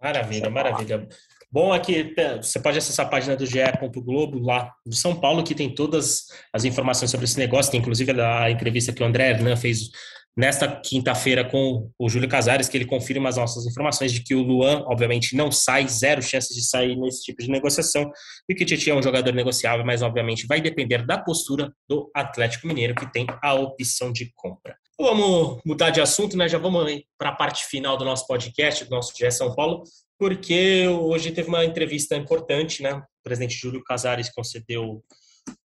Maravilha, 0.00 0.50
maravilha. 0.50 1.08
Bom, 1.50 1.72
aqui 1.72 2.14
você 2.36 2.60
pode 2.60 2.76
acessar 2.76 3.06
a 3.06 3.08
página 3.08 3.34
do 3.34 3.46
GE. 3.46 3.58
Globo 3.96 4.38
lá 4.38 4.72
do 4.84 4.94
São 4.94 5.18
Paulo, 5.18 5.42
que 5.42 5.54
tem 5.54 5.74
todas 5.74 6.26
as 6.52 6.64
informações 6.64 7.10
sobre 7.10 7.24
esse 7.24 7.38
negócio. 7.38 7.70
Tem 7.70 7.80
inclusive 7.80 8.20
a 8.20 8.50
entrevista 8.50 8.92
que 8.92 9.02
o 9.02 9.06
André 9.06 9.30
Hernan 9.30 9.56
fez 9.56 9.90
nesta 10.36 10.68
quinta-feira 10.68 11.42
com 11.48 11.90
o 11.98 12.08
Júlio 12.08 12.28
Casares, 12.28 12.68
que 12.68 12.76
ele 12.76 12.84
confirma 12.84 13.28
as 13.28 13.36
nossas 13.36 13.66
informações 13.66 14.12
de 14.12 14.22
que 14.22 14.34
o 14.34 14.42
Luan, 14.42 14.84
obviamente, 14.86 15.34
não 15.34 15.50
sai, 15.50 15.88
zero 15.88 16.22
chances 16.22 16.54
de 16.54 16.62
sair 16.62 16.94
nesse 16.94 17.22
tipo 17.22 17.42
de 17.42 17.50
negociação, 17.50 18.10
e 18.48 18.54
que 18.54 18.64
Tietchan 18.64 18.90
é 18.90 18.94
um 18.94 19.02
jogador 19.02 19.32
negociável, 19.32 19.84
mas 19.84 20.02
obviamente 20.02 20.46
vai 20.46 20.60
depender 20.60 21.06
da 21.06 21.18
postura 21.18 21.72
do 21.88 22.10
Atlético 22.14 22.66
Mineiro, 22.66 22.94
que 22.94 23.10
tem 23.10 23.26
a 23.42 23.54
opção 23.54 24.12
de 24.12 24.30
compra. 24.34 24.76
Vamos 24.98 25.60
mudar 25.64 25.90
de 25.90 26.00
assunto, 26.00 26.36
né? 26.36 26.48
Já 26.48 26.58
vamos 26.58 27.02
para 27.18 27.30
a 27.30 27.34
parte 27.34 27.64
final 27.64 27.96
do 27.96 28.04
nosso 28.04 28.26
podcast, 28.26 28.84
do 28.84 28.90
nosso 28.90 29.12
GE 29.16 29.30
São 29.30 29.54
Paulo, 29.54 29.84
porque 30.18 30.86
hoje 30.88 31.32
teve 31.32 31.48
uma 31.48 31.64
entrevista 31.64 32.16
importante, 32.16 32.82
né? 32.82 32.94
O 32.94 33.02
presidente 33.22 33.56
Júlio 33.56 33.82
Casares 33.84 34.30
concedeu, 34.30 35.02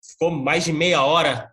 ficou 0.04 0.32
mais 0.32 0.66
de 0.66 0.72
meia 0.72 1.04
hora 1.04 1.52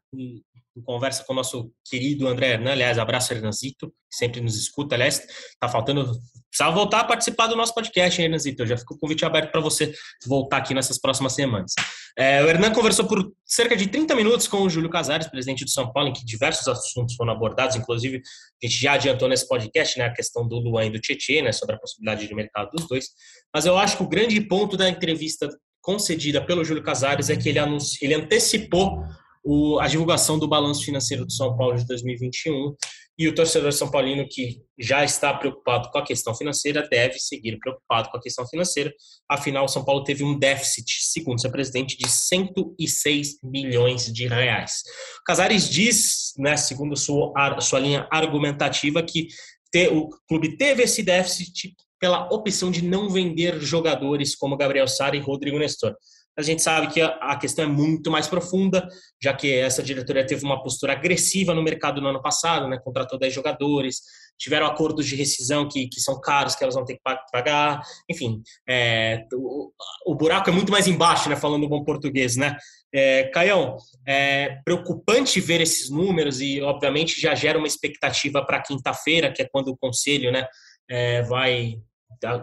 conversa 0.81 1.25
com 1.25 1.33
o 1.33 1.37
nosso 1.37 1.71
querido 1.85 2.27
André 2.27 2.53
Hernan, 2.53 2.73
aliás, 2.73 2.99
abraço 2.99 3.33
Hernanzito, 3.33 3.89
que 3.89 4.17
sempre 4.17 4.41
nos 4.41 4.57
escuta, 4.57 4.95
aliás, 4.95 5.21
tá 5.61 5.69
faltando, 5.69 6.19
precisava 6.49 6.75
voltar 6.75 7.01
a 7.01 7.05
participar 7.05 7.47
do 7.49 7.57
nosso 7.57 7.75
podcast, 7.75 8.21
hein, 8.21 8.27
Hernanzito, 8.27 8.65
já 8.65 8.77
ficou 8.77 8.97
o 8.97 9.01
convite 9.01 9.25
aberto 9.25 9.51
para 9.51 9.61
você 9.61 9.93
voltar 10.27 10.59
aqui 10.59 10.73
nessas 10.73 10.99
próximas 10.99 11.35
semanas. 11.35 11.73
É, 12.17 12.43
o 12.43 12.49
Hernan 12.49 12.73
conversou 12.73 13.07
por 13.07 13.33
cerca 13.45 13.77
de 13.77 13.87
30 13.87 14.15
minutos 14.15 14.47
com 14.47 14.63
o 14.63 14.71
Júlio 14.71 14.89
Casares, 14.89 15.29
presidente 15.29 15.65
do 15.65 15.71
São 15.71 15.93
Paulo, 15.93 16.09
em 16.09 16.13
que 16.13 16.25
diversos 16.25 16.67
assuntos 16.69 17.15
foram 17.15 17.33
abordados, 17.33 17.77
inclusive 17.77 18.23
a 18.63 18.67
gente 18.67 18.81
já 18.81 18.93
adiantou 18.95 19.29
nesse 19.29 19.47
podcast, 19.47 19.99
né, 19.99 20.07
a 20.07 20.13
questão 20.13 20.47
do 20.47 20.59
Luan 20.59 20.87
e 20.87 20.91
do 20.91 21.01
Tietchan, 21.01 21.43
né, 21.43 21.53
sobre 21.53 21.75
a 21.75 21.79
possibilidade 21.79 22.27
de 22.27 22.35
mercado 22.35 22.71
dos 22.71 22.89
dois, 22.89 23.09
mas 23.55 23.67
eu 23.67 23.77
acho 23.77 23.97
que 23.97 24.03
o 24.03 24.09
grande 24.09 24.41
ponto 24.41 24.77
da 24.77 24.89
entrevista 24.89 25.49
concedida 25.83 26.41
pelo 26.41 26.65
Júlio 26.65 26.83
Casares 26.83 27.29
é 27.29 27.37
que 27.37 27.49
ele, 27.49 27.59
anunci... 27.59 27.99
ele 28.01 28.15
antecipou 28.15 29.05
o, 29.45 29.79
a 29.81 29.89
divulgação 29.89 30.39
do 30.39 30.49
balanço 30.49 30.85
financeiro 30.85 31.25
do 31.25 31.33
São 31.33 31.57
Paulo 31.57 31.77
de 31.77 31.87
2021 31.87 32.75
e 33.19 33.29
o 33.29 33.35
torcedor 33.35 33.73
são 33.73 33.91
paulino 33.91 34.27
que 34.29 34.63
já 34.79 35.05
está 35.05 35.35
preocupado 35.35 35.91
com 35.91 35.99
a 35.99 36.05
questão 36.05 36.35
financeira 36.35 36.89
deve 36.89 37.19
seguir 37.19 37.59
preocupado 37.59 38.11
com 38.11 38.17
a 38.17 38.21
questão 38.21 38.47
financeira. 38.47 38.93
Afinal, 39.29 39.67
o 39.67 39.69
São 39.69 39.85
Paulo 39.85 40.03
teve 40.03 40.25
um 40.25 40.39
déficit, 40.39 41.05
segundo 41.05 41.41
seu 41.41 41.51
presidente, 41.51 41.97
de 41.97 42.09
106 42.09 43.39
milhões 43.43 44.11
de 44.11 44.27
reais. 44.27 44.83
Casares 45.27 45.69
diz, 45.69 46.33
né, 46.39 46.57
segundo 46.57 46.97
sua, 46.97 47.33
sua 47.61 47.81
linha 47.81 48.09
argumentativa, 48.11 49.03
que 49.03 49.29
te, 49.71 49.89
o 49.89 50.09
clube 50.27 50.57
teve 50.57 50.83
esse 50.83 51.03
déficit 51.03 51.75
pela 52.01 52.27
opção 52.33 52.71
de 52.71 52.83
não 52.83 53.09
vender 53.09 53.61
jogadores 53.61 54.35
como 54.35 54.57
Gabriel 54.57 54.89
Sara 54.89 55.17
e 55.17 55.21
Rodrigo 55.21 55.59
Nestor 55.59 55.95
a 56.37 56.43
gente 56.43 56.63
sabe 56.63 56.89
que 56.89 57.01
a 57.01 57.37
questão 57.37 57.65
é 57.65 57.69
muito 57.69 58.11
mais 58.11 58.27
profunda, 58.27 58.89
já 59.23 59.35
que 59.35 59.53
essa 59.53 59.83
diretoria 59.83 60.27
teve 60.27 60.45
uma 60.45 60.63
postura 60.63 60.93
agressiva 60.93 61.55
no 61.55 61.63
mercado 61.63 62.01
no 62.01 62.09
ano 62.09 62.23
passado, 62.23 62.67
né? 62.69 62.79
contratou 62.83 63.19
10 63.19 63.35
jogadores, 63.35 64.01
tiveram 64.39 64.67
acordos 64.67 65.07
de 65.07 65.15
rescisão 65.15 65.69
que, 65.69 65.89
que 65.89 66.01
são 66.01 66.19
caros, 66.21 66.55
que 66.55 66.65
elas 66.65 66.75
vão 66.75 66.85
ter 66.85 66.95
que 66.95 67.01
pagar, 67.31 67.83
enfim, 68.11 68.43
é, 68.67 69.25
o, 69.35 69.71
o, 70.07 70.15
buraco 70.15 70.49
é 70.49 70.53
muito 70.53 70.73
mais 70.73 70.87
embaixo, 70.87 71.29
né? 71.29 71.37
falando 71.37 71.69
bom 71.69 71.85
português. 71.85 72.37
Né? 72.37 72.57
É, 72.95 73.25
Caião, 73.25 73.77
é 74.07 74.59
preocupante 74.65 75.39
ver 75.39 75.61
esses 75.61 75.91
números 75.91 76.41
e, 76.41 76.63
obviamente, 76.63 77.21
já 77.21 77.35
gera 77.35 77.59
uma 77.59 77.67
expectativa 77.67 78.45
para 78.45 78.63
quinta-feira, 78.63 79.31
que 79.31 79.43
é 79.43 79.49
quando 79.53 79.69
o 79.69 79.77
conselho 79.77 80.33
né, 80.33 80.47
é, 80.89 81.23
vai 81.23 81.77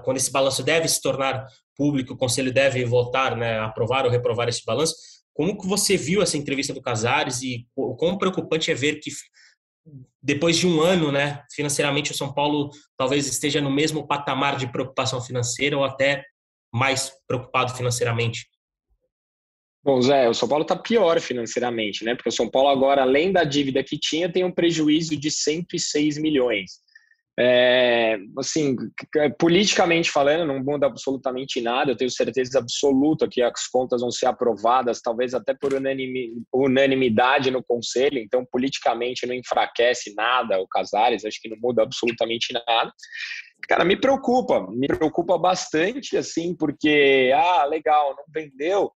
quando 0.03 0.17
esse 0.17 0.31
balanço 0.31 0.63
deve 0.63 0.87
se 0.87 1.01
tornar 1.01 1.45
público, 1.79 2.13
o 2.13 2.17
conselho 2.17 2.51
deve 2.51 2.83
votar, 2.83 3.37
né, 3.37 3.57
aprovar 3.59 4.03
ou 4.05 4.11
reprovar 4.11 4.49
esse 4.49 4.65
balanço. 4.65 4.93
Como 5.33 5.57
que 5.57 5.65
você 5.65 5.95
viu 5.95 6.21
essa 6.21 6.37
entrevista 6.37 6.73
do 6.73 6.81
Casares 6.81 7.41
e 7.41 7.65
o 7.73 7.95
quão 7.95 8.17
preocupante 8.17 8.69
é 8.69 8.75
ver 8.75 8.99
que 8.99 9.09
depois 10.21 10.57
de 10.57 10.67
um 10.67 10.81
ano, 10.81 11.09
né, 11.09 11.41
financeiramente 11.53 12.11
o 12.11 12.15
São 12.15 12.33
Paulo 12.33 12.69
talvez 12.97 13.25
esteja 13.25 13.61
no 13.61 13.71
mesmo 13.71 14.05
patamar 14.05 14.57
de 14.57 14.69
preocupação 14.69 15.21
financeira 15.21 15.77
ou 15.77 15.85
até 15.85 16.25
mais 16.73 17.13
preocupado 17.25 17.73
financeiramente? 17.73 18.45
Bom, 19.81 20.01
Zé, 20.01 20.27
o 20.27 20.33
São 20.33 20.49
Paulo 20.49 20.63
está 20.63 20.75
pior 20.75 21.21
financeiramente, 21.21 22.03
né? 22.03 22.13
Porque 22.13 22.27
o 22.27 22.33
São 22.33 22.49
Paulo 22.49 22.67
agora, 22.67 23.03
além 23.03 23.31
da 23.31 23.45
dívida 23.45 23.81
que 23.81 23.97
tinha, 23.97 24.29
tem 24.29 24.43
um 24.43 24.51
prejuízo 24.51 25.15
de 25.15 25.31
106 25.31 26.17
milhões. 26.17 26.81
É, 27.41 28.17
assim, 28.37 28.75
politicamente 29.37 30.11
falando, 30.11 30.45
não 30.45 30.61
muda 30.61 30.87
absolutamente 30.87 31.61
nada. 31.61 31.91
Eu 31.91 31.95
tenho 31.95 32.11
certeza 32.11 32.59
absoluta 32.59 33.29
que 33.29 33.41
as 33.41 33.65
contas 33.67 34.01
vão 34.01 34.11
ser 34.11 34.25
aprovadas, 34.25 34.99
talvez 35.01 35.33
até 35.33 35.53
por 35.53 35.71
unanimidade 36.53 37.49
no 37.49 37.63
Conselho. 37.63 38.17
Então, 38.17 38.45
politicamente, 38.51 39.25
não 39.25 39.33
enfraquece 39.33 40.13
nada 40.15 40.59
o 40.59 40.67
Casares. 40.67 41.23
Acho 41.23 41.39
que 41.41 41.49
não 41.49 41.57
muda 41.61 41.83
absolutamente 41.83 42.51
nada. 42.51 42.91
Cara, 43.69 43.85
me 43.85 43.95
preocupa, 43.95 44.67
me 44.71 44.87
preocupa 44.87 45.37
bastante, 45.37 46.17
assim, 46.17 46.55
porque, 46.55 47.31
ah, 47.33 47.65
legal, 47.65 48.15
não 48.17 48.23
vendeu, 48.33 48.91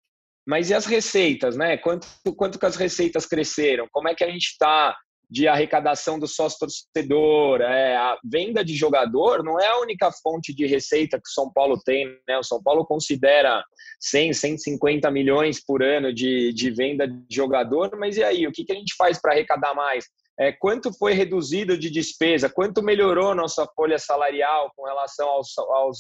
mas 0.48 0.70
e 0.70 0.74
as 0.74 0.86
receitas, 0.86 1.56
né? 1.56 1.78
Quanto, 1.78 2.08
quanto 2.36 2.58
que 2.58 2.66
as 2.66 2.76
receitas 2.76 3.26
cresceram? 3.26 3.88
Como 3.92 4.08
é 4.08 4.16
que 4.16 4.24
a 4.24 4.30
gente 4.30 4.48
está 4.48 4.96
de 5.32 5.48
arrecadação 5.48 6.20
do 6.20 6.28
sócio 6.28 6.60
torcedor, 6.60 7.62
é, 7.62 7.96
a 7.96 8.18
venda 8.22 8.66
de 8.66 8.76
jogador 8.76 9.42
não 9.42 9.58
é 9.58 9.66
a 9.66 9.80
única 9.80 10.12
fonte 10.12 10.54
de 10.54 10.66
receita 10.66 11.18
que 11.18 11.30
o 11.30 11.34
São 11.34 11.50
Paulo 11.50 11.80
tem, 11.86 12.06
né? 12.28 12.38
O 12.38 12.44
São 12.44 12.62
Paulo 12.62 12.86
considera 12.86 13.64
100, 14.02 14.34
150 14.34 15.10
milhões 15.10 15.64
por 15.64 15.82
ano 15.82 16.14
de, 16.14 16.52
de 16.52 16.70
venda 16.70 17.08
de 17.08 17.34
jogador, 17.34 17.98
mas 17.98 18.18
e 18.18 18.24
aí, 18.24 18.46
o 18.46 18.52
que, 18.52 18.66
que 18.66 18.74
a 18.74 18.76
gente 18.76 18.94
faz 18.98 19.22
para 19.22 19.32
arrecadar 19.32 19.74
mais? 19.74 20.06
É, 20.38 20.52
quanto 20.52 20.92
foi 20.92 21.14
reduzido 21.14 21.78
de 21.78 21.90
despesa? 21.90 22.50
Quanto 22.50 22.84
melhorou 22.84 23.34
nossa 23.34 23.66
folha 23.74 23.98
salarial 23.98 24.70
com 24.76 24.86
relação 24.86 25.30
aos, 25.30 25.58
aos, 25.58 26.00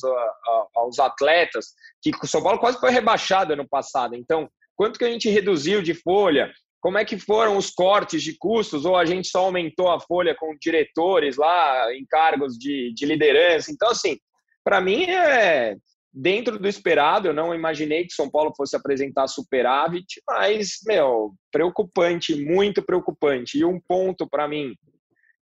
aos 0.76 1.00
atletas? 1.00 1.67
Que 2.02 2.12
o 2.22 2.28
São 2.28 2.44
Paulo 2.44 2.60
quase 2.60 2.80
foi 2.80 2.91
rebaixado 2.91 3.54
ano 3.54 3.67
passado. 3.67 4.13
Então, 4.13 4.50
quanto 4.76 5.00
que 5.00 5.06
a 5.06 5.10
gente 5.10 5.30
reduziu 5.30 5.82
de 5.82 5.93
folha? 5.93 6.51
Como 6.82 6.98
é 6.98 7.06
que 7.06 7.18
foram 7.18 7.56
os 7.56 7.70
cortes 7.70 8.22
de 8.22 8.36
custos, 8.38 8.84
ou 8.86 8.98
a 8.98 9.06
gente 9.06 9.28
só 9.28 9.46
aumentou 9.46 9.90
a 9.90 10.00
folha 10.00 10.36
com 10.36 10.58
diretores 10.60 11.38
lá 11.38 11.94
em 11.94 12.06
cargos 12.06 12.58
de, 12.58 12.92
de 12.94 13.06
liderança. 13.06 13.72
Então, 13.72 13.90
assim, 13.90 14.18
para 14.64 14.82
mim 14.82 15.04
é, 15.04 15.76
dentro 16.14 16.60
do 16.60 16.68
esperado. 16.68 17.28
Eu 17.28 17.34
não 17.34 17.54
imaginei 17.54 18.06
que 18.06 18.14
São 18.14 18.30
Paulo 18.30 18.54
fosse 18.56 18.76
apresentar 18.76 19.28
superávit, 19.28 20.22
mas, 20.28 20.80
meu, 20.86 21.34
preocupante, 21.52 22.36
muito 22.36 22.84
preocupante. 22.84 23.58
E 23.58 23.66
um 23.66 23.80
ponto 23.80 24.28
para 24.28 24.48
mim 24.48 24.76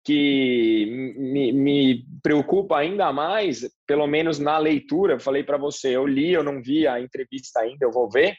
que 0.04 1.14
me, 1.18 1.52
me, 1.52 2.06
preocupa 2.22 2.78
ainda 2.78 3.12
mais, 3.12 3.68
pelo 3.88 4.06
menos 4.06 4.38
na 4.38 4.58
leitura, 4.58 5.20
falei 5.20 5.44
para 5.44 5.58
você, 5.58 5.96
eu 5.96 6.06
li, 6.06 6.32
eu 6.32 6.44
não 6.44 6.62
vi 6.62 6.88
a 6.88 7.02
entrevista 7.02 7.62
ainda, 7.62 7.86
eu 7.86 7.92
vou 7.92 8.10
ver. 8.10 8.36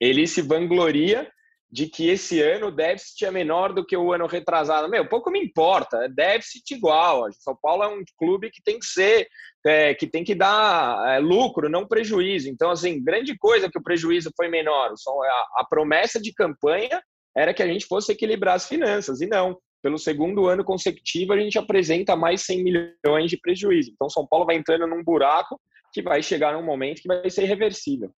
Ele 0.00 0.26
se 0.26 0.40
vangloria 0.40 1.30
de 1.70 1.86
que 1.86 2.08
esse 2.08 2.40
ano 2.40 2.68
o 2.68 2.70
déficit 2.70 3.26
é 3.26 3.30
menor 3.30 3.74
do 3.74 3.84
que 3.84 3.96
o 3.96 4.12
ano 4.12 4.26
retrasado. 4.26 4.88
Meu, 4.88 5.06
pouco 5.06 5.30
me 5.30 5.38
importa, 5.38 6.04
é 6.04 6.08
déficit 6.08 6.74
igual. 6.74 7.30
São 7.32 7.56
Paulo 7.60 7.82
é 7.82 7.88
um 7.88 8.02
clube 8.18 8.50
que 8.50 8.62
tem 8.62 8.78
que 8.78 8.86
ser, 8.86 9.28
é, 9.66 9.94
que 9.94 10.06
tem 10.06 10.24
que 10.24 10.34
dar 10.34 11.14
é, 11.14 11.18
lucro, 11.18 11.68
não 11.68 11.86
prejuízo. 11.86 12.48
Então, 12.48 12.70
assim, 12.70 13.02
grande 13.02 13.36
coisa 13.36 13.70
que 13.70 13.78
o 13.78 13.82
prejuízo 13.82 14.30
foi 14.34 14.48
menor. 14.48 14.92
A, 14.92 15.60
a 15.60 15.66
promessa 15.68 16.18
de 16.18 16.32
campanha 16.32 17.02
era 17.36 17.52
que 17.52 17.62
a 17.62 17.66
gente 17.66 17.86
fosse 17.86 18.12
equilibrar 18.12 18.56
as 18.56 18.66
finanças, 18.66 19.20
e 19.20 19.26
não. 19.26 19.58
Pelo 19.82 19.98
segundo 19.98 20.46
ano 20.46 20.64
consecutivo, 20.64 21.32
a 21.32 21.38
gente 21.38 21.58
apresenta 21.58 22.16
mais 22.16 22.42
100 22.42 22.64
milhões 22.64 23.30
de 23.30 23.36
prejuízo. 23.36 23.92
Então, 23.92 24.08
São 24.08 24.26
Paulo 24.26 24.46
vai 24.46 24.56
entrando 24.56 24.86
num 24.86 25.04
buraco 25.04 25.60
que 25.92 26.02
vai 26.02 26.22
chegar 26.22 26.54
num 26.54 26.64
momento 26.64 27.02
que 27.02 27.08
vai 27.08 27.30
ser 27.30 27.44
irreversível. 27.44 28.10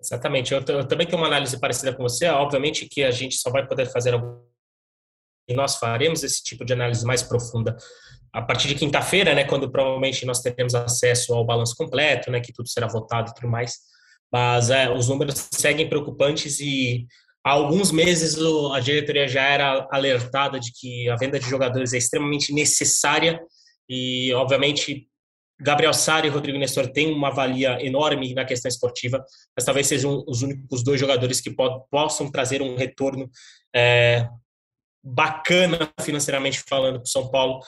Exatamente. 0.00 0.52
Eu, 0.52 0.62
eu, 0.68 0.86
também 0.86 1.06
tenho 1.06 1.18
uma 1.18 1.28
análise 1.28 1.58
parecida 1.58 1.94
com 1.94 2.02
você. 2.02 2.26
Obviamente 2.26 2.86
que 2.88 3.02
a 3.02 3.10
gente 3.10 3.36
só 3.36 3.50
vai 3.50 3.66
poder 3.66 3.86
fazer 3.86 4.14
e 5.48 5.54
nós 5.54 5.76
faremos 5.76 6.22
esse 6.22 6.42
tipo 6.42 6.64
de 6.64 6.72
análise 6.72 7.04
mais 7.04 7.22
profunda 7.22 7.76
a 8.32 8.42
partir 8.42 8.66
de 8.66 8.74
quinta-feira, 8.74 9.32
né, 9.32 9.44
quando 9.44 9.70
provavelmente 9.70 10.26
nós 10.26 10.40
teremos 10.40 10.74
acesso 10.74 11.32
ao 11.32 11.44
balanço 11.44 11.76
completo, 11.76 12.30
né, 12.32 12.40
que 12.40 12.52
tudo 12.52 12.68
será 12.68 12.88
votado 12.88 13.30
e 13.30 13.34
tudo 13.34 13.48
mais. 13.48 13.78
Mas 14.32 14.70
é, 14.70 14.90
os 14.90 15.08
números 15.08 15.48
seguem 15.52 15.88
preocupantes 15.88 16.58
e 16.58 17.06
há 17.44 17.52
alguns 17.52 17.92
meses 17.92 18.36
a 18.72 18.80
diretoria 18.80 19.28
já 19.28 19.42
era 19.42 19.86
alertada 19.92 20.58
de 20.58 20.72
que 20.72 21.08
a 21.08 21.16
venda 21.16 21.38
de 21.38 21.48
jogadores 21.48 21.92
é 21.92 21.98
extremamente 21.98 22.52
necessária 22.52 23.40
e, 23.88 24.32
obviamente, 24.34 25.06
Gabriel 25.60 25.94
Sara 25.94 26.26
e 26.26 26.30
Rodrigo 26.30 26.58
Nestor 26.58 26.88
têm 26.88 27.12
uma 27.12 27.30
valia 27.30 27.78
enorme 27.84 28.34
na 28.34 28.44
questão 28.44 28.68
esportiva, 28.68 29.24
mas 29.56 29.64
talvez 29.64 29.86
sejam 29.86 30.24
os 30.26 30.42
únicos 30.42 30.82
dois 30.82 30.98
jogadores 30.98 31.40
que 31.40 31.54
possam 31.90 32.30
trazer 32.30 32.60
um 32.60 32.76
retorno 32.76 33.30
é, 33.74 34.28
bacana 35.02 35.92
financeiramente 36.00 36.62
falando 36.66 36.96
para 36.96 37.04
o 37.04 37.08
São 37.08 37.30
Paulo, 37.30 37.60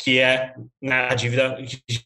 que 0.00 0.18
é 0.18 0.54
na 0.82 1.14
dívida, 1.14 1.56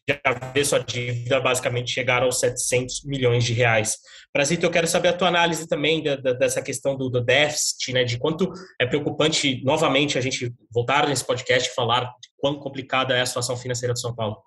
já 0.07 0.51
vê 0.53 0.63
sua 0.63 0.79
dívida 0.79 1.39
basicamente 1.39 1.91
chegar 1.91 2.21
aos 2.21 2.39
700 2.39 3.03
milhões 3.05 3.43
de 3.43 3.53
reais. 3.53 3.97
Brasito, 4.33 4.65
eu 4.65 4.69
quero 4.69 4.87
saber 4.87 5.07
a 5.07 5.13
tua 5.13 5.27
análise 5.27 5.67
também 5.67 6.03
da, 6.03 6.15
da, 6.15 6.33
dessa 6.33 6.61
questão 6.61 6.95
do, 6.95 7.09
do, 7.09 7.19
déficit, 7.19 7.93
né, 7.93 8.03
de 8.03 8.19
quanto 8.19 8.51
é 8.79 8.85
preocupante 8.85 9.63
novamente 9.63 10.17
a 10.19 10.21
gente 10.21 10.53
voltar 10.71 11.07
nesse 11.07 11.25
podcast 11.25 11.67
e 11.67 11.73
falar 11.73 12.01
de 12.21 12.29
quão 12.37 12.59
complicada 12.59 13.15
é 13.15 13.21
a 13.21 13.25
situação 13.25 13.57
financeira 13.57 13.93
do 13.93 13.99
São 13.99 14.13
Paulo. 14.13 14.37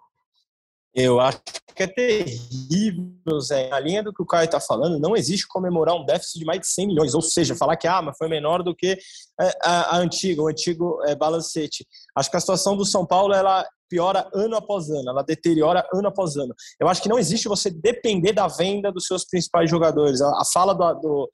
Eu 0.95 1.19
acho 1.21 1.41
que 1.75 1.83
é 1.83 1.87
terrível, 1.87 3.41
Zé. 3.41 3.69
Na 3.71 3.81
linha 3.81 4.03
do 4.03 4.13
que 4.13 4.23
o 4.23 4.27
Caio 4.27 4.45
está 4.45 4.61
falando, 4.61 5.01
não 5.01 5.17
existe 5.17 5.49
comemorar 5.49 5.95
um 5.95 6.05
déficit 6.05 6.39
de 6.41 6.45
mais 6.45 6.61
de 6.61 6.67
100 6.67 6.87
milhões, 6.87 7.15
ou 7.15 7.23
seja, 7.23 7.57
falar 7.57 7.77
que 7.77 7.89
ah, 7.89 8.03
mas 8.03 8.17
foi 8.19 8.29
menor 8.29 8.63
do 8.63 8.75
que 8.75 8.99
é, 9.41 9.59
a, 9.63 9.97
a 9.97 9.99
antiga, 9.99 10.43
o 10.43 10.49
antigo 10.49 11.03
é, 11.07 11.15
balancete. 11.15 11.87
Acho 12.15 12.31
que 12.31 12.37
a 12.37 12.41
situação 12.41 12.77
do 12.77 12.85
São 12.85 13.07
Paulo 13.07 13.33
ela 13.33 13.67
piora 13.89 14.29
ano 14.35 14.57
após 14.57 14.89
ano, 14.89 15.11
ela 15.11 15.23
deteriora 15.23 15.87
ano 15.95 16.09
após 16.09 16.37
ano. 16.37 16.55
Eu 16.81 16.89
acho 16.89 17.03
que 17.03 17.09
não 17.09 17.19
existe 17.19 17.49
você 17.49 17.71
depender 17.71 18.33
da 18.33 18.47
venda 18.49 18.91
dos 18.91 19.07
seus 19.07 19.25
principais 19.25 19.71
jogadores. 19.71 20.21
A, 20.21 20.29
a 20.29 20.45
fala 20.51 20.75
do, 20.75 20.95
do, 21.01 21.31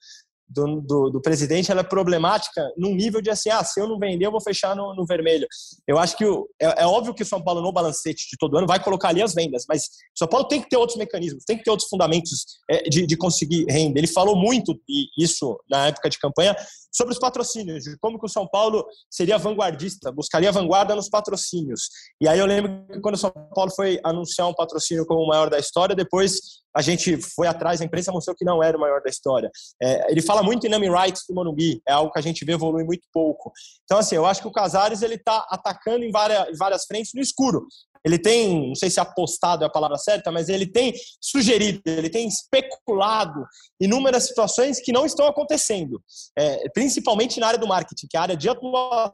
do, 0.49 0.81
do, 0.81 1.09
do, 1.11 1.21
presidente 1.21 1.71
ela 1.71 1.81
é 1.81 1.83
problemática 1.83 2.61
num 2.75 2.95
nível 2.95 3.21
de 3.21 3.29
assim, 3.29 3.49
ah, 3.49 3.63
se 3.63 3.79
eu 3.79 3.87
não 3.87 3.99
vender, 3.99 4.25
eu 4.25 4.31
vou 4.31 4.41
fechar 4.41 4.75
no, 4.75 4.95
no 4.95 5.05
vermelho. 5.05 5.47
Eu 5.87 5.99
acho 5.99 6.17
que 6.17 6.25
o, 6.25 6.49
é, 6.59 6.83
é, 6.83 6.87
óbvio 6.87 7.13
que 7.13 7.21
o 7.21 7.25
São 7.25 7.41
Paulo 7.41 7.61
no 7.61 7.71
balancete 7.71 8.27
de 8.29 8.37
todo 8.37 8.57
ano 8.57 8.65
vai 8.65 8.81
colocar 8.81 9.09
ali 9.09 9.21
as 9.21 9.33
vendas, 9.33 9.65
mas 9.69 9.83
o 9.83 10.17
São 10.17 10.27
Paulo 10.27 10.47
tem 10.47 10.61
que 10.61 10.69
ter 10.69 10.77
outros 10.77 10.97
mecanismos, 10.97 11.43
tem 11.45 11.57
que 11.57 11.63
ter 11.63 11.69
outros 11.69 11.87
fundamentos 11.87 12.45
é, 12.69 12.83
de, 12.89 13.05
de 13.05 13.17
conseguir 13.17 13.65
renda. 13.69 13.99
Ele 13.99 14.07
falou 14.07 14.35
muito 14.35 14.79
isso 15.17 15.59
na 15.69 15.87
época 15.87 16.09
de 16.09 16.17
campanha 16.17 16.55
sobre 16.91 17.13
os 17.13 17.19
patrocínios, 17.19 17.83
de 17.83 17.97
como 17.99 18.19
que 18.19 18.25
o 18.25 18.29
São 18.29 18.47
Paulo 18.47 18.85
seria 19.09 19.37
vanguardista, 19.37 20.11
buscaria 20.11 20.51
vanguarda 20.51 20.95
nos 20.95 21.09
patrocínios. 21.09 21.89
E 22.19 22.27
aí 22.27 22.39
eu 22.39 22.45
lembro 22.45 22.85
que 22.91 22.99
quando 22.99 23.15
o 23.15 23.19
São 23.19 23.31
Paulo 23.53 23.71
foi 23.75 23.99
anunciar 24.03 24.47
um 24.47 24.53
patrocínio 24.53 25.05
como 25.05 25.21
o 25.21 25.27
maior 25.27 25.49
da 25.49 25.59
história, 25.59 25.95
depois 25.95 26.59
a 26.75 26.81
gente 26.81 27.17
foi 27.35 27.47
atrás, 27.47 27.81
a 27.81 27.85
imprensa 27.85 28.11
mostrou 28.11 28.35
que 28.35 28.45
não 28.45 28.61
era 28.61 28.77
o 28.77 28.79
maior 28.79 29.01
da 29.01 29.09
história. 29.09 29.49
É, 29.81 30.11
ele 30.11 30.21
fala 30.21 30.43
muito 30.43 30.65
em 30.65 30.69
name 30.69 30.89
rights 30.89 31.23
do 31.27 31.33
Morumbi, 31.33 31.81
é 31.87 31.93
algo 31.93 32.11
que 32.11 32.19
a 32.19 32.21
gente 32.21 32.45
vê 32.45 32.53
evoluir 32.53 32.85
muito 32.85 33.07
pouco. 33.11 33.51
Então, 33.83 33.97
assim, 33.97 34.15
eu 34.15 34.25
acho 34.25 34.41
que 34.41 34.47
o 34.47 34.51
Casares 34.51 35.01
ele 35.01 35.15
está 35.15 35.45
atacando 35.49 36.05
em 36.05 36.11
várias, 36.11 36.49
em 36.49 36.57
várias 36.57 36.85
frentes 36.85 37.11
no 37.13 37.21
escuro. 37.21 37.65
Ele 38.05 38.17
tem, 38.17 38.69
não 38.69 38.75
sei 38.75 38.89
se 38.89 38.99
apostado 38.99 39.63
é 39.63 39.67
a 39.67 39.71
palavra 39.71 39.97
certa, 39.97 40.31
mas 40.31 40.47
ele 40.47 40.65
tem 40.65 40.93
sugerido, 41.19 41.81
ele 41.85 42.09
tem 42.09 42.27
especulado 42.27 43.43
inúmeras 43.79 44.23
situações 44.23 44.79
que 44.79 44.93
não 44.93 45.05
estão 45.05 45.27
acontecendo, 45.27 46.01
é, 46.37 46.69
principalmente 46.69 47.39
na 47.39 47.47
área 47.47 47.59
do 47.59 47.67
marketing, 47.67 48.07
que 48.09 48.15
é 48.15 48.19
a 48.19 48.23
área 48.23 48.37
de 48.37 48.47
atuação 48.47 49.11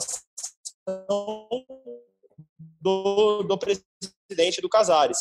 do, 2.80 3.44
do 3.44 3.58
presidente 3.58 4.62
do 4.62 4.70
Casares. 4.70 5.18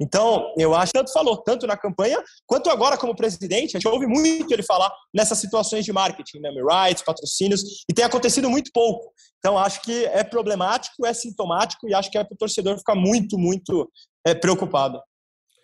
Então, 0.00 0.54
eu 0.56 0.74
acho 0.74 0.92
que 0.92 0.98
tanto 0.98 1.12
falou, 1.12 1.36
tanto 1.38 1.66
na 1.66 1.76
campanha, 1.76 2.22
quanto 2.46 2.70
agora 2.70 2.96
como 2.96 3.16
presidente, 3.16 3.76
a 3.76 3.80
gente 3.80 3.88
ouve 3.88 4.06
muito 4.06 4.52
ele 4.52 4.62
falar 4.62 4.92
nessas 5.12 5.38
situações 5.38 5.84
de 5.84 5.92
marketing, 5.92 6.38
né? 6.38 6.50
rights, 6.50 7.02
patrocínios, 7.02 7.62
e 7.90 7.92
tem 7.92 8.04
acontecido 8.04 8.48
muito 8.48 8.70
pouco. 8.72 9.12
Então, 9.38 9.58
acho 9.58 9.82
que 9.82 10.04
é 10.06 10.22
problemático, 10.22 11.04
é 11.04 11.12
sintomático, 11.12 11.88
e 11.88 11.94
acho 11.94 12.10
que 12.10 12.18
é 12.18 12.22
para 12.22 12.34
o 12.34 12.38
torcedor 12.38 12.78
ficar 12.78 12.94
muito, 12.94 13.36
muito 13.36 13.90
é, 14.24 14.34
preocupado. 14.34 15.00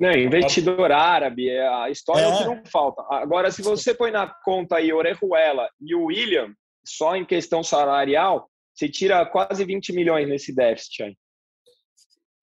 Não, 0.00 0.12
investidor 0.12 0.90
árabe, 0.90 1.48
é, 1.48 1.66
a 1.68 1.88
história 1.88 2.22
é. 2.22 2.24
é 2.24 2.28
o 2.28 2.38
que 2.38 2.44
não 2.44 2.62
falta. 2.66 3.02
Agora, 3.10 3.50
se 3.50 3.62
você 3.62 3.94
põe 3.94 4.10
na 4.10 4.26
conta 4.44 4.76
aí 4.76 4.92
Orejuela 4.92 5.68
e 5.80 5.94
o 5.94 6.06
William, 6.06 6.52
só 6.84 7.14
em 7.14 7.24
questão 7.24 7.62
salarial, 7.62 8.48
você 8.74 8.88
tira 8.88 9.24
quase 9.24 9.64
20 9.64 9.92
milhões 9.92 10.28
nesse 10.28 10.52
déficit 10.52 11.04
aí. 11.04 11.16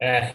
É, 0.02 0.34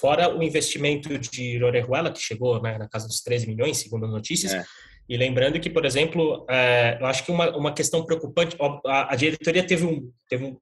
fora 0.00 0.36
o 0.36 0.42
investimento 0.42 1.16
de 1.16 1.62
Orejuela, 1.62 2.10
que 2.10 2.18
chegou 2.18 2.60
né, 2.60 2.76
na 2.76 2.88
casa 2.88 3.06
dos 3.06 3.20
13 3.22 3.46
milhões, 3.46 3.78
segundo 3.78 4.06
as 4.06 4.12
notícias. 4.12 4.52
É. 4.52 4.64
E 5.08 5.16
lembrando 5.16 5.60
que, 5.60 5.70
por 5.70 5.84
exemplo, 5.84 6.44
é, 6.48 6.98
eu 7.00 7.06
acho 7.06 7.24
que 7.24 7.30
uma, 7.30 7.54
uma 7.56 7.72
questão 7.72 8.04
preocupante, 8.04 8.56
a, 8.86 9.12
a 9.12 9.16
diretoria 9.16 9.64
teve 9.64 9.84
um, 9.84 10.10
teve 10.28 10.44
um, 10.44 10.56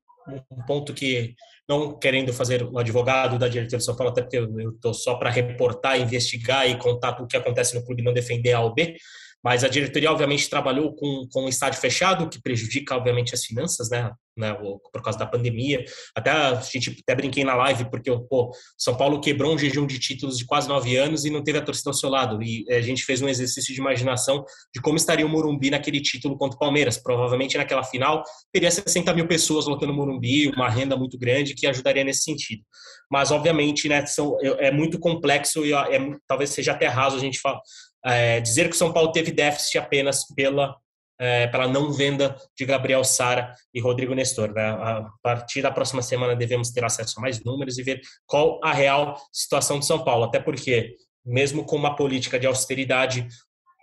um, 0.50 0.62
ponto 0.66 0.92
que, 0.92 1.34
não 1.68 1.98
querendo 1.98 2.32
fazer 2.32 2.62
o 2.62 2.78
advogado 2.78 3.38
da 3.38 3.48
diretoria 3.48 3.78
de 3.78 3.84
São 3.84 3.96
Paulo, 3.96 4.12
até 4.12 4.22
porque 4.22 4.38
eu 4.38 4.70
estou 4.72 4.92
só 4.92 5.14
para 5.14 5.30
reportar, 5.30 6.00
investigar 6.00 6.68
e 6.68 6.76
contar 6.76 7.22
o 7.22 7.26
que 7.26 7.36
acontece 7.36 7.74
no 7.74 7.84
clube, 7.84 8.02
não 8.02 8.12
defender 8.12 8.52
A 8.52 8.60
ou 8.60 8.74
B, 8.74 8.96
mas 9.42 9.64
a 9.64 9.68
diretoria, 9.68 10.10
obviamente, 10.10 10.48
trabalhou 10.48 10.94
com, 10.94 11.26
com 11.30 11.44
o 11.44 11.48
estádio 11.48 11.80
fechado, 11.80 12.28
que 12.28 12.40
prejudica, 12.40 12.94
obviamente, 12.94 13.34
as 13.34 13.44
finanças, 13.44 13.90
né? 13.90 14.12
né? 14.36 14.54
Por 14.54 15.02
causa 15.02 15.18
da 15.18 15.26
pandemia. 15.26 15.84
Até 16.14 16.30
a 16.30 16.54
gente 16.60 16.96
até 17.02 17.14
brinquei 17.14 17.42
na 17.42 17.54
live, 17.54 17.90
porque 17.90 18.10
pô, 18.28 18.52
São 18.78 18.96
Paulo 18.96 19.20
quebrou 19.20 19.52
um 19.52 19.58
jejum 19.58 19.86
de 19.86 19.98
títulos 19.98 20.38
de 20.38 20.46
quase 20.46 20.68
nove 20.68 20.96
anos 20.96 21.24
e 21.24 21.30
não 21.30 21.42
teve 21.42 21.58
a 21.58 21.62
torcida 21.62 21.90
ao 21.90 21.94
seu 21.94 22.08
lado. 22.08 22.40
E 22.42 22.64
a 22.70 22.80
gente 22.80 23.04
fez 23.04 23.20
um 23.20 23.28
exercício 23.28 23.74
de 23.74 23.80
imaginação 23.80 24.44
de 24.74 24.80
como 24.80 24.96
estaria 24.96 25.26
o 25.26 25.28
Morumbi 25.28 25.70
naquele 25.70 26.00
título 26.00 26.36
contra 26.38 26.56
o 26.56 26.58
Palmeiras. 26.58 26.96
Provavelmente 26.96 27.58
naquela 27.58 27.82
final 27.82 28.22
teria 28.52 28.70
60 28.70 29.12
mil 29.12 29.26
pessoas 29.26 29.66
lotando 29.66 29.92
o 29.92 29.96
Morumbi, 29.96 30.48
uma 30.50 30.68
renda 30.68 30.96
muito 30.96 31.18
grande 31.18 31.54
que 31.54 31.66
ajudaria 31.66 32.04
nesse 32.04 32.22
sentido. 32.22 32.62
Mas, 33.10 33.30
obviamente, 33.30 33.88
né, 33.88 34.06
são, 34.06 34.38
é, 34.40 34.68
é 34.68 34.70
muito 34.70 34.98
complexo 34.98 35.66
e 35.66 35.74
é, 35.74 35.98
talvez 36.26 36.50
seja 36.50 36.72
até 36.72 36.86
raso 36.86 37.16
a 37.16 37.20
gente 37.20 37.38
falar 37.40 37.60
é, 38.04 38.40
dizer 38.40 38.68
que 38.68 38.74
o 38.74 38.78
São 38.78 38.92
Paulo 38.92 39.12
teve 39.12 39.30
déficit 39.30 39.78
apenas 39.78 40.26
pela, 40.34 40.76
é, 41.20 41.46
pela 41.46 41.68
não 41.68 41.92
venda 41.92 42.36
de 42.56 42.64
Gabriel 42.64 43.04
Sara 43.04 43.54
e 43.72 43.80
Rodrigo 43.80 44.14
Nestor. 44.14 44.52
Né? 44.52 44.62
A 44.62 45.08
partir 45.22 45.62
da 45.62 45.70
próxima 45.70 46.02
semana 46.02 46.34
devemos 46.34 46.70
ter 46.70 46.84
acesso 46.84 47.18
a 47.18 47.22
mais 47.22 47.42
números 47.44 47.78
e 47.78 47.82
ver 47.82 48.00
qual 48.26 48.60
a 48.62 48.72
real 48.72 49.16
situação 49.32 49.78
de 49.78 49.86
São 49.86 50.04
Paulo. 50.04 50.24
Até 50.24 50.40
porque, 50.40 50.96
mesmo 51.24 51.64
com 51.64 51.76
uma 51.76 51.96
política 51.96 52.38
de 52.38 52.46
austeridade, 52.46 53.28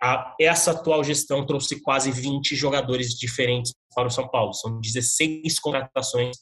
a, 0.01 0.35
essa 0.39 0.71
atual 0.71 1.03
gestão 1.03 1.45
trouxe 1.45 1.81
quase 1.81 2.11
20 2.11 2.55
jogadores 2.55 3.09
diferentes 3.17 3.73
para 3.95 4.07
o 4.07 4.11
São 4.11 4.27
Paulo. 4.27 4.53
São 4.53 4.79
16 4.79 5.59
contratações 5.59 6.37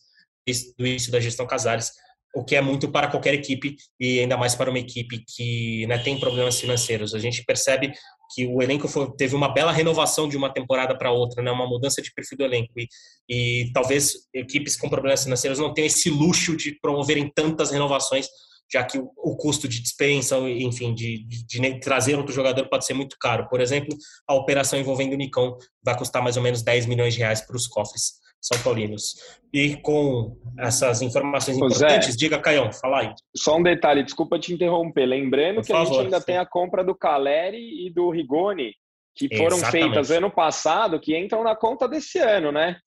do 0.77 0.87
início 0.87 1.11
da 1.11 1.19
gestão 1.19 1.45
Casares 1.45 1.91
o 2.37 2.43
que 2.43 2.55
é 2.55 2.61
muito 2.61 2.91
para 2.91 3.07
qualquer 3.07 3.33
equipe 3.33 3.75
e 3.99 4.19
ainda 4.19 4.37
mais 4.37 4.53
para 4.53 4.69
uma 4.69 4.77
equipe 4.77 5.23
que 5.27 5.87
né, 5.87 5.97
tem 5.97 6.19
problemas 6.19 6.59
financeiros. 6.59 7.15
A 7.15 7.19
gente 7.19 7.43
percebe 7.43 7.91
que 8.33 8.45
o 8.45 8.61
elenco 8.61 8.87
foi, 8.87 9.11
teve 9.15 9.35
uma 9.35 9.51
bela 9.51 9.71
renovação 9.71 10.29
de 10.29 10.37
uma 10.37 10.53
temporada 10.53 10.95
para 10.95 11.11
outra, 11.11 11.41
né, 11.41 11.49
uma 11.49 11.67
mudança 11.67 11.99
de 11.99 12.13
perfil 12.13 12.37
do 12.37 12.43
elenco 12.43 12.73
e, 12.77 12.87
e 13.27 13.71
talvez 13.73 14.13
equipes 14.31 14.77
com 14.77 14.87
problemas 14.87 15.23
financeiros 15.23 15.57
não 15.57 15.73
tenham 15.73 15.87
esse 15.87 16.11
luxo 16.11 16.55
de 16.55 16.77
promoverem 16.79 17.31
tantas 17.33 17.71
renovações 17.71 18.27
já 18.71 18.83
que 18.83 18.99
o, 18.99 19.09
o 19.17 19.35
custo 19.35 19.67
de 19.67 19.81
dispensa, 19.81 20.37
enfim, 20.37 20.93
de, 20.93 21.25
de, 21.25 21.45
de, 21.45 21.79
trazer 21.79 22.17
outro 22.17 22.35
jogador 22.35 22.67
pode 22.67 22.85
ser 22.85 22.93
muito 22.93 23.15
caro. 23.17 23.47
Por 23.47 23.61
exemplo, 23.61 23.97
a 24.27 24.35
operação 24.35 24.77
envolvendo 24.77 25.13
o 25.13 25.17
Nicão 25.17 25.57
vai 25.81 25.97
custar 25.97 26.21
mais 26.21 26.35
ou 26.35 26.43
menos 26.43 26.61
10 26.61 26.85
milhões 26.85 27.13
de 27.13 27.21
reais 27.21 27.39
para 27.39 27.55
os 27.55 27.65
cofres 27.65 28.26
são 28.41 28.61
paulinos. 28.63 29.15
E 29.53 29.75
com 29.77 30.37
essas 30.59 31.01
informações 31.01 31.57
importantes, 31.57 32.15
diga, 32.15 32.39
Caião, 32.39 32.71
fala 32.71 33.01
aí. 33.01 33.13
Só 33.35 33.57
um 33.57 33.63
detalhe, 33.63 34.03
desculpa 34.03 34.39
te 34.39 34.53
interromper. 34.53 35.05
Lembrando 35.05 35.55
Por 35.57 35.65
que 35.65 35.71
favor, 35.73 35.81
a 35.81 35.85
gente 35.93 36.03
ainda 36.05 36.19
sim. 36.19 36.25
tem 36.25 36.37
a 36.37 36.45
compra 36.45 36.83
do 36.83 36.95
Caleri 36.95 37.87
e 37.87 37.91
do 37.91 38.09
Rigoni, 38.09 38.73
que 39.15 39.35
foram 39.35 39.57
Exatamente. 39.57 39.85
feitas 39.85 40.11
ano 40.11 40.29
passado, 40.29 40.99
que 40.99 41.17
entram 41.17 41.43
na 41.43 41.55
conta 41.55 41.87
desse 41.87 42.19
ano, 42.19 42.51
né? 42.51 42.77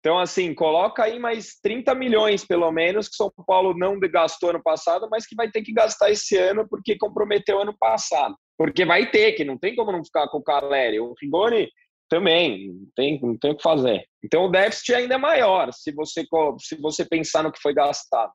Então, 0.00 0.18
assim, 0.18 0.54
coloca 0.54 1.04
aí 1.04 1.18
mais 1.18 1.58
30 1.62 1.94
milhões, 1.94 2.44
pelo 2.46 2.70
menos, 2.72 3.06
que 3.06 3.16
São 3.16 3.30
Paulo 3.46 3.74
não 3.76 4.00
gastou 4.00 4.48
ano 4.48 4.62
passado, 4.62 5.06
mas 5.10 5.26
que 5.26 5.34
vai 5.34 5.50
ter 5.50 5.60
que 5.62 5.74
gastar 5.74 6.10
esse 6.10 6.38
ano 6.38 6.66
porque 6.68 6.96
comprometeu 6.96 7.60
ano 7.60 7.76
passado. 7.78 8.34
Porque 8.56 8.84
vai 8.86 9.10
ter, 9.10 9.32
que 9.32 9.44
não 9.44 9.58
tem 9.58 9.74
como 9.74 9.92
não 9.92 10.02
ficar 10.02 10.26
com 10.28 10.38
o 10.38 10.42
Caleri. 10.42 10.98
O 11.00 11.14
Rigoni 11.20 11.68
também, 12.10 12.68
não 12.68 12.86
tem, 12.94 13.20
não 13.22 13.38
tem 13.38 13.52
o 13.52 13.56
que 13.56 13.62
fazer. 13.62 14.04
Então, 14.22 14.44
o 14.44 14.50
déficit 14.50 14.92
ainda 14.94 15.14
é 15.14 15.18
maior 15.18 15.72
se 15.72 15.92
você, 15.92 16.26
se 16.58 16.76
você 16.76 17.04
pensar 17.04 17.42
no 17.42 17.52
que 17.52 17.62
foi 17.62 17.72
gastado. 17.72 18.32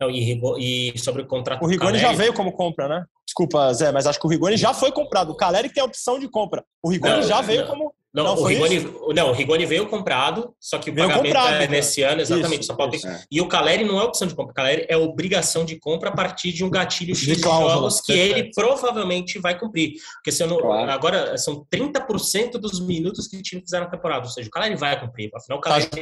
Não, 0.00 0.10
e, 0.10 0.40
e 0.58 0.98
sobre 0.98 1.22
o 1.22 1.26
contrato. 1.26 1.62
O 1.62 1.66
Rigoni 1.66 1.98
já 1.98 2.12
veio 2.12 2.32
como 2.32 2.52
compra, 2.52 2.88
né? 2.88 3.04
Desculpa, 3.26 3.72
Zé, 3.74 3.92
mas 3.92 4.06
acho 4.06 4.18
que 4.18 4.26
o 4.26 4.30
Rigoni 4.30 4.56
já 4.56 4.72
foi 4.72 4.90
comprado. 4.90 5.30
O 5.30 5.36
Caleri 5.36 5.70
tem 5.70 5.82
a 5.82 5.86
opção 5.86 6.18
de 6.18 6.28
compra. 6.28 6.64
O 6.82 6.90
Rigoni 6.90 7.16
não, 7.16 7.22
já 7.22 7.40
veio 7.40 7.62
não. 7.62 7.68
como 7.68 7.94
não, 8.14 8.24
não, 8.24 8.34
o 8.34 8.44
Rigoni, 8.44 8.94
não, 9.14 9.30
o 9.30 9.32
Rigoni 9.32 9.64
veio 9.64 9.86
comprado, 9.86 10.54
só 10.60 10.78
que 10.78 10.90
o 10.90 10.94
veio 10.94 11.08
pagamento 11.08 11.34
comprado, 11.34 11.62
é 11.62 11.66
nesse 11.66 12.02
ano, 12.02 12.20
exatamente. 12.20 12.60
Isso, 12.60 12.72
isso, 12.72 13.02
tem... 13.02 13.10
é. 13.10 13.22
E 13.30 13.40
o 13.40 13.48
Caleri 13.48 13.84
não 13.84 13.98
é 13.98 14.02
opção 14.02 14.28
de 14.28 14.34
compra, 14.34 14.52
o 14.52 14.54
Caleri 14.54 14.86
é 14.86 14.96
obrigação 14.98 15.64
de 15.64 15.78
compra 15.80 16.10
a 16.10 16.12
partir 16.12 16.52
de 16.52 16.62
um 16.62 16.68
gatilho 16.68 17.14
X 17.14 17.26
de, 17.26 17.36
de 17.36 17.40
jogos 17.40 18.02
que 18.02 18.12
ele 18.12 18.50
provavelmente 18.54 19.38
vai 19.38 19.58
cumprir. 19.58 19.94
Porque 20.16 20.30
se 20.30 20.44
não, 20.44 20.58
claro. 20.58 20.90
agora 20.90 21.38
são 21.38 21.64
30% 21.72 22.52
dos 22.58 22.80
minutos 22.80 23.26
que 23.26 23.38
o 23.38 23.42
time 23.42 23.62
fizer 23.62 23.80
na 23.80 23.86
temporada, 23.86 24.26
ou 24.26 24.30
seja, 24.30 24.46
o 24.46 24.50
Caleri 24.50 24.76
vai 24.76 25.00
cumprir. 25.00 25.30
Afinal, 25.34 25.58
o 25.58 25.62
Caleri 25.62 25.86
tá 25.86 26.00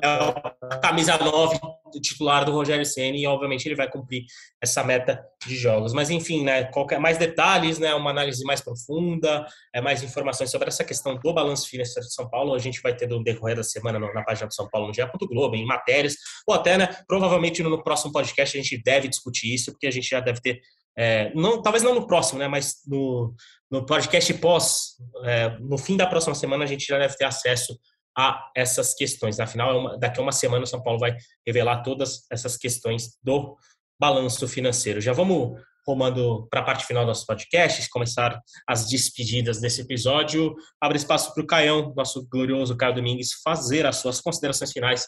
é 0.00 0.74
a 0.74 0.78
camisa 0.78 1.18
9 1.18 1.58
titular 2.00 2.44
do 2.44 2.52
Rogério 2.52 2.84
Ceni 2.84 3.22
e 3.22 3.26
obviamente 3.26 3.66
ele 3.66 3.74
vai 3.74 3.90
cumprir 3.90 4.24
essa 4.62 4.82
meta 4.82 5.22
de 5.46 5.56
jogos. 5.56 5.92
Mas 5.92 6.10
enfim, 6.10 6.44
né, 6.44 6.64
qualquer 6.64 6.98
mais 6.98 7.18
detalhes, 7.18 7.78
né, 7.78 7.94
uma 7.94 8.10
análise 8.10 8.44
mais 8.44 8.60
profunda, 8.60 9.46
é 9.74 9.80
mais 9.80 10.02
informações 10.02 10.50
sobre 10.50 10.68
essa 10.68 10.84
questão 10.84 11.18
do 11.18 11.32
balanço 11.32 11.68
financeiro 11.68 12.06
de 12.06 12.14
São 12.14 12.28
Paulo, 12.28 12.54
a 12.54 12.58
gente 12.58 12.80
vai 12.80 12.94
ter 12.94 13.08
no 13.08 13.22
decorrer 13.22 13.56
da 13.56 13.62
semana 13.62 13.98
na 13.98 14.24
página 14.24 14.46
do 14.46 14.54
São 14.54 14.68
Paulo 14.68 14.88
no 14.88 14.94
GE. 14.94 15.02
Globo, 15.28 15.56
em 15.56 15.66
matérias, 15.66 16.14
ou 16.46 16.54
até, 16.54 16.78
né, 16.78 16.88
provavelmente 17.06 17.62
no 17.62 17.82
próximo 17.82 18.12
podcast 18.12 18.56
a 18.56 18.62
gente 18.62 18.82
deve 18.82 19.08
discutir 19.08 19.52
isso, 19.52 19.72
porque 19.72 19.86
a 19.86 19.90
gente 19.90 20.08
já 20.08 20.20
deve 20.20 20.40
ter 20.40 20.60
é, 21.00 21.32
não, 21.32 21.62
talvez 21.62 21.84
não 21.84 21.94
no 21.94 22.08
próximo, 22.08 22.40
né, 22.40 22.48
mas 22.48 22.78
no, 22.84 23.32
no 23.70 23.86
podcast 23.86 24.34
pós, 24.34 24.96
é, 25.24 25.56
no 25.60 25.78
fim 25.78 25.96
da 25.96 26.08
próxima 26.08 26.34
semana, 26.34 26.64
a 26.64 26.66
gente 26.66 26.84
já 26.84 26.98
deve 26.98 27.16
ter 27.16 27.24
acesso 27.24 27.78
a 28.18 28.50
essas 28.56 28.94
questões. 28.94 29.38
Afinal, 29.38 29.94
é 29.94 29.98
daqui 29.98 30.18
a 30.18 30.22
uma 30.22 30.32
semana 30.32 30.64
o 30.64 30.66
São 30.66 30.82
Paulo 30.82 30.98
vai 30.98 31.16
revelar 31.46 31.82
todas 31.84 32.26
essas 32.32 32.56
questões 32.56 33.16
do 33.22 33.56
balanço 34.00 34.48
financeiro. 34.48 35.00
Já 35.00 35.12
vamos 35.12 35.60
rumando 35.86 36.46
para 36.50 36.60
a 36.60 36.64
parte 36.64 36.84
final 36.84 37.04
do 37.04 37.08
nosso 37.08 37.24
podcast, 37.24 37.88
começar 37.90 38.38
as 38.68 38.88
despedidas 38.88 39.60
desse 39.60 39.82
episódio. 39.82 40.54
Abre 40.80 40.98
espaço 40.98 41.32
para 41.32 41.42
o 41.42 41.46
Caião, 41.46 41.94
nosso 41.96 42.28
glorioso 42.28 42.76
Caio 42.76 42.94
Domingues, 42.94 43.40
fazer 43.42 43.86
as 43.86 43.96
suas 43.96 44.20
considerações 44.20 44.72
finais 44.72 45.06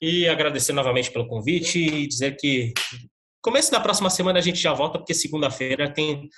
e 0.00 0.28
agradecer 0.28 0.72
novamente 0.72 1.10
pelo 1.10 1.26
convite 1.26 1.78
e 1.78 2.06
dizer 2.06 2.36
que 2.36 2.72
começo 3.42 3.72
da 3.72 3.80
próxima 3.80 4.10
semana 4.10 4.38
a 4.38 4.42
gente 4.42 4.60
já 4.60 4.72
volta, 4.74 4.98
porque 4.98 5.14
segunda-feira 5.14 5.92
tem. 5.92 6.28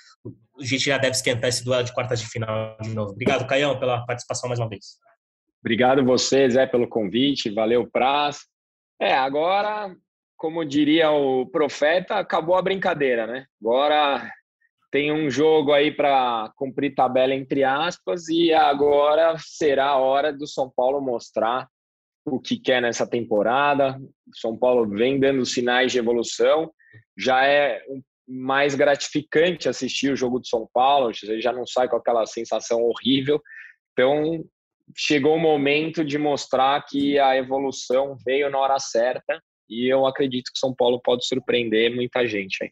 A 0.59 0.63
gente 0.63 0.85
já 0.85 0.97
deve 0.97 1.15
esquentar 1.15 1.49
esse 1.49 1.63
duelo 1.63 1.83
de 1.83 1.93
quartas 1.93 2.19
de 2.19 2.27
final 2.27 2.77
de 2.81 2.89
novo. 2.89 3.11
Obrigado, 3.11 3.45
Caião, 3.45 3.77
pela 3.77 4.05
participação 4.05 4.47
mais 4.47 4.59
uma 4.59 4.69
vez. 4.69 4.97
Obrigado 5.63 6.03
você, 6.03 6.49
Zé, 6.49 6.67
pelo 6.67 6.89
convite. 6.89 7.49
Valeu, 7.49 7.89
Praz. 7.89 8.41
É, 9.01 9.13
agora, 9.13 9.95
como 10.35 10.65
diria 10.65 11.09
o 11.09 11.45
profeta, 11.45 12.15
acabou 12.15 12.57
a 12.57 12.61
brincadeira, 12.61 13.25
né? 13.25 13.45
Agora 13.61 14.29
tem 14.91 15.09
um 15.13 15.29
jogo 15.29 15.71
aí 15.71 15.89
para 15.89 16.51
cumprir 16.57 16.93
tabela 16.93 17.33
entre 17.33 17.63
aspas 17.63 18.27
e 18.27 18.53
agora 18.53 19.37
será 19.39 19.87
a 19.87 19.97
hora 19.97 20.33
do 20.33 20.45
São 20.45 20.69
Paulo 20.69 21.01
mostrar 21.01 21.67
o 22.25 22.41
que 22.41 22.59
quer 22.59 22.81
nessa 22.81 23.07
temporada. 23.07 23.97
O 24.27 24.37
São 24.37 24.57
Paulo 24.57 24.85
vem 24.87 25.17
dando 25.17 25.45
sinais 25.45 25.93
de 25.93 25.97
evolução. 25.97 26.71
Já 27.17 27.45
é 27.45 27.81
mais 28.27 28.75
gratificante 28.75 29.69
assistir 29.69 30.11
o 30.11 30.15
jogo 30.15 30.39
do 30.39 30.47
São 30.47 30.67
Paulo, 30.73 31.13
você 31.13 31.39
já 31.39 31.53
não 31.53 31.65
sai 31.65 31.87
com 31.87 31.95
aquela 31.95 32.25
sensação 32.25 32.81
horrível. 32.83 33.41
Então, 33.93 34.43
chegou 34.95 35.35
o 35.35 35.39
momento 35.39 36.03
de 36.03 36.17
mostrar 36.17 36.83
que 36.85 37.19
a 37.19 37.35
evolução 37.35 38.15
veio 38.25 38.49
na 38.49 38.59
hora 38.59 38.79
certa 38.79 39.41
e 39.69 39.91
eu 39.91 40.05
acredito 40.05 40.51
que 40.53 40.59
São 40.59 40.73
Paulo 40.73 41.01
pode 41.01 41.25
surpreender 41.25 41.93
muita 41.93 42.27
gente 42.27 42.63
aí. 42.63 42.71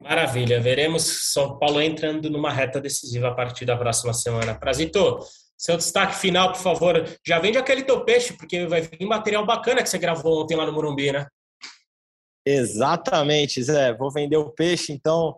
Maravilha, 0.00 0.60
veremos 0.60 1.32
São 1.32 1.58
Paulo 1.58 1.80
entrando 1.82 2.30
numa 2.30 2.52
reta 2.52 2.80
decisiva 2.80 3.28
a 3.28 3.34
partir 3.34 3.64
da 3.64 3.76
próxima 3.76 4.12
semana. 4.12 4.54
Prazito, 4.54 5.18
seu 5.56 5.76
destaque 5.76 6.14
final, 6.14 6.52
por 6.52 6.60
favor. 6.60 7.04
Já 7.26 7.40
vende 7.40 7.58
aquele 7.58 7.82
teu 7.82 8.04
peixe, 8.04 8.32
porque 8.32 8.64
vai 8.66 8.82
vir 8.82 9.04
material 9.04 9.44
bacana 9.44 9.82
que 9.82 9.88
você 9.88 9.98
gravou 9.98 10.42
ontem 10.42 10.56
lá 10.56 10.64
no 10.64 10.72
Morumbi, 10.72 11.10
né? 11.10 11.26
Exatamente, 12.46 13.62
Zé. 13.62 13.92
Vou 13.92 14.10
vender 14.10 14.36
o 14.36 14.50
peixe, 14.50 14.92
então 14.92 15.36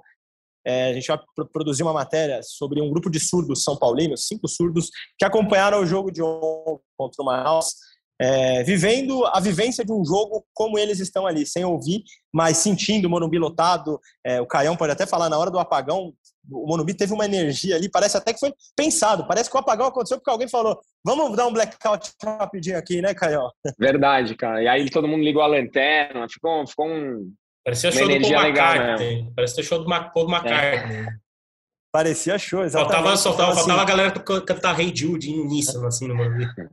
é, 0.65 0.91
a 0.91 0.93
gente 0.95 1.09
vai 1.09 1.19
produzir 1.53 1.83
uma 1.83 1.93
matéria 1.93 2.41
sobre 2.43 2.81
um 2.81 2.91
grupo 2.91 3.11
de 3.11 3.19
surdos 3.19 3.63
são 3.63 3.77
paulinos, 3.77 4.27
cinco 4.27 4.49
surdos, 4.49 4.91
que 5.19 5.25
acompanharam 5.25 5.81
o 5.81 5.87
jogo 5.87 6.11
de 6.11 6.23
ontem 6.23 6.83
contra 6.97 7.23
o 7.23 7.25
Manaus, 7.25 7.75
é, 8.21 8.63
vivendo 8.63 9.25
a 9.27 9.41
vivência 9.41 9.83
de 9.83 9.93
um 9.93 10.05
jogo 10.05 10.45
como 10.53 10.79
eles 10.79 11.01
estão 11.01 11.27
ali, 11.27 11.47
sem 11.47 11.65
ouvir, 11.65 12.03
mas 12.31 12.59
sentindo 12.59 13.07
o 13.07 13.11
Morumbi 13.11 13.39
lotado. 13.39 13.99
É, 14.25 14.39
o 14.43 14.47
Caião 14.47 14.77
pode 14.77 14.93
até 14.93 15.07
falar, 15.07 15.31
na 15.31 15.39
hora 15.39 15.51
do 15.51 15.59
apagão, 15.59 16.13
o 16.51 16.67
Morumbi 16.67 16.93
teve 16.93 17.15
uma 17.15 17.25
energia 17.25 17.77
ali, 17.77 17.89
parece 17.89 18.19
até 18.19 18.35
que 18.35 18.41
foi 18.41 18.53
pensado, 18.77 19.27
parece 19.27 19.49
que 19.49 19.57
o 19.57 19.61
apagão 19.61 19.87
aconteceu 19.87 20.19
porque 20.19 20.31
alguém 20.31 20.49
falou, 20.49 20.79
vamos 21.03 21.35
dar 21.35 21.47
um 21.47 21.53
blackout 21.53 22.13
rapidinho 22.23 22.77
aqui, 22.77 23.01
né, 23.01 23.15
Caião? 23.15 23.51
Verdade, 23.79 24.35
cara. 24.35 24.63
E 24.63 24.69
aí 24.69 24.91
todo 24.91 25.09
mundo 25.09 25.25
ligou 25.25 25.43
a 25.43 25.47
lanterna, 25.47 26.27
ficou, 26.29 26.67
ficou 26.67 26.87
um 26.87 27.33
Parecia 27.71 27.93
show 27.93 28.09
do 28.09 28.21
Paul 28.21 28.33
McCartney. 28.33 29.33
Parecia 29.37 29.63
show 29.63 29.79
do 29.79 29.85
Paul 29.85 30.29
McCartney. 30.29 30.97
É. 30.97 31.07
Parecia 31.93 32.37
show, 32.39 32.65
exatamente. 32.65 32.93
Faltava, 32.93 33.17
faltava, 33.17 33.53
então, 33.53 33.55
faltava 33.55 33.61
assim, 33.61 33.71
a 33.81 33.85
galera 33.85 34.11
cantar 34.43 34.81
Hey 34.81 34.93
Jude 34.95 35.31
em 35.31 35.41
uníssono, 35.41 35.87
assim, 35.87 36.09
no 36.09 36.17
momento. 36.17 36.53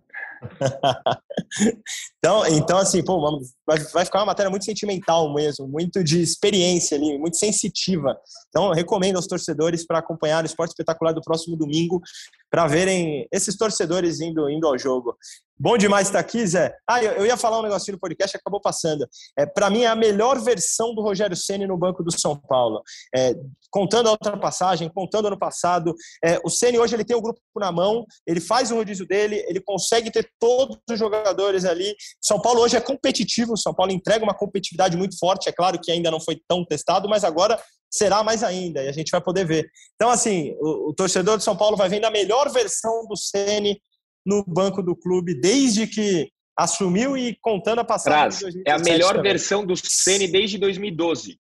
então, 2.20 2.47
então, 2.47 2.78
assim, 2.80 3.03
pô, 3.03 3.39
vai, 3.65 3.78
vai 3.93 4.03
ficar 4.03 4.20
uma 4.20 4.26
matéria 4.26 4.49
muito 4.49 4.65
sentimental 4.65 5.32
mesmo, 5.34 5.68
muito 5.68 6.03
de 6.03 6.22
experiência 6.22 6.97
ali, 6.97 7.18
muito 7.18 7.38
sensitiva. 7.38 8.18
Então, 8.49 8.72
recomendo 8.72 9.18
aos 9.18 9.28
torcedores 9.28 9.86
para 9.86 9.99
acompanhar 9.99 10.43
o 10.43 10.47
Esporte 10.47 10.72
Espetacular 10.72 11.13
do 11.13 11.22
próximo 11.22 11.55
domingo, 11.55 12.01
para 12.49 12.65
verem 12.65 13.28
esses 13.32 13.55
torcedores 13.55 14.20
indo, 14.20 14.49
indo 14.49 14.68
ao 14.68 14.78
jogo. 14.78 15.15
Bom 15.59 15.76
demais 15.76 16.07
estar 16.07 16.20
aqui, 16.20 16.45
Zé. 16.45 16.76
Ah, 16.88 17.03
eu, 17.03 17.13
eu 17.13 17.26
ia 17.26 17.36
falar 17.36 17.59
um 17.59 17.63
negocinho 17.63 17.95
no 17.95 17.99
podcast, 17.99 18.38
acabou 18.38 18.61
passando. 18.61 19.07
É, 19.36 19.43
Para 19.43 19.72
mim, 19.72 19.82
é 19.82 19.88
a 19.88 19.95
melhor 19.95 20.39
versão 20.39 20.93
do 20.93 21.01
Rogério 21.01 21.36
Ceni 21.36 21.65
no 21.65 21.76
banco 21.76 22.03
do 22.03 22.11
São 22.11 22.38
Paulo. 22.38 22.84
É, 23.15 23.34
contando 23.72 24.07
a 24.07 24.11
outra 24.11 24.38
passagem, 24.38 24.88
contando 24.88 25.28
ano 25.28 25.38
passado. 25.38 25.95
É, 26.24 26.39
o 26.43 26.49
Ceni 26.49 26.78
hoje 26.78 26.95
ele 26.95 27.03
tem 27.03 27.18
o 27.18 27.22
grupo 27.22 27.41
na 27.55 27.72
mão, 27.72 28.05
ele 28.26 28.39
faz 28.39 28.72
o 28.72 28.76
rodízio 28.76 29.07
dele, 29.07 29.43
ele 29.47 29.59
consegue 29.59 30.11
ter 30.11 30.30
todos 30.39 30.78
os 30.89 30.99
jogadores 30.99 31.65
ali. 31.65 31.95
São 32.22 32.41
Paulo 32.41 32.61
hoje 32.61 32.76
é 32.76 32.82
competitivo, 32.82 33.55
São 33.57 33.74
Paulo 33.74 33.91
entrega 33.91 34.24
uma 34.24 34.34
competitividade 34.34 34.97
muito 34.97 35.18
forte. 35.18 35.47
É 35.49 35.51
claro 35.51 35.80
que 35.80 35.91
ainda 35.91 36.11
não 36.11 36.20
foi 36.20 36.39
tão 36.47 36.65
testado, 36.65 37.07
mas 37.07 37.24
agora 37.24 37.61
será 37.89 38.24
mais 38.24 38.43
ainda 38.43 38.84
e 38.84 38.88
a 38.88 38.91
gente 38.91 39.11
vai 39.11 39.22
poder 39.22 39.45
ver. 39.45 39.70
Então, 39.95 40.09
assim, 40.09 40.53
o, 40.59 40.89
o 40.89 40.93
torcedor 40.93 41.38
de 41.38 41.43
São 41.43 41.55
Paulo 41.55 41.78
vai 41.78 41.89
vendo 41.89 42.05
a 42.05 42.11
melhor 42.11 42.51
versão 42.51 43.07
do 43.07 43.15
Ceni 43.15 43.80
no 44.26 44.43
banco 44.45 44.84
do 44.84 44.95
clube 44.95 45.39
desde 45.39 45.88
que 45.88 46.30
assumiu 46.57 47.15
e 47.15 47.38
contando 47.39 47.80
a 47.80 47.84
passagem. 47.84 48.49
é 48.65 48.72
a 48.72 48.80
melhor 48.80 49.15
também. 49.15 49.32
versão 49.32 49.65
do 49.65 49.76
Ceni 49.78 50.28
desde 50.28 50.57
2012. 50.57 51.38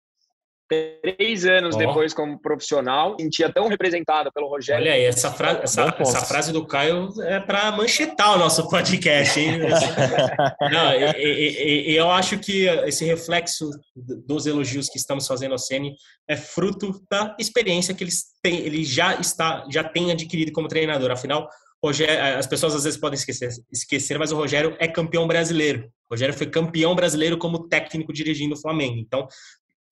Três 0.67 1.45
anos 1.45 1.75
oh. 1.75 1.77
depois 1.77 2.13
como 2.13 2.39
profissional, 2.39 3.15
sentia 3.19 3.51
tão 3.51 3.67
representado 3.67 4.31
pelo 4.33 4.47
Rogério. 4.47 4.81
Olha 4.81 4.93
aí, 4.93 5.03
essa, 5.03 5.31
fra 5.31 5.59
essa, 5.61 5.95
essa 5.99 6.21
frase 6.21 6.51
do 6.51 6.65
Caio 6.65 7.09
é 7.21 7.39
para 7.39 7.71
manchetar 7.71 8.33
o 8.33 8.39
nosso 8.39 8.67
podcast. 8.69 9.39
Hein? 9.39 9.59
Não, 10.71 10.93
e, 10.93 11.11
e, 11.17 11.91
e, 11.91 11.95
eu 11.95 12.09
acho 12.09 12.39
que 12.39 12.65
esse 12.85 13.05
reflexo 13.05 13.69
dos 13.95 14.45
elogios 14.45 14.89
que 14.89 14.97
estamos 14.97 15.27
fazendo 15.27 15.51
ao 15.51 15.59
Ceni 15.59 15.95
é 16.27 16.37
fruto 16.37 17.03
da 17.11 17.35
experiência 17.39 17.93
que 17.93 18.03
ele, 18.03 18.11
tem, 18.41 18.59
ele 18.59 18.83
já 18.83 19.15
está 19.15 19.65
já 19.69 19.83
tem 19.83 20.11
adquirido 20.11 20.51
como 20.51 20.67
treinador. 20.67 21.11
Afinal, 21.11 21.47
Rogério, 21.83 22.39
as 22.39 22.47
pessoas 22.47 22.73
às 22.73 22.85
vezes 22.85 22.97
podem 22.97 23.17
esquecer, 23.17 23.49
esquecer, 23.69 24.17
mas 24.17 24.31
o 24.31 24.37
Rogério 24.37 24.73
é 24.79 24.87
campeão 24.87 25.27
brasileiro. 25.27 25.89
O 26.09 26.13
Rogério 26.13 26.33
foi 26.33 26.47
campeão 26.47 26.95
brasileiro 26.95 27.37
como 27.37 27.67
técnico 27.67 28.13
dirigindo 28.13 28.55
o 28.55 28.61
Flamengo. 28.61 28.95
Então, 28.97 29.27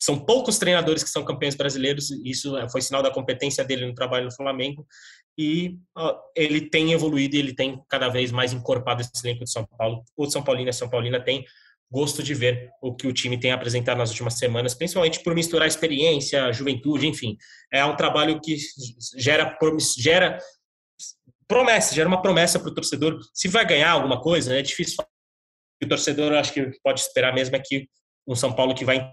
são 0.01 0.17
poucos 0.17 0.57
treinadores 0.57 1.03
que 1.03 1.09
são 1.11 1.23
campeões 1.23 1.53
brasileiros, 1.53 2.09
isso 2.25 2.55
foi 2.71 2.81
sinal 2.81 3.03
da 3.03 3.11
competência 3.11 3.63
dele 3.63 3.85
no 3.85 3.93
trabalho 3.93 4.25
no 4.25 4.35
Flamengo, 4.35 4.85
e 5.37 5.77
uh, 5.95 6.15
ele 6.35 6.69
tem 6.69 6.91
evoluído 6.91 7.35
e 7.35 7.39
ele 7.39 7.53
tem 7.53 7.79
cada 7.87 8.09
vez 8.09 8.31
mais 8.31 8.51
encorpado 8.51 9.01
esse 9.01 9.11
elenco 9.23 9.43
de 9.43 9.51
São 9.51 9.63
Paulo. 9.77 10.03
O 10.17 10.25
São 10.25 10.41
Paulino 10.41 10.69
e 10.69 10.73
São 10.73 10.89
Paulina 10.89 11.23
tem 11.23 11.45
gosto 11.91 12.23
de 12.23 12.33
ver 12.33 12.71
o 12.81 12.95
que 12.95 13.05
o 13.05 13.13
time 13.13 13.39
tem 13.39 13.51
apresentado 13.51 13.99
nas 13.99 14.09
últimas 14.09 14.39
semanas, 14.39 14.73
principalmente 14.73 15.21
por 15.21 15.35
misturar 15.35 15.67
experiência, 15.67 16.51
juventude, 16.51 17.05
enfim. 17.05 17.37
É 17.71 17.85
um 17.85 17.95
trabalho 17.95 18.41
que 18.41 18.57
gera, 19.17 19.55
gera 19.99 20.39
promessa, 21.47 21.93
gera 21.93 22.07
uma 22.07 22.21
promessa 22.21 22.59
para 22.59 22.69
o 22.69 22.73
torcedor. 22.73 23.19
Se 23.33 23.47
vai 23.47 23.65
ganhar 23.65 23.91
alguma 23.91 24.19
coisa, 24.19 24.57
é 24.57 24.61
difícil 24.63 24.95
falar. 24.95 25.09
O 25.83 25.87
torcedor, 25.87 26.33
acho 26.33 26.53
que 26.53 26.71
pode 26.83 27.01
esperar 27.01 27.33
mesmo 27.33 27.55
é 27.55 27.59
que 27.59 27.87
um 28.27 28.35
São 28.35 28.53
Paulo 28.53 28.73
que 28.73 28.85
vai 28.85 29.11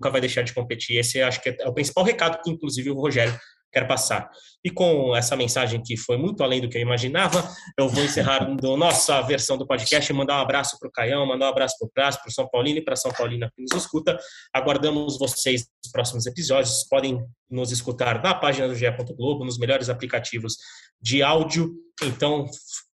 nunca 0.00 0.10
vai 0.10 0.20
deixar 0.20 0.42
de 0.42 0.54
competir. 0.54 0.96
Esse 0.96 1.20
acho 1.20 1.42
que 1.42 1.50
é 1.50 1.68
o 1.68 1.74
principal 1.74 2.02
recado 2.02 2.40
que, 2.42 2.50
inclusive, 2.50 2.90
o 2.90 2.94
Rogério 2.94 3.38
quer 3.72 3.86
passar. 3.86 4.28
E 4.64 4.70
com 4.70 5.14
essa 5.14 5.36
mensagem 5.36 5.80
que 5.80 5.96
foi 5.96 6.16
muito 6.16 6.42
além 6.42 6.60
do 6.60 6.68
que 6.68 6.76
eu 6.76 6.82
imaginava, 6.82 7.48
eu 7.78 7.88
vou 7.88 8.02
encerrar 8.02 8.42
a 8.42 8.76
nossa 8.76 9.20
versão 9.22 9.56
do 9.56 9.66
podcast 9.66 10.10
e 10.10 10.14
mandar 10.14 10.38
um 10.38 10.42
abraço 10.42 10.76
para 10.78 10.88
o 10.88 10.92
Caião, 10.92 11.26
mandar 11.26 11.46
um 11.46 11.50
abraço 11.50 11.76
para 11.78 11.86
o 11.86 11.90
Praz, 11.90 12.16
para 12.16 12.28
o 12.28 12.32
São 12.32 12.48
Paulino 12.48 12.78
e 12.78 12.82
para 12.84 12.96
São 12.96 13.12
Paulina 13.12 13.50
que 13.54 13.62
nos 13.62 13.72
escuta. 13.72 14.18
Aguardamos 14.52 15.18
vocês 15.18 15.66
nos 15.82 15.92
próximos 15.92 16.26
episódios. 16.26 16.84
Podem 16.88 17.24
nos 17.48 17.70
escutar 17.70 18.22
na 18.22 18.34
página 18.34 18.66
do 18.66 18.74
GE. 18.74 18.86
Globo, 19.16 19.44
nos 19.44 19.58
melhores 19.58 19.88
aplicativos 19.88 20.56
de 21.00 21.22
áudio. 21.22 21.72
Então, 22.02 22.46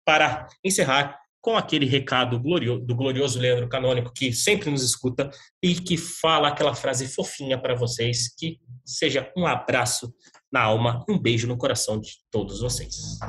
para 0.06 0.48
encerrar, 0.64 1.23
com 1.44 1.58
aquele 1.58 1.86
recado 1.86 2.40
do 2.40 2.96
glorioso 2.96 3.38
Leandro 3.38 3.68
Canônico, 3.68 4.14
que 4.16 4.32
sempre 4.32 4.70
nos 4.70 4.82
escuta 4.82 5.30
e 5.62 5.76
que 5.76 5.98
fala 5.98 6.48
aquela 6.48 6.74
frase 6.74 7.06
fofinha 7.06 7.62
para 7.62 7.76
vocês, 7.76 8.34
que 8.34 8.62
seja 8.86 9.30
um 9.36 9.46
abraço 9.46 10.14
na 10.50 10.62
alma, 10.62 11.04
um 11.08 11.20
beijo 11.20 11.46
no 11.46 11.58
coração 11.58 12.00
de 12.00 12.12
todos 12.32 12.62
vocês. 12.62 13.20